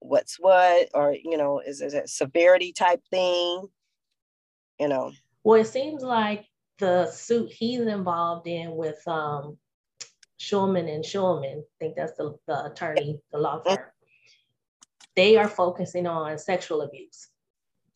what's 0.00 0.36
what, 0.38 0.88
or 0.94 1.14
you 1.14 1.36
know, 1.36 1.60
is 1.60 1.80
it 1.80 1.94
a 1.94 2.08
severity 2.08 2.72
type 2.72 3.02
thing? 3.10 3.66
You 4.78 4.88
know. 4.88 5.12
Well, 5.44 5.60
it 5.60 5.66
seems 5.66 6.02
like 6.02 6.46
the 6.78 7.10
suit 7.10 7.52
he's 7.52 7.80
involved 7.80 8.46
in 8.46 8.74
with 8.74 9.06
um 9.06 9.58
Schulman 10.40 10.92
and 10.92 11.04
Schulman, 11.04 11.60
I 11.60 11.64
think 11.80 11.96
that's 11.96 12.16
the, 12.16 12.36
the 12.46 12.66
attorney, 12.66 13.20
the 13.32 13.38
law 13.38 13.60
firm, 13.60 13.78
they 15.16 15.36
are 15.36 15.48
focusing 15.48 16.06
on 16.06 16.38
sexual 16.38 16.82
abuse. 16.82 17.28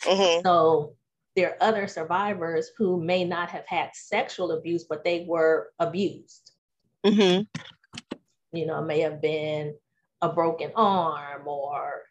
Mm-hmm. 0.03 0.43
So 0.45 0.95
there 1.37 1.51
are 1.51 1.69
other 1.69 1.87
survivors 1.87 2.71
who 2.77 3.01
may 3.03 3.25
not 3.25 3.51
have 3.51 3.67
had 3.67 3.91
sexual 3.95 4.53
abuse, 4.53 4.85
but 4.89 5.05
they 5.05 5.25
were 5.29 5.71
abused. 5.79 6.53
Mm-hmm. 7.07 7.43
You 8.57 8.67
know, 8.67 8.81
it 8.81 8.87
may 8.87 9.01
have 9.01 9.21
been 9.21 9.75
a 10.21 10.29
broken 10.33 10.73
arm 10.75 11.47
or 11.47 12.03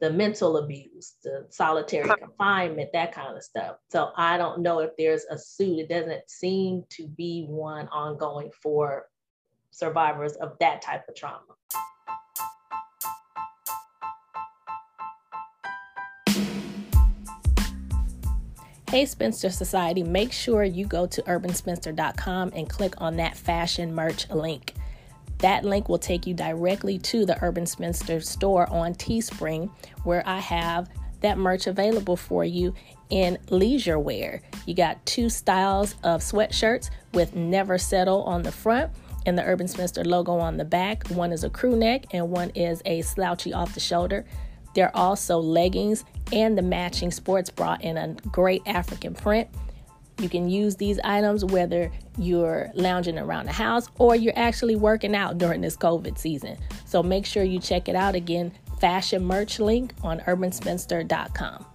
the 0.00 0.10
mental 0.10 0.58
abuse, 0.58 1.14
the 1.22 1.46
solitary 1.50 2.08
confinement, 2.18 2.90
that 2.92 3.12
kind 3.12 3.36
of 3.36 3.42
stuff. 3.42 3.76
So 3.90 4.10
I 4.16 4.36
don't 4.36 4.60
know 4.60 4.80
if 4.80 4.90
there's 4.98 5.24
a 5.24 5.38
suit. 5.38 5.78
It 5.78 5.88
doesn't 5.88 6.28
seem 6.28 6.84
to 6.90 7.06
be 7.08 7.46
one 7.48 7.88
ongoing 7.88 8.50
for 8.62 9.06
survivors 9.70 10.34
of 10.34 10.56
that 10.60 10.82
type 10.82 11.08
of 11.08 11.14
trauma. 11.14 11.40
Hey 18.94 19.06
Spinster 19.06 19.50
Society, 19.50 20.04
make 20.04 20.30
sure 20.30 20.62
you 20.62 20.86
go 20.86 21.04
to 21.04 21.22
urbanspinster.com 21.22 22.52
and 22.54 22.70
click 22.70 22.94
on 22.98 23.16
that 23.16 23.36
fashion 23.36 23.92
merch 23.92 24.30
link. 24.30 24.72
That 25.38 25.64
link 25.64 25.88
will 25.88 25.98
take 25.98 26.28
you 26.28 26.32
directly 26.32 26.98
to 27.00 27.26
the 27.26 27.36
Urban 27.42 27.66
Spinster 27.66 28.20
store 28.20 28.70
on 28.70 28.94
Teespring, 28.94 29.68
where 30.04 30.22
I 30.24 30.38
have 30.38 30.88
that 31.22 31.38
merch 31.38 31.66
available 31.66 32.16
for 32.16 32.44
you 32.44 32.72
in 33.10 33.36
leisure 33.50 33.98
wear. 33.98 34.42
You 34.64 34.76
got 34.76 35.04
two 35.04 35.28
styles 35.28 35.96
of 36.04 36.20
sweatshirts 36.20 36.90
with 37.14 37.34
Never 37.34 37.78
Settle 37.78 38.22
on 38.22 38.44
the 38.44 38.52
front 38.52 38.92
and 39.26 39.36
the 39.36 39.42
Urban 39.42 39.66
Spinster 39.66 40.04
logo 40.04 40.38
on 40.38 40.56
the 40.56 40.64
back. 40.64 41.08
One 41.08 41.32
is 41.32 41.42
a 41.42 41.50
crew 41.50 41.74
neck 41.74 42.06
and 42.12 42.30
one 42.30 42.50
is 42.50 42.80
a 42.84 43.02
slouchy 43.02 43.52
off 43.52 43.74
the 43.74 43.80
shoulder. 43.80 44.24
There 44.76 44.86
are 44.86 44.96
also 44.96 45.38
leggings 45.38 46.04
and 46.32 46.56
the 46.56 46.62
matching 46.62 47.10
sports 47.10 47.50
bra 47.50 47.76
in 47.80 47.96
a 47.96 48.14
great 48.30 48.62
African 48.66 49.14
print. 49.14 49.48
You 50.18 50.28
can 50.28 50.48
use 50.48 50.76
these 50.76 51.00
items 51.02 51.44
whether 51.44 51.90
you're 52.18 52.70
lounging 52.74 53.18
around 53.18 53.46
the 53.46 53.52
house 53.52 53.88
or 53.98 54.14
you're 54.14 54.38
actually 54.38 54.76
working 54.76 55.14
out 55.14 55.38
during 55.38 55.60
this 55.60 55.76
COVID 55.76 56.18
season. 56.18 56.56
So 56.86 57.02
make 57.02 57.26
sure 57.26 57.42
you 57.42 57.58
check 57.58 57.88
it 57.88 57.96
out 57.96 58.14
again. 58.14 58.52
Fashion 58.80 59.24
merch 59.24 59.58
link 59.58 59.92
on 60.02 60.20
urbanspinster.com. 60.20 61.66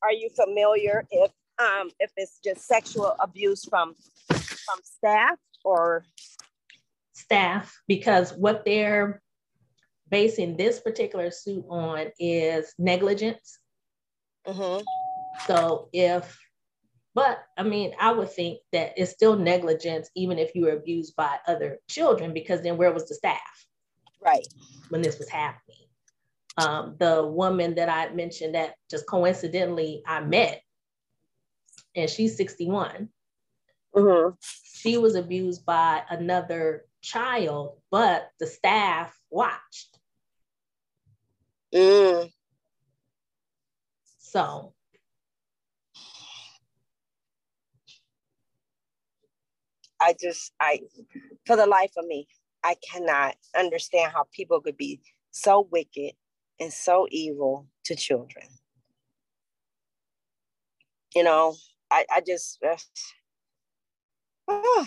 Are 0.00 0.12
you 0.12 0.30
familiar 0.30 1.04
if 1.10 1.32
um, 1.58 1.90
if 1.98 2.12
it's 2.16 2.38
just 2.38 2.66
sexual 2.66 3.16
abuse 3.20 3.64
from 3.64 3.94
from 4.28 4.80
staff 4.82 5.36
or 5.64 6.04
staff 7.12 7.76
because 7.88 8.32
what 8.32 8.64
they're 8.64 9.20
basing 10.10 10.56
this 10.56 10.80
particular 10.80 11.30
suit 11.30 11.64
on 11.68 12.06
is 12.18 12.74
negligence. 12.78 13.58
Mm-hmm. 14.46 14.82
So 15.46 15.88
if, 15.92 16.38
but 17.14 17.42
I 17.56 17.62
mean, 17.62 17.92
I 18.00 18.12
would 18.12 18.30
think 18.30 18.60
that 18.72 18.94
it's 18.96 19.12
still 19.12 19.36
negligence 19.36 20.10
even 20.14 20.38
if 20.38 20.54
you 20.54 20.62
were 20.62 20.72
abused 20.72 21.16
by 21.16 21.38
other 21.46 21.78
children 21.88 22.32
because 22.32 22.62
then 22.62 22.76
where 22.76 22.92
was 22.92 23.08
the 23.08 23.14
staff? 23.14 23.66
Right. 24.24 24.46
When 24.88 25.02
this 25.02 25.18
was 25.18 25.28
happening. 25.28 25.76
Um, 26.56 26.96
the 26.98 27.24
woman 27.24 27.76
that 27.76 27.88
I 27.88 28.12
mentioned 28.12 28.56
that 28.56 28.74
just 28.90 29.06
coincidentally 29.06 30.02
I 30.04 30.20
met, 30.20 30.60
and 31.94 32.10
she's 32.10 32.36
61. 32.36 33.08
Mm-hmm. 33.94 34.34
She 34.74 34.98
was 34.98 35.14
abused 35.14 35.64
by 35.64 36.02
another 36.10 36.84
child, 37.00 37.78
but 37.90 38.30
the 38.40 38.46
staff 38.46 39.16
watched. 39.30 39.97
Mm. 41.74 42.32
So 44.18 44.74
I 50.00 50.14
just 50.20 50.52
I 50.60 50.80
for 51.46 51.56
the 51.56 51.66
life 51.66 51.92
of 51.96 52.06
me, 52.06 52.28
I 52.64 52.76
cannot 52.90 53.36
understand 53.56 54.12
how 54.12 54.24
people 54.32 54.60
could 54.60 54.76
be 54.76 55.00
so 55.30 55.68
wicked 55.70 56.12
and 56.60 56.72
so 56.72 57.06
evil 57.10 57.66
to 57.84 57.94
children. 57.94 58.46
You 61.14 61.24
know, 61.24 61.56
I, 61.90 62.04
I 62.12 62.20
just 62.20 62.62
uh, 62.62 62.76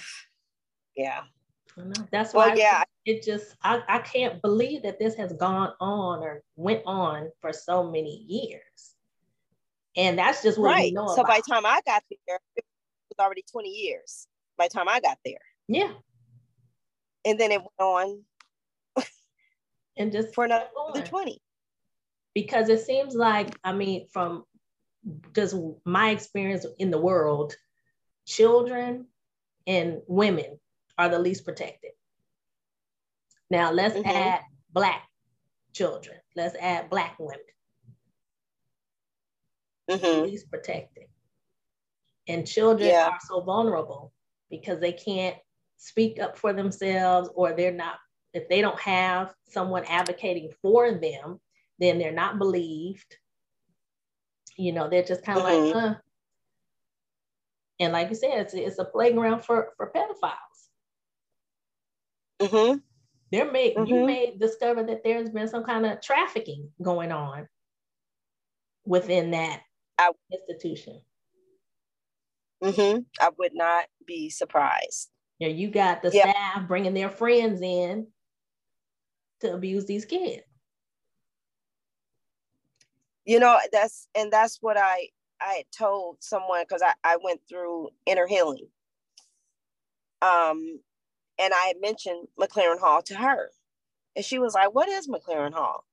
yeah. 0.95 1.21
That's 2.11 2.33
why 2.33 2.49
well, 2.49 2.57
yeah. 2.57 2.83
It 3.05 3.23
just 3.23 3.55
I, 3.63 3.81
I 3.87 3.99
can't 3.99 4.41
believe 4.41 4.83
that 4.83 4.99
this 4.99 5.15
has 5.15 5.33
gone 5.33 5.73
on 5.79 6.19
or 6.19 6.43
went 6.55 6.83
on 6.85 7.29
for 7.41 7.51
so 7.51 7.83
many 7.83 8.25
years. 8.27 8.61
And 9.97 10.17
that's 10.17 10.41
just 10.41 10.57
what 10.57 10.67
right. 10.67 10.83
we 10.83 10.91
know. 10.91 11.07
So 11.07 11.21
about. 11.21 11.27
by 11.27 11.41
the 11.45 11.51
time 11.51 11.65
I 11.65 11.81
got 11.85 12.03
there, 12.27 12.39
it 12.55 12.65
was 13.09 13.19
already 13.19 13.43
20 13.51 13.69
years 13.69 14.27
by 14.57 14.67
the 14.67 14.73
time 14.73 14.87
I 14.87 14.99
got 14.99 15.17
there. 15.25 15.41
Yeah. 15.67 15.91
And 17.25 17.39
then 17.39 17.51
it 17.51 17.59
went 17.59 17.71
on 17.79 18.23
and 19.97 20.11
just 20.11 20.33
for 20.33 20.45
another 20.45 20.67
20. 21.03 21.41
Because 22.33 22.69
it 22.69 22.79
seems 22.81 23.13
like, 23.13 23.57
I 23.63 23.73
mean, 23.73 24.07
from 24.11 24.45
just 25.35 25.55
my 25.85 26.11
experience 26.11 26.65
in 26.79 26.91
the 26.91 26.97
world, 26.97 27.55
children 28.25 29.07
and 29.67 30.01
women 30.07 30.59
are 30.97 31.09
the 31.09 31.19
least 31.19 31.43
protected. 31.43 31.91
Now 33.51 33.69
let's 33.73 33.95
mm-hmm. 33.95 34.09
add 34.09 34.39
Black 34.71 35.03
children. 35.73 36.15
Let's 36.37 36.55
add 36.55 36.89
Black 36.89 37.17
women. 37.19 37.39
Mm-hmm. 39.89 40.23
Least 40.23 40.49
protected. 40.49 41.03
And 42.29 42.47
children 42.47 42.89
yeah. 42.89 43.09
are 43.09 43.19
so 43.27 43.41
vulnerable 43.41 44.13
because 44.49 44.79
they 44.79 44.93
can't 44.93 45.35
speak 45.75 46.17
up 46.21 46.37
for 46.37 46.53
themselves 46.53 47.29
or 47.35 47.51
they're 47.51 47.73
not, 47.73 47.95
if 48.33 48.47
they 48.47 48.61
don't 48.61 48.79
have 48.79 49.33
someone 49.49 49.83
advocating 49.83 50.51
for 50.61 50.93
them, 50.93 51.41
then 51.77 51.99
they're 51.99 52.13
not 52.13 52.37
believed. 52.37 53.17
You 54.55 54.71
know, 54.71 54.87
they're 54.89 55.03
just 55.03 55.23
kind 55.23 55.39
of 55.39 55.43
mm-hmm. 55.43 55.77
like, 55.77 55.85
uh. 55.91 55.95
And 57.81 57.91
like 57.91 58.09
you 58.09 58.15
said, 58.15 58.39
it's, 58.39 58.53
it's 58.53 58.79
a 58.79 58.85
playground 58.85 59.43
for, 59.43 59.73
for 59.75 59.91
pedophiles. 59.93 60.69
Mm-hmm. 62.39 62.77
There 63.31 63.49
may 63.49 63.73
mm-hmm. 63.73 63.85
you 63.85 64.05
may 64.05 64.35
discover 64.37 64.83
that 64.83 65.03
there's 65.03 65.29
been 65.29 65.47
some 65.47 65.63
kind 65.63 65.85
of 65.85 66.01
trafficking 66.01 66.69
going 66.81 67.11
on 67.11 67.47
within 68.85 69.31
that 69.31 69.61
I, 69.97 70.11
institution. 70.31 71.01
Mm-hmm. 72.63 72.99
I 73.19 73.29
would 73.37 73.53
not 73.53 73.85
be 74.05 74.29
surprised. 74.29 75.09
Yeah, 75.39 75.47
you 75.47 75.71
got 75.71 76.03
the 76.03 76.11
yep. 76.11 76.29
staff 76.29 76.67
bringing 76.67 76.93
their 76.93 77.09
friends 77.09 77.61
in 77.61 78.07
to 79.39 79.53
abuse 79.53 79.85
these 79.85 80.05
kids. 80.05 80.43
You 83.25 83.39
know, 83.39 83.57
that's 83.71 84.07
and 84.13 84.31
that's 84.31 84.57
what 84.61 84.77
I 84.77 85.07
I 85.39 85.63
told 85.75 86.17
someone 86.19 86.63
because 86.67 86.81
I, 86.83 86.93
I 87.03 87.17
went 87.23 87.41
through 87.49 87.89
inner 88.05 88.27
healing. 88.27 88.67
Um, 90.21 90.79
and 91.41 91.53
I 91.53 91.65
had 91.65 91.81
mentioned 91.81 92.27
MacLaren 92.39 92.79
Hall 92.79 93.01
to 93.03 93.15
her. 93.15 93.49
And 94.15 94.23
she 94.23 94.39
was 94.39 94.53
like, 94.53 94.73
What 94.73 94.87
is 94.87 95.07
MacLaren 95.07 95.53
Hall? 95.53 95.85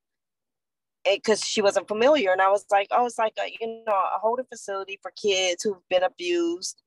Because 1.03 1.43
she 1.43 1.61
wasn't 1.61 1.87
familiar. 1.87 2.31
And 2.31 2.41
I 2.41 2.49
was 2.49 2.65
like, 2.71 2.87
Oh, 2.91 3.05
it's 3.05 3.17
like 3.17 3.33
a, 3.39 3.49
you 3.49 3.83
know, 3.87 3.93
a 3.93 4.19
holding 4.19 4.45
facility 4.45 4.99
for 5.01 5.11
kids 5.11 5.63
who've 5.63 5.87
been 5.89 6.03
abused. 6.03 6.81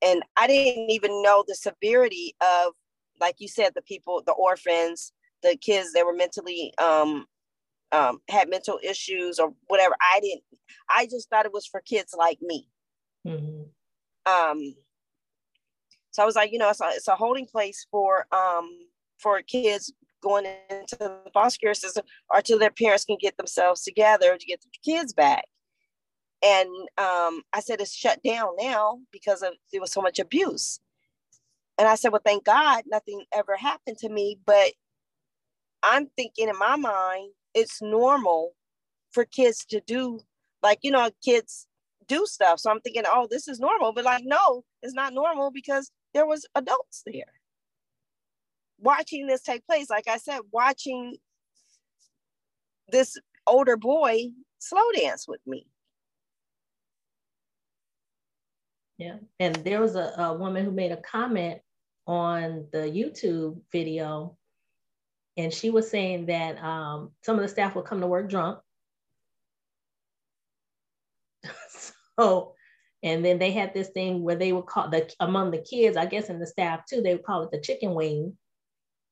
And 0.00 0.22
I 0.36 0.46
didn't 0.46 0.90
even 0.90 1.22
know 1.22 1.44
the 1.46 1.54
severity 1.54 2.34
of, 2.40 2.72
like 3.20 3.36
you 3.38 3.48
said, 3.48 3.72
the 3.74 3.82
people, 3.82 4.22
the 4.24 4.32
orphans, 4.32 5.12
the 5.42 5.56
kids 5.56 5.92
that 5.92 6.06
were 6.06 6.14
mentally 6.14 6.72
um, 6.78 7.26
um, 7.92 8.18
had 8.28 8.48
mental 8.48 8.78
issues 8.82 9.38
or 9.38 9.52
whatever. 9.68 9.94
I 10.00 10.20
didn't. 10.20 10.42
I 10.88 11.06
just 11.06 11.28
thought 11.28 11.46
it 11.46 11.52
was 11.52 11.66
for 11.66 11.80
kids 11.80 12.14
like 12.16 12.38
me. 12.40 12.68
Mm-hmm. 13.26 13.62
Um, 14.32 14.74
so 16.12 16.22
I 16.22 16.26
was 16.26 16.36
like, 16.36 16.52
you 16.52 16.58
know, 16.58 16.70
it's 16.70 16.80
a, 16.80 16.88
it's 16.90 17.08
a 17.08 17.16
holding 17.16 17.46
place 17.46 17.86
for 17.90 18.26
um 18.32 18.70
for 19.18 19.40
kids 19.42 19.92
going 20.22 20.46
into 20.70 20.96
the 20.96 21.18
foster 21.34 21.58
care 21.58 21.74
system 21.74 22.04
or 22.32 22.40
till 22.40 22.58
their 22.58 22.70
parents 22.70 23.04
can 23.04 23.16
get 23.20 23.36
themselves 23.36 23.82
together 23.82 24.36
to 24.36 24.46
get 24.46 24.60
the 24.62 24.68
kids 24.84 25.12
back. 25.12 25.44
And 26.44 26.68
um, 26.98 27.42
I 27.52 27.60
said 27.60 27.80
it's 27.80 27.94
shut 27.94 28.20
down 28.22 28.50
now 28.58 29.00
because 29.12 29.42
of 29.42 29.54
there 29.72 29.80
was 29.80 29.92
so 29.92 30.00
much 30.00 30.18
abuse. 30.18 30.80
And 31.78 31.88
I 31.88 31.94
said, 31.94 32.12
well, 32.12 32.22
thank 32.24 32.44
God 32.44 32.84
nothing 32.86 33.24
ever 33.32 33.56
happened 33.56 33.98
to 33.98 34.08
me. 34.08 34.38
But 34.44 34.72
I'm 35.82 36.06
thinking 36.16 36.48
in 36.48 36.58
my 36.58 36.76
mind, 36.76 37.32
it's 37.54 37.82
normal 37.82 38.54
for 39.12 39.24
kids 39.24 39.64
to 39.66 39.80
do 39.80 40.20
like 40.62 40.78
you 40.82 40.90
know 40.90 41.10
kids 41.24 41.66
do 42.08 42.26
stuff. 42.26 42.60
So 42.60 42.70
I'm 42.70 42.80
thinking, 42.80 43.04
oh, 43.06 43.26
this 43.30 43.48
is 43.48 43.60
normal. 43.60 43.92
But 43.92 44.04
like, 44.04 44.24
no, 44.24 44.64
it's 44.82 44.94
not 44.94 45.14
normal 45.14 45.50
because 45.50 45.90
there 46.14 46.26
was 46.26 46.46
adults 46.54 47.02
there. 47.06 47.32
Watching 48.78 49.26
this 49.26 49.42
take 49.42 49.64
place 49.66 49.88
like 49.88 50.08
i 50.08 50.16
said 50.16 50.40
watching 50.50 51.16
this 52.88 53.16
older 53.46 53.76
boy 53.76 54.30
slow 54.58 54.90
dance 54.94 55.26
with 55.28 55.40
me. 55.46 55.66
Yeah 58.98 59.18
and 59.38 59.54
there 59.56 59.80
was 59.80 59.94
a, 59.94 60.12
a 60.18 60.34
woman 60.34 60.64
who 60.64 60.72
made 60.72 60.92
a 60.92 60.96
comment 60.96 61.60
on 62.08 62.66
the 62.72 62.78
youtube 62.78 63.60
video 63.70 64.36
and 65.36 65.52
she 65.52 65.70
was 65.70 65.90
saying 65.90 66.26
that 66.26 66.62
um, 66.62 67.10
some 67.22 67.36
of 67.36 67.42
the 67.42 67.48
staff 67.48 67.74
would 67.74 67.86
come 67.86 68.00
to 68.00 68.06
work 68.06 68.28
drunk. 68.28 68.58
So 72.18 72.54
And 73.02 73.24
then 73.24 73.38
they 73.38 73.50
had 73.50 73.74
this 73.74 73.88
thing 73.88 74.22
where 74.22 74.36
they 74.36 74.52
would 74.52 74.66
call 74.66 74.88
the 74.88 75.12
among 75.18 75.50
the 75.50 75.58
kids, 75.58 75.96
I 75.96 76.06
guess, 76.06 76.28
and 76.28 76.40
the 76.40 76.46
staff 76.46 76.86
too, 76.86 77.00
they 77.00 77.14
would 77.14 77.24
call 77.24 77.42
it 77.42 77.50
the 77.50 77.60
chicken 77.60 77.94
wing, 77.94 78.36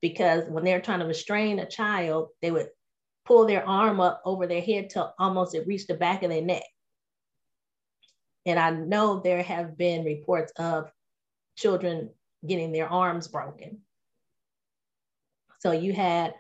because 0.01 0.45
when 0.49 0.65
they're 0.65 0.81
trying 0.81 1.01
to 1.01 1.07
restrain 1.07 1.59
a 1.59 1.67
child, 1.67 2.29
they 2.41 2.51
would 2.51 2.69
pull 3.27 3.47
their 3.47 3.69
arm 3.69 4.01
up 4.01 4.23
over 4.25 4.47
their 4.47 4.63
head 4.63 4.91
till 4.91 5.13
almost 5.19 5.55
it 5.55 5.67
reached 5.67 5.89
the 5.89 5.95
back 5.95 6.23
of 6.23 6.31
their 6.31 6.43
neck. 6.43 6.63
And 8.47 8.59
I 8.59 8.71
know 8.71 9.21
there 9.21 9.43
have 9.43 9.77
been 9.77 10.05
reports 10.05 10.53
of 10.57 10.91
children 11.57 12.11
getting 12.47 12.73
their 12.73 12.89
arms 12.89 13.29
broken. 13.29 13.81
So 15.59 15.73
you 15.73 15.93
had 15.93 16.35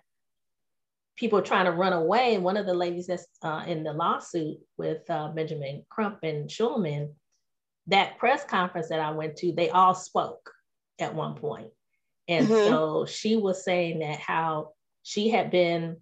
people 1.16 1.42
trying 1.42 1.66
to 1.66 1.72
run 1.72 1.92
away. 1.92 2.38
One 2.38 2.56
of 2.56 2.64
the 2.64 2.72
ladies 2.72 3.08
that's 3.08 3.26
uh, 3.42 3.64
in 3.66 3.82
the 3.82 3.92
lawsuit 3.92 4.58
with 4.78 5.02
uh, 5.10 5.28
Benjamin 5.28 5.84
Crump 5.90 6.20
and 6.22 6.48
Schulman, 6.48 7.10
that 7.90 8.18
press 8.18 8.44
conference 8.44 8.88
that 8.88 9.00
I 9.00 9.10
went 9.10 9.36
to, 9.38 9.52
they 9.52 9.70
all 9.70 9.94
spoke 9.94 10.50
at 10.98 11.14
one 11.14 11.34
point. 11.34 11.68
And 12.28 12.46
mm-hmm. 12.46 12.68
so 12.68 13.06
she 13.06 13.36
was 13.36 13.64
saying 13.64 13.98
that 14.00 14.18
how 14.18 14.72
she 15.02 15.28
had 15.28 15.50
been 15.50 15.96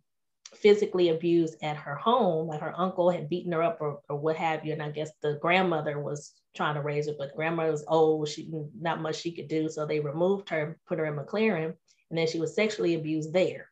physically 0.54 1.08
abused 1.08 1.56
at 1.62 1.76
her 1.76 1.94
home, 1.94 2.48
like 2.48 2.60
her 2.60 2.74
uncle 2.76 3.10
had 3.10 3.28
beaten 3.28 3.52
her 3.52 3.62
up 3.62 3.78
or, 3.80 4.00
or 4.08 4.16
what 4.16 4.36
have 4.36 4.64
you. 4.64 4.72
And 4.72 4.82
I 4.82 4.90
guess 4.90 5.10
the 5.22 5.38
grandmother 5.40 5.98
was 5.98 6.32
trying 6.56 6.74
to 6.74 6.82
raise 6.82 7.06
her, 7.06 7.14
but 7.18 7.34
grandmother 7.36 7.70
was 7.70 7.84
old, 7.88 8.28
she 8.28 8.50
not 8.78 9.00
much 9.00 9.16
she 9.16 9.32
could 9.32 9.48
do. 9.48 9.68
So 9.68 9.86
they 9.86 10.00
removed 10.00 10.48
her, 10.50 10.78
put 10.86 10.98
her 10.98 11.06
in 11.06 11.16
MacLaren, 11.16 11.74
and 12.10 12.18
then 12.18 12.26
she 12.26 12.40
was 12.40 12.54
sexually 12.54 12.94
abused 12.94 13.32
there. 13.32 13.70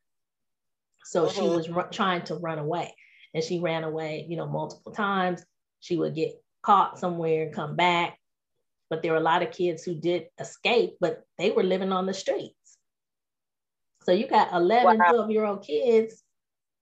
So 1.04 1.26
mm-hmm. 1.26 1.34
she 1.34 1.48
was 1.48 1.68
r- 1.68 1.88
trying 1.88 2.22
to 2.24 2.36
run 2.36 2.58
away. 2.58 2.94
And 3.34 3.44
she 3.44 3.60
ran 3.60 3.84
away, 3.84 4.26
you 4.28 4.36
know, 4.36 4.46
multiple 4.46 4.92
times. 4.92 5.44
She 5.80 5.96
would 5.96 6.14
get 6.14 6.40
caught 6.66 6.98
somewhere 6.98 7.44
and 7.44 7.54
come 7.54 7.76
back. 7.76 8.18
But 8.90 9.02
there 9.02 9.12
were 9.12 9.18
a 9.18 9.22
lot 9.22 9.42
of 9.42 9.52
kids 9.52 9.84
who 9.84 9.94
did 9.94 10.26
escape, 10.40 10.96
but 11.00 11.22
they 11.38 11.50
were 11.52 11.62
living 11.62 11.92
on 11.92 12.06
the 12.06 12.14
streets. 12.14 12.78
So 14.02 14.12
you 14.12 14.28
got 14.28 14.52
11, 14.52 14.98
wow. 14.98 15.10
12 15.10 15.30
year 15.30 15.44
old 15.44 15.64
kids 15.64 16.22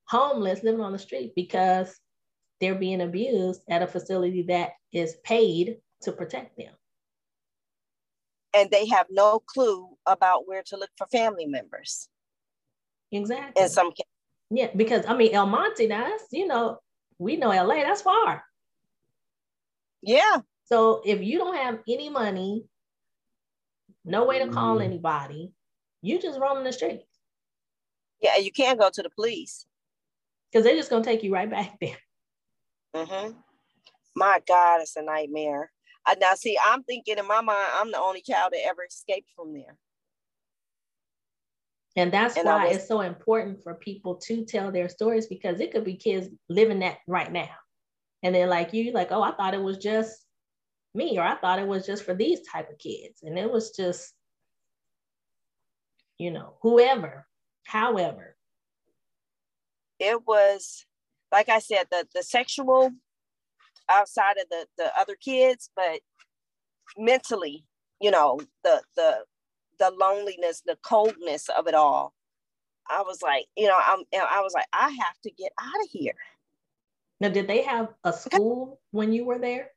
homeless 0.06 0.62
living 0.62 0.82
on 0.82 0.92
the 0.92 0.98
street 0.98 1.32
because 1.34 1.98
they're 2.60 2.74
being 2.74 3.00
abused 3.00 3.62
at 3.68 3.82
a 3.82 3.86
facility 3.86 4.42
that 4.42 4.72
is 4.92 5.16
paid 5.24 5.78
to 6.02 6.12
protect 6.12 6.56
them. 6.56 6.72
And 8.54 8.70
they 8.70 8.86
have 8.88 9.06
no 9.10 9.40
clue 9.40 9.88
about 10.06 10.46
where 10.46 10.62
to 10.64 10.76
look 10.76 10.90
for 10.96 11.06
family 11.08 11.46
members. 11.46 12.08
Exactly. 13.10 13.62
In 13.62 13.68
some 13.68 13.90
cases. 13.90 14.04
Yeah, 14.50 14.68
because 14.76 15.04
I 15.06 15.16
mean 15.16 15.34
El 15.34 15.46
Monte, 15.46 15.86
that's 15.86 16.24
you 16.30 16.46
know, 16.46 16.78
we 17.18 17.36
know 17.36 17.48
LA, 17.48 17.82
that's 17.82 18.02
far. 18.02 18.44
Yeah. 20.04 20.38
So 20.64 21.02
if 21.04 21.22
you 21.22 21.38
don't 21.38 21.56
have 21.56 21.78
any 21.88 22.08
money, 22.08 22.64
no 24.04 24.24
way 24.24 24.38
to 24.38 24.48
call 24.48 24.78
mm. 24.78 24.84
anybody, 24.84 25.52
you 26.02 26.20
just 26.20 26.38
roaming 26.38 26.64
the 26.64 26.72
streets. 26.72 27.06
Yeah, 28.20 28.36
you 28.36 28.52
can't 28.52 28.78
go 28.78 28.90
to 28.90 29.02
the 29.02 29.10
police 29.10 29.66
because 30.50 30.64
they're 30.64 30.76
just 30.76 30.90
gonna 30.90 31.04
take 31.04 31.22
you 31.22 31.32
right 31.32 31.50
back 31.50 31.76
there. 31.80 31.96
Mm-hmm. 32.94 33.32
My 34.16 34.40
God, 34.46 34.80
it's 34.80 34.96
a 34.96 35.02
nightmare. 35.02 35.70
I, 36.06 36.14
now, 36.20 36.34
see, 36.34 36.56
I'm 36.62 36.82
thinking 36.84 37.18
in 37.18 37.26
my 37.26 37.40
mind, 37.40 37.68
I'm 37.74 37.90
the 37.90 37.98
only 37.98 38.20
child 38.20 38.52
that 38.52 38.66
ever 38.66 38.84
escaped 38.84 39.30
from 39.34 39.54
there. 39.54 39.76
And 41.96 42.12
that's 42.12 42.36
and 42.36 42.46
why 42.46 42.66
was, 42.66 42.76
it's 42.76 42.88
so 42.88 43.00
important 43.00 43.62
for 43.62 43.74
people 43.74 44.16
to 44.26 44.44
tell 44.44 44.70
their 44.70 44.88
stories 44.88 45.26
because 45.26 45.60
it 45.60 45.72
could 45.72 45.84
be 45.84 45.96
kids 45.96 46.28
living 46.48 46.80
that 46.80 46.98
right 47.06 47.32
now. 47.32 47.48
And 48.24 48.34
they're 48.34 48.48
like 48.48 48.72
you, 48.72 48.90
like, 48.92 49.12
oh, 49.12 49.22
I 49.22 49.32
thought 49.32 49.54
it 49.54 49.62
was 49.62 49.78
just 49.78 50.24
me, 50.94 51.18
or 51.18 51.22
I 51.22 51.36
thought 51.36 51.58
it 51.60 51.68
was 51.68 51.86
just 51.86 52.04
for 52.04 52.14
these 52.14 52.40
type 52.50 52.70
of 52.70 52.78
kids. 52.78 53.20
And 53.22 53.38
it 53.38 53.50
was 53.50 53.70
just, 53.70 54.14
you 56.18 56.30
know, 56.32 56.54
whoever, 56.62 57.26
however, 57.66 58.36
it 59.98 60.26
was 60.26 60.86
like 61.30 61.48
I 61.48 61.58
said, 61.58 61.84
the 61.90 62.06
the 62.14 62.22
sexual 62.22 62.90
outside 63.90 64.36
of 64.38 64.48
the 64.50 64.66
the 64.78 64.90
other 64.98 65.16
kids, 65.16 65.70
but 65.76 66.00
mentally, 66.96 67.64
you 68.00 68.10
know, 68.10 68.40
the 68.62 68.82
the 68.96 69.24
the 69.78 69.90
loneliness, 69.90 70.62
the 70.64 70.78
coldness 70.82 71.48
of 71.48 71.66
it 71.66 71.74
all. 71.74 72.14
I 72.88 73.02
was 73.02 73.22
like, 73.22 73.46
you 73.56 73.66
know, 73.66 73.78
I'm 73.78 74.04
I 74.14 74.40
was 74.42 74.54
like, 74.54 74.66
I 74.72 74.90
have 74.90 75.20
to 75.24 75.30
get 75.30 75.52
out 75.60 75.82
of 75.82 75.90
here. 75.90 76.14
Now, 77.24 77.30
did 77.30 77.46
they 77.46 77.62
have 77.62 77.88
a 78.04 78.12
school 78.12 78.82
when 78.90 79.10
you 79.10 79.24
were 79.24 79.38
there? 79.38 79.70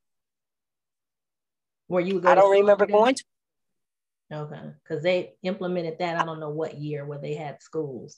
Where 1.87 2.03
you 2.03 2.19
go? 2.19 2.27
I 2.27 2.35
don't 2.35 2.51
remember 2.51 2.85
going 2.85 3.15
to. 3.15 3.23
Okay, 4.33 4.61
because 4.83 5.01
they 5.01 5.35
implemented 5.43 5.97
that. 5.99 6.19
I 6.19 6.25
don't 6.25 6.41
know 6.41 6.49
what 6.49 6.77
year 6.77 7.05
where 7.05 7.19
they 7.19 7.35
had 7.35 7.63
schools 7.63 8.17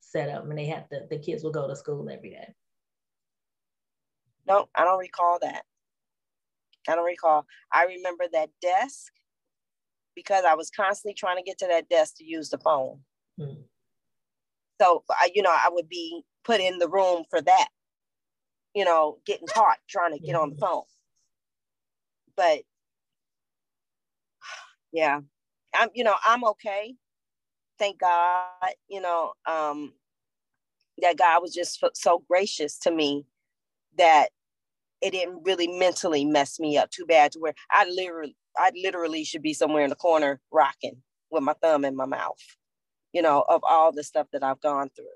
set 0.00 0.30
up 0.30 0.48
and 0.48 0.56
they 0.56 0.64
had 0.64 0.88
to, 0.88 1.00
the 1.10 1.18
kids 1.18 1.44
would 1.44 1.52
go 1.52 1.68
to 1.68 1.76
school 1.76 2.08
every 2.08 2.30
day. 2.30 2.54
No, 4.48 4.70
I 4.74 4.84
don't 4.84 4.98
recall 4.98 5.38
that. 5.42 5.64
I 6.88 6.94
don't 6.94 7.04
recall. 7.04 7.44
I 7.70 7.84
remember 7.84 8.24
that 8.32 8.48
desk 8.62 9.12
because 10.14 10.46
I 10.46 10.54
was 10.54 10.70
constantly 10.70 11.12
trying 11.12 11.36
to 11.36 11.42
get 11.42 11.58
to 11.58 11.66
that 11.66 11.90
desk 11.90 12.16
to 12.16 12.24
use 12.24 12.48
the 12.48 12.56
phone. 12.56 13.00
Hmm. 13.38 13.60
So, 14.80 15.04
I, 15.10 15.28
you 15.34 15.42
know, 15.42 15.52
I 15.52 15.68
would 15.70 15.90
be 15.90 16.24
put 16.44 16.62
in 16.62 16.78
the 16.78 16.88
room 16.88 17.24
for 17.28 17.42
that, 17.42 17.68
you 18.74 18.84
know, 18.84 19.18
getting 19.26 19.46
taught, 19.46 19.78
trying 19.88 20.12
to 20.12 20.18
get 20.18 20.34
mm-hmm. 20.34 20.42
on 20.42 20.50
the 20.50 20.56
phone. 20.56 20.82
But 22.36 22.62
yeah, 24.92 25.20
I'm, 25.74 25.88
you 25.94 26.04
know, 26.04 26.14
I'm 26.26 26.44
okay. 26.44 26.94
Thank 27.78 28.00
God, 28.00 28.48
you 28.88 29.00
know, 29.00 29.32
um, 29.46 29.92
that 31.02 31.18
God 31.18 31.42
was 31.42 31.52
just 31.52 31.84
so 31.94 32.22
gracious 32.28 32.78
to 32.80 32.90
me 32.90 33.26
that 33.98 34.28
it 35.00 35.10
didn't 35.10 35.42
really 35.44 35.66
mentally 35.66 36.24
mess 36.24 36.58
me 36.58 36.78
up 36.78 36.90
too 36.90 37.04
bad 37.06 37.32
to 37.32 37.38
where 37.40 37.54
I 37.70 37.84
literally 37.88 38.36
I 38.56 38.70
literally 38.82 39.24
should 39.24 39.42
be 39.42 39.52
somewhere 39.52 39.82
in 39.82 39.90
the 39.90 39.96
corner 39.96 40.40
rocking 40.52 41.02
with 41.30 41.42
my 41.42 41.54
thumb 41.60 41.84
in 41.84 41.96
my 41.96 42.06
mouth, 42.06 42.38
you 43.12 43.20
know, 43.20 43.44
of 43.48 43.62
all 43.68 43.92
the 43.92 44.04
stuff 44.04 44.28
that 44.32 44.44
I've 44.44 44.60
gone 44.60 44.90
through. 44.94 45.06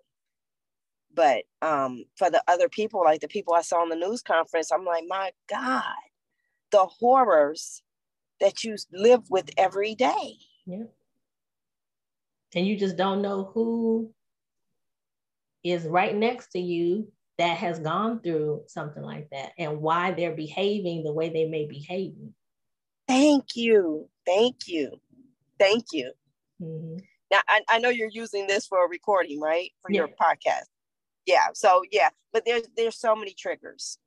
But 1.19 1.47
um, 1.63 2.05
for 2.17 2.31
the 2.31 2.41
other 2.47 2.69
people, 2.69 3.03
like 3.03 3.21
the 3.21 3.27
people 3.27 3.53
I 3.53 3.63
saw 3.63 3.83
in 3.83 3.89
the 3.89 3.97
news 3.97 4.23
conference, 4.23 4.71
I'm 4.71 4.85
like, 4.85 5.03
my 5.09 5.33
God, 5.51 5.83
the 6.71 6.87
horrors 6.87 7.83
that 8.39 8.63
you 8.63 8.77
live 8.93 9.29
with 9.29 9.51
every 9.57 9.97
day. 9.97 10.37
Yeah. 10.65 10.85
And 12.55 12.65
you 12.65 12.77
just 12.77 12.97
don't 12.97 13.21
know 13.21 13.51
who 13.53 14.15
is 15.65 15.87
right 15.87 16.15
next 16.15 16.53
to 16.53 16.61
you 16.61 17.11
that 17.39 17.57
has 17.57 17.81
gone 17.81 18.21
through 18.21 18.63
something 18.69 19.03
like 19.03 19.29
that 19.33 19.51
and 19.59 19.81
why 19.81 20.13
they're 20.13 20.37
behaving 20.37 21.03
the 21.03 21.13
way 21.13 21.31
they 21.31 21.47
may 21.47 21.67
be 21.67 21.81
behaving. 21.81 22.33
Thank 23.09 23.57
you. 23.57 24.09
Thank 24.25 24.69
you. 24.69 24.93
Thank 25.59 25.87
you. 25.91 26.13
Mm-hmm. 26.63 26.99
Now, 27.33 27.41
I, 27.49 27.63
I 27.69 27.79
know 27.81 27.89
you're 27.89 28.09
using 28.09 28.47
this 28.47 28.69
for 28.69 28.87
a 28.87 28.89
recording, 28.89 29.41
right? 29.41 29.73
For 29.83 29.91
yeah. 29.91 30.03
your 30.03 30.09
podcast. 30.11 30.67
Yeah. 31.29 31.49
So, 31.53 31.83
yeah, 31.93 32.09
but 32.33 32.45
there's, 32.47 32.63
there's 32.75 32.99
so 32.99 33.15
many 33.15 33.35
triggers. 33.35 33.99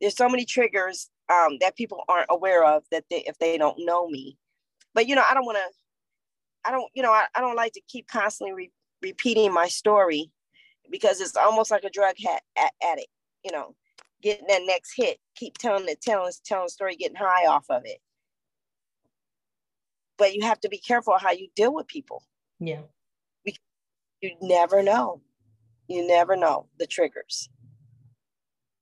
There's 0.00 0.16
so 0.16 0.28
many 0.28 0.44
triggers 0.44 1.10
um, 1.28 1.58
that 1.60 1.76
people 1.76 2.04
aren't 2.08 2.28
aware 2.30 2.64
of 2.64 2.84
that 2.92 3.04
they, 3.10 3.24
if 3.26 3.36
they 3.38 3.58
don't 3.58 3.76
know 3.80 4.06
me. 4.06 4.38
But, 4.94 5.08
you 5.08 5.16
know, 5.16 5.24
I 5.28 5.34
don't 5.34 5.44
want 5.44 5.58
to, 5.58 6.68
I 6.68 6.70
don't, 6.70 6.88
you 6.94 7.02
know, 7.02 7.10
I, 7.10 7.24
I 7.34 7.40
don't 7.40 7.56
like 7.56 7.72
to 7.72 7.80
keep 7.88 8.06
constantly 8.06 8.54
re- 8.54 8.72
repeating 9.02 9.52
my 9.52 9.66
story 9.66 10.30
because 10.92 11.20
it's 11.20 11.36
almost 11.36 11.72
like 11.72 11.82
a 11.82 11.90
drug 11.90 12.14
ha- 12.24 12.70
addict, 12.82 13.08
you 13.44 13.50
know, 13.50 13.74
getting 14.22 14.46
that 14.46 14.62
next 14.64 14.92
hit, 14.96 15.18
keep 15.34 15.58
telling 15.58 15.86
the 15.86 15.96
telling, 16.00 16.32
telling 16.44 16.68
story, 16.68 16.94
getting 16.94 17.16
high 17.16 17.46
off 17.46 17.64
of 17.68 17.82
it. 17.84 17.98
But 20.18 20.34
you 20.34 20.42
have 20.42 20.60
to 20.60 20.68
be 20.68 20.78
careful 20.78 21.18
how 21.18 21.32
you 21.32 21.48
deal 21.56 21.74
with 21.74 21.88
people. 21.88 22.22
Yeah. 22.60 22.82
You 24.20 24.30
never 24.40 24.82
know. 24.82 25.20
You 25.88 26.06
never 26.06 26.36
know 26.36 26.66
the 26.78 26.86
triggers. 26.86 27.48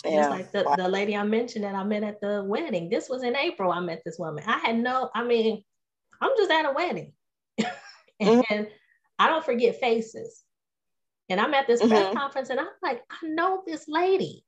Yeah. 0.04 0.28
like 0.28 0.50
the, 0.50 0.64
the 0.76 0.88
lady 0.88 1.16
I 1.16 1.22
mentioned 1.22 1.64
that 1.64 1.74
I 1.74 1.84
met 1.84 2.02
at 2.02 2.20
the 2.20 2.42
wedding. 2.44 2.88
This 2.88 3.08
was 3.08 3.22
in 3.22 3.36
April. 3.36 3.70
I 3.70 3.80
met 3.80 4.02
this 4.04 4.18
woman. 4.18 4.42
I 4.46 4.58
had 4.58 4.78
no, 4.78 5.10
I 5.14 5.22
mean, 5.22 5.62
I'm 6.20 6.32
just 6.36 6.50
at 6.50 6.66
a 6.66 6.72
wedding. 6.72 7.12
and 7.58 8.42
mm-hmm. 8.42 8.62
I 9.18 9.28
don't 9.28 9.44
forget 9.44 9.78
faces. 9.78 10.42
And 11.28 11.40
I'm 11.40 11.54
at 11.54 11.66
this 11.66 11.80
mm-hmm. 11.80 11.90
press 11.90 12.14
conference 12.14 12.50
and 12.50 12.58
I'm 12.58 12.66
like, 12.82 13.02
I 13.10 13.26
know 13.26 13.62
this 13.66 13.84
lady. 13.88 14.44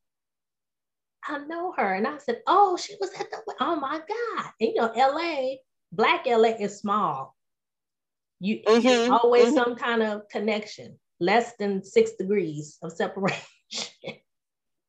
I 1.27 1.39
know 1.39 1.73
her. 1.77 1.95
And 1.95 2.07
I 2.07 2.19
said, 2.19 2.43
Oh, 2.47 2.77
she 2.77 2.95
was 3.01 3.11
at 3.19 3.31
the, 3.31 3.39
oh 3.61 3.77
my 3.77 3.99
God. 3.99 4.51
And 4.61 4.71
you 4.75 4.77
know, 4.77 4.93
LA, 4.95 5.57
Black 5.93 6.27
LA 6.27 6.57
is 6.61 6.79
small. 6.79 7.37
You 8.41 8.61
mm-hmm. 8.67 9.13
always 9.13 9.47
mm-hmm. 9.47 9.55
some 9.55 9.77
kind 9.77 10.03
of 10.03 10.29
connection, 10.29 10.99
less 11.25 11.53
than 11.59 11.83
six 11.83 12.13
degrees 12.13 12.79
of 12.83 12.93
separation. 12.93 13.41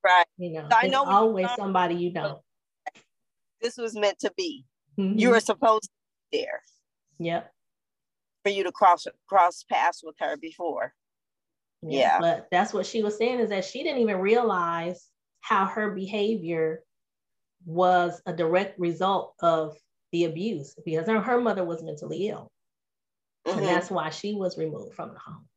Right. 0.06 0.26
You 0.38 0.52
know, 0.54 0.68
so 0.70 0.78
I 0.78 0.86
know 0.86 1.04
always 1.04 1.48
somebody 1.58 1.96
you 1.96 2.14
know. 2.14 2.44
this 3.60 3.76
was 3.76 3.96
meant 3.96 4.20
to 4.20 4.32
be. 4.38 4.64
Mm-hmm. 5.00 5.18
You 5.18 5.32
were 5.32 5.40
supposed 5.40 5.86
to 5.86 5.90
be 6.32 6.38
there. 6.42 6.62
Yep. 7.18 7.52
For 8.44 8.52
you 8.52 8.64
to 8.66 8.72
cross 8.72 9.08
cross 9.28 9.66
paths 9.68 10.02
with 10.04 10.16
her 10.20 10.38
before. 10.38 10.94
Yeah, 11.82 12.00
yeah. 12.00 12.20
But 12.20 12.48
that's 12.52 12.72
what 12.72 12.86
she 12.86 13.02
was 13.02 13.18
saying 13.18 13.40
is 13.40 13.50
that 13.50 13.66
she 13.66 13.82
didn't 13.82 14.02
even 14.02 14.20
realize 14.20 15.08
how 15.42 15.66
her 15.66 15.90
behavior 15.90 16.84
was 17.66 18.22
a 18.28 18.34
direct 18.34 18.80
result 18.80 19.34
of 19.42 19.76
the 20.12 20.26
abuse 20.26 20.76
because 20.86 21.08
her, 21.08 21.20
her 21.20 21.42
mother 21.42 21.66
was 21.66 21.82
mentally 21.82 22.28
ill. 22.28 22.52
Mm-hmm. 23.48 23.58
And 23.58 23.68
that's 23.68 23.90
why 23.90 24.12
she 24.12 24.36
was 24.36 24.56
removed 24.56 24.94
from 24.94 25.14
the 25.14 25.20
home. 25.20 25.48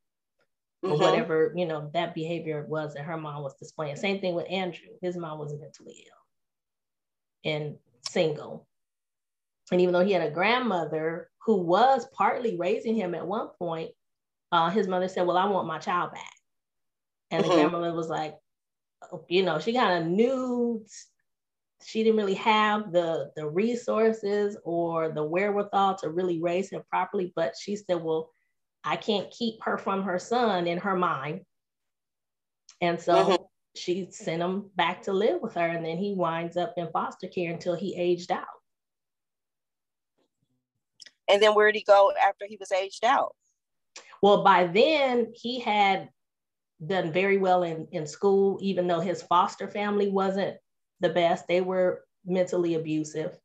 Mm-hmm. 0.85 0.93
Or 0.93 0.99
whatever, 0.99 1.53
you 1.57 1.66
know, 1.66 1.91
that 1.93 2.14
behavior 2.14 2.64
was 2.68 2.95
that 2.95 3.03
her 3.03 3.16
mom 3.16 3.43
was 3.43 3.57
displaying. 3.57 3.97
Same 3.97 4.20
thing 4.20 4.35
with 4.35 4.49
Andrew. 4.49 4.91
His 5.03 5.16
mom 5.16 5.41
was 5.41 5.53
mentally 5.53 6.07
ill 6.07 7.53
and 7.53 7.76
single. 8.09 8.68
And 9.72 9.81
even 9.81 9.93
though 9.93 10.05
he 10.05 10.12
had 10.12 10.22
a 10.22 10.31
grandmother 10.31 11.31
who 11.45 11.57
was 11.57 12.07
partly 12.16 12.57
raising 12.57 12.95
him 12.95 13.14
at 13.16 13.26
one 13.26 13.49
point, 13.59 13.91
uh, 14.53 14.70
his 14.70 14.87
mother 14.87 15.09
said, 15.09 15.26
Well, 15.26 15.37
I 15.37 15.47
want 15.47 15.66
my 15.66 15.79
child 15.79 16.12
back. 16.12 16.33
And 17.33 17.43
mm-hmm. 17.43 17.51
the 17.51 17.57
grandmother 17.57 17.93
was 17.93 18.09
like, 18.09 18.37
oh, 19.12 19.24
you 19.29 19.43
know, 19.43 19.59
she 19.59 19.72
kind 19.72 20.03
of 20.03 20.11
knew 20.11 20.85
she 21.85 22.03
didn't 22.03 22.16
really 22.18 22.35
have 22.35 22.93
the 22.93 23.31
the 23.37 23.47
resources 23.47 24.57
or 24.64 25.11
the 25.11 25.22
wherewithal 25.22 25.97
to 25.97 26.11
really 26.11 26.41
raise 26.41 26.70
him 26.70 26.83
properly 26.91 27.33
but 27.37 27.55
she 27.57 27.76
said 27.76 28.03
well 28.03 28.31
i 28.85 28.97
can't 28.97 29.31
keep 29.31 29.62
her 29.62 29.76
from 29.79 30.03
her 30.03 30.18
son 30.18 30.66
in 30.66 30.79
her 30.79 30.97
mind 30.97 31.41
and 32.81 33.01
so 33.01 33.14
mm-hmm. 33.14 33.43
she 33.76 34.09
sent 34.11 34.43
him 34.43 34.70
back 34.76 35.03
to 35.03 35.12
live 35.12 35.41
with 35.43 35.55
her 35.55 35.66
and 35.66 35.85
then 35.85 35.99
he 35.99 36.14
winds 36.14 36.57
up 36.57 36.74
in 36.76 36.89
foster 36.93 37.29
care 37.29 37.53
until 37.53 37.74
he 37.74 37.95
aged 37.97 38.31
out 38.31 38.47
and 41.29 41.43
then 41.43 41.55
where 41.55 41.70
did 41.70 41.79
he 41.79 41.85
go 41.85 42.12
after 42.22 42.47
he 42.47 42.57
was 42.59 42.72
aged 42.72 43.05
out 43.05 43.35
well 44.22 44.43
by 44.43 44.66
then 44.66 45.33
he 45.35 45.61
had 45.61 46.09
done 46.87 47.12
very 47.12 47.39
well 47.39 47.64
in, 47.64 47.89
in 47.91 48.07
school 48.07 48.59
even 48.62 48.87
though 48.87 49.01
his 49.01 49.22
foster 49.22 49.66
family 49.68 50.09
wasn't 50.09 50.57
the 51.01 51.09
best. 51.09 51.47
They 51.47 51.61
were 51.61 52.05
mentally 52.24 52.74
abusive. 52.74 53.37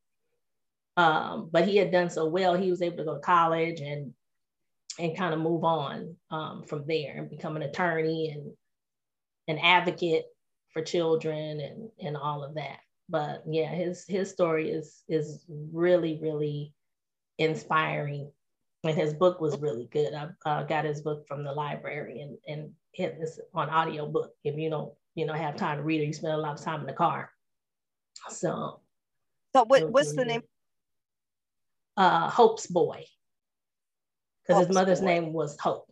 Um, 0.95 1.49
but 1.51 1.67
he 1.67 1.77
had 1.77 1.91
done 1.91 2.09
so 2.09 2.25
well, 2.25 2.55
he 2.55 2.69
was 2.69 2.81
able 2.81 2.97
to 2.97 3.03
go 3.03 3.13
to 3.15 3.19
college 3.19 3.81
and 3.81 4.13
and 4.99 5.17
kind 5.17 5.33
of 5.33 5.39
move 5.39 5.63
on 5.63 6.15
um, 6.31 6.63
from 6.63 6.85
there 6.87 7.15
and 7.17 7.29
become 7.29 7.55
an 7.55 7.63
attorney 7.63 8.29
and 8.29 8.51
an 9.47 9.63
advocate 9.63 10.25
for 10.71 10.81
children 10.81 11.59
and 11.59 11.89
and 11.99 12.17
all 12.17 12.43
of 12.43 12.55
that. 12.55 12.79
But 13.09 13.43
yeah, 13.47 13.69
his 13.69 14.05
his 14.07 14.29
story 14.29 14.69
is 14.69 15.03
is 15.07 15.45
really 15.49 16.19
really 16.21 16.73
inspiring, 17.37 18.31
and 18.83 18.95
his 18.95 19.13
book 19.13 19.41
was 19.41 19.59
really 19.59 19.87
good. 19.91 20.13
I 20.13 20.29
uh, 20.45 20.63
got 20.63 20.85
his 20.85 21.01
book 21.01 21.27
from 21.27 21.43
the 21.43 21.51
library 21.51 22.21
and 22.21 22.37
and 22.47 22.71
it's 22.93 23.39
on 23.53 23.69
audio 23.69 24.07
book. 24.07 24.31
If 24.43 24.57
you 24.57 24.69
don't 24.69 24.93
you 25.15 25.25
know 25.25 25.33
have 25.33 25.55
time 25.55 25.77
to 25.77 25.83
read 25.83 26.01
it, 26.01 26.05
you 26.05 26.13
spend 26.13 26.33
a 26.33 26.37
lot 26.37 26.59
of 26.59 26.65
time 26.65 26.81
in 26.81 26.87
the 26.87 26.93
car. 26.93 27.29
So, 28.29 28.81
so 29.55 29.63
what, 29.65 29.89
what's 29.91 30.15
the 30.15 30.25
name? 30.25 30.43
Uh, 31.97 32.29
Hope's 32.29 32.67
Boy, 32.67 33.05
because 34.45 34.67
his 34.67 34.73
mother's 34.73 34.99
boy. 34.99 35.05
name 35.05 35.33
was 35.33 35.57
Hope. 35.59 35.87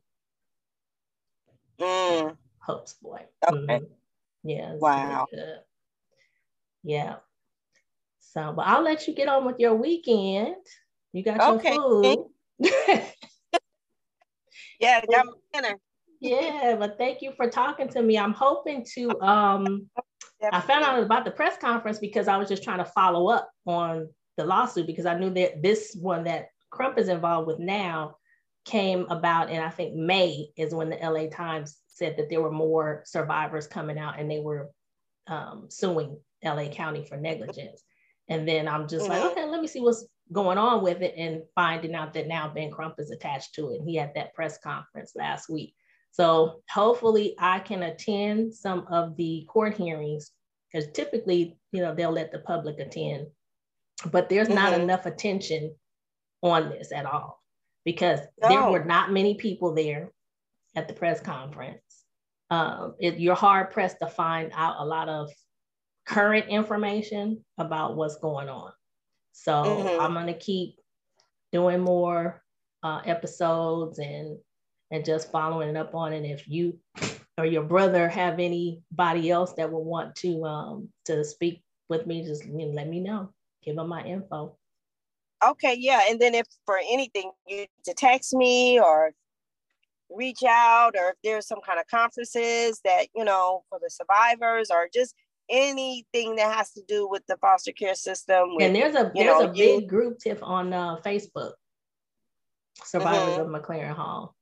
Mm. 1.80 2.38
Hope's 2.60 2.94
Boy. 2.94 3.26
Okay. 3.48 3.58
Mm-hmm. 3.58 3.86
Yeah. 4.44 4.76
Wow. 4.76 5.28
Yeah. 6.84 7.16
So, 8.20 8.54
but 8.56 8.68
I'll 8.68 8.84
let 8.84 9.08
you 9.08 9.16
get 9.16 9.28
on 9.28 9.46
with 9.46 9.60
your 9.60 9.76
weekend. 9.76 10.56
You 11.12 11.24
got 11.24 11.56
okay. 11.56 11.74
your 11.74 12.04
food. 12.04 12.26
yeah, 14.80 15.02
got 15.06 15.26
my 15.26 15.34
dinner. 15.54 15.78
yeah, 16.20 16.76
but 16.78 16.98
thank 16.98 17.22
you 17.22 17.34
for 17.36 17.50
talking 17.50 17.90
to 17.90 18.02
me. 18.02 18.18
I'm 18.18 18.34
hoping 18.34 18.86
to 18.96 19.20
um 19.22 19.90
I 20.52 20.60
found 20.62 20.84
out 20.84 21.02
about 21.02 21.26
the 21.26 21.32
press 21.32 21.58
conference 21.58 22.00
because 22.00 22.28
I 22.28 22.38
was 22.38 22.50
just 22.50 22.64
trying 22.64 22.80
to 22.80 22.86
follow 22.86 23.30
up 23.30 23.52
on 23.66 24.08
the 24.38 24.46
lawsuit 24.46 24.88
because 24.88 25.06
I 25.06 25.18
knew 25.18 25.30
that 25.32 25.62
this 25.62 25.96
one 26.00 26.24
that 26.24 26.48
Crump 26.70 26.98
is 26.98 27.10
involved 27.10 27.48
with 27.48 27.60
now 27.60 28.16
came 28.66 29.06
about 29.10 29.50
and 29.50 29.64
I 29.64 29.70
think 29.70 29.96
May 29.96 30.50
is 30.56 30.74
when 30.74 30.90
the 30.90 30.98
LA 30.98 31.28
Times 31.28 31.78
said 31.88 32.18
that 32.18 32.30
there 32.30 32.42
were 32.42 32.52
more 32.52 33.04
survivors 33.06 33.68
coming 33.68 33.98
out 33.98 34.20
and 34.20 34.30
they 34.30 34.40
were 34.40 34.70
um, 35.28 35.68
suing 35.70 36.18
LA 36.44 36.68
County 36.68 37.06
for 37.06 37.18
negligence. 37.18 37.84
And 38.28 38.48
then 38.48 38.68
I'm 38.68 38.88
just 38.88 39.04
mm-hmm. 39.10 39.14
like, 39.14 39.32
okay, 39.32 39.46
let 39.46 39.62
me 39.62 39.68
see 39.68 39.82
what's 39.82 40.06
going 40.32 40.58
on 40.58 40.84
with 40.84 41.02
it 41.02 41.16
and 41.18 41.42
finding 41.56 41.96
out 41.96 42.14
that 42.14 42.28
now 42.28 42.50
Ben 42.50 42.72
Crump 42.72 42.96
is 43.00 43.12
attached 43.12 43.56
to 43.56 43.72
it. 43.72 43.80
And 43.80 43.90
he 43.90 43.96
had 43.96 44.14
that 44.16 44.34
press 44.34 44.58
conference 44.60 45.14
last 45.16 45.50
week. 45.50 45.74
So 46.12 46.62
hopefully 46.70 47.36
I 47.40 47.60
can 47.60 47.84
attend 47.84 48.54
some 48.54 48.86
of 48.90 49.16
the 49.16 49.46
court 49.50 49.76
hearings 49.76 50.32
because 50.72 50.90
typically, 50.92 51.58
you 51.72 51.82
know, 51.82 51.94
they'll 51.94 52.12
let 52.12 52.32
the 52.32 52.40
public 52.40 52.80
attend, 52.80 53.28
but 54.12 54.30
there's 54.30 54.48
mm-hmm. 54.48 54.56
not 54.56 54.74
enough 54.74 55.06
attention 55.06 55.76
on 56.42 56.70
this 56.70 56.92
at 56.92 57.06
all 57.06 57.41
because 57.86 58.20
no. 58.42 58.50
there 58.50 58.64
were 58.70 58.84
not 58.84 59.12
many 59.12 59.36
people 59.36 59.74
there 59.74 60.12
at 60.76 60.88
the 60.88 60.94
press 60.94 61.20
conference. 61.20 61.82
Um, 62.50 62.96
it, 63.00 63.18
you're 63.18 63.36
hard 63.36 63.72
pressed 63.72 64.00
to 64.02 64.08
find 64.08 64.52
out 64.54 64.76
a 64.80 64.86
lot 64.86 65.10
of 65.10 65.32
current 66.06 66.48
information 66.50 67.44
about 67.58 67.96
what's 67.96 68.18
going 68.18 68.50
on. 68.50 68.72
So 69.32 69.54
mm-hmm. 69.54 70.02
I'm 70.02 70.14
gonna 70.14 70.34
keep 70.34 70.76
doing 71.52 71.80
more 71.80 72.44
uh, 72.84 73.02
episodes 73.06 74.00
and 74.00 74.38
and 74.92 75.06
just 75.06 75.32
following 75.32 75.78
up 75.78 75.96
on 75.96 76.14
it. 76.14 76.26
If 76.26 76.48
you 76.48 76.80
or 77.38 77.46
your 77.46 77.64
brother 77.64 78.10
have 78.10 78.40
anybody 78.40 79.32
else 79.32 79.54
that 79.54 79.72
would 79.72 79.80
want 79.80 80.16
to 80.16 80.44
um, 80.44 80.90
to 81.06 81.24
speak 81.24 81.64
with 81.90 82.06
me, 82.06 82.24
just 82.24 82.46
you 82.46 82.68
know, 82.68 82.74
let 82.74 82.88
me 82.88 83.00
know. 83.00 83.34
Give 83.64 83.76
them 83.76 83.88
my 83.88 84.04
info. 84.04 84.58
Okay, 85.44 85.76
yeah. 85.78 86.02
And 86.10 86.20
then 86.20 86.36
if 86.36 86.46
for 86.66 86.80
anything 86.92 87.32
you 87.48 87.66
to 87.86 87.94
text 87.94 88.34
me 88.34 88.80
or 88.80 89.12
reach 90.10 90.44
out 90.48 90.96
or 90.96 91.10
if 91.10 91.16
there's 91.24 91.48
some 91.48 91.62
kind 91.66 91.80
of 91.80 91.88
conferences 91.88 92.80
that, 92.84 93.08
you 93.16 93.24
know, 93.24 93.64
for 93.70 93.80
the 93.82 93.90
survivors 93.90 94.70
or 94.70 94.88
just 94.94 95.16
anything 95.50 96.36
that 96.36 96.54
has 96.54 96.72
to 96.74 96.82
do 96.88 97.08
with 97.08 97.26
the 97.28 97.38
foster 97.38 97.72
care 97.72 97.96
system. 97.96 98.56
With, 98.56 98.66
and 98.66 98.76
there's 98.76 98.96
a 98.96 99.12
there's 99.16 99.40
know, 99.40 99.50
a 99.50 99.54
big 99.54 99.90
group 99.90 100.20
tip 100.20 100.40
on 100.42 100.74
uh, 100.74 100.98
Facebook. 100.98 101.54
Survivors 102.84 103.38
mm-hmm. 103.38 103.56
of 103.56 103.62
MacLaren 103.62 103.96
Hall. 103.96 104.36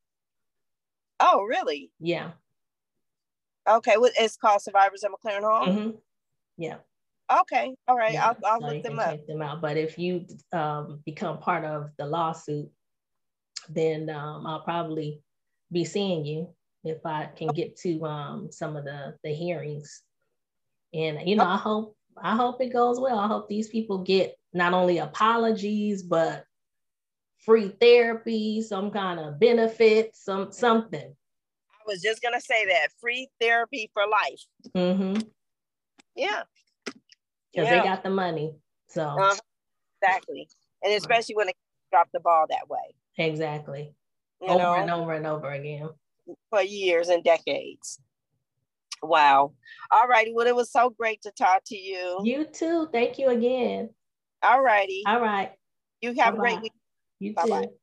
Oh, 1.19 1.43
really? 1.43 1.91
Yeah. 1.99 2.31
Okay, 3.67 3.97
well, 3.97 4.11
it's 4.17 4.37
called 4.37 4.61
Survivors 4.61 5.03
of 5.03 5.11
MacLaren 5.11 5.41
Hall. 5.41 5.67
Mm-hmm. 5.67 5.89
Yeah. 6.57 6.77
Okay, 7.31 7.75
all 7.87 7.95
right. 7.95 8.13
Yeah. 8.13 8.29
I'll, 8.29 8.37
I'll 8.45 8.61
so 8.61 8.67
look 8.67 8.83
them 8.83 8.99
up. 8.99 9.27
them 9.27 9.41
out. 9.41 9.61
But 9.61 9.77
if 9.77 9.99
you 9.99 10.25
um, 10.51 11.01
become 11.05 11.37
part 11.39 11.63
of 11.63 11.91
the 11.97 12.05
lawsuit, 12.05 12.69
then 13.69 14.09
um, 14.09 14.47
I'll 14.47 14.61
probably 14.61 15.21
be 15.71 15.85
seeing 15.85 16.25
you 16.25 16.49
if 16.83 17.05
I 17.05 17.29
can 17.35 17.49
get 17.49 17.77
to 17.77 18.03
um, 18.03 18.51
some 18.51 18.75
of 18.75 18.85
the 18.85 19.15
the 19.23 19.31
hearings. 19.31 20.01
And 20.93 21.27
you 21.27 21.35
know, 21.35 21.45
I 21.45 21.57
hope 21.57 21.95
I 22.21 22.35
hope 22.35 22.61
it 22.61 22.73
goes 22.73 22.99
well. 22.99 23.19
I 23.19 23.27
hope 23.27 23.47
these 23.47 23.69
people 23.69 23.99
get 23.99 24.35
not 24.53 24.73
only 24.73 24.97
apologies 24.97 26.01
but 26.01 26.45
free 27.39 27.69
therapy, 27.79 28.61
some 28.61 28.91
kind 28.91 29.19
of 29.19 29.39
benefit, 29.39 30.15
some 30.15 30.51
something. 30.51 31.15
I 31.71 31.83
was 31.85 32.01
just 32.01 32.21
gonna 32.21 32.41
say 32.41 32.65
that 32.65 32.89
free 32.99 33.29
therapy 33.39 33.89
for 33.93 34.03
life. 34.07 34.73
Mm-hmm. 34.75 35.21
Yeah, 36.15 36.43
because 37.51 37.69
yeah. 37.69 37.81
they 37.81 37.87
got 37.87 38.03
the 38.03 38.09
money. 38.09 38.55
So 38.87 39.03
uh, 39.03 39.35
exactly, 40.01 40.47
and 40.83 40.93
especially 40.93 41.35
when 41.35 41.47
they 41.47 41.53
drop 41.91 42.09
the 42.13 42.19
ball 42.19 42.45
that 42.49 42.69
way. 42.69 42.95
Exactly. 43.17 43.93
You 44.41 44.49
over 44.49 44.59
know? 44.59 44.73
and 44.73 44.89
over 44.91 45.13
and 45.13 45.27
over 45.27 45.51
again 45.51 45.89
for 46.49 46.61
years 46.61 47.09
and 47.09 47.23
decades. 47.23 47.99
Wow. 49.01 49.53
All 49.91 50.07
righty. 50.07 50.33
Well, 50.33 50.47
it 50.47 50.55
was 50.55 50.71
so 50.71 50.89
great 50.89 51.21
to 51.23 51.31
talk 51.31 51.63
to 51.67 51.77
you. 51.77 52.19
You 52.23 52.45
too. 52.45 52.87
Thank 52.91 53.17
you 53.17 53.29
again. 53.29 53.89
All 54.43 54.61
righty. 54.61 55.03
All 55.05 55.21
right. 55.21 55.51
You 56.01 56.13
have 56.15 56.35
Bye-bye. 56.35 56.35
a 56.35 56.37
great 56.37 56.61
week. 56.61 56.73
You 57.19 57.33
Bye-bye. 57.33 57.65
too. 57.65 57.73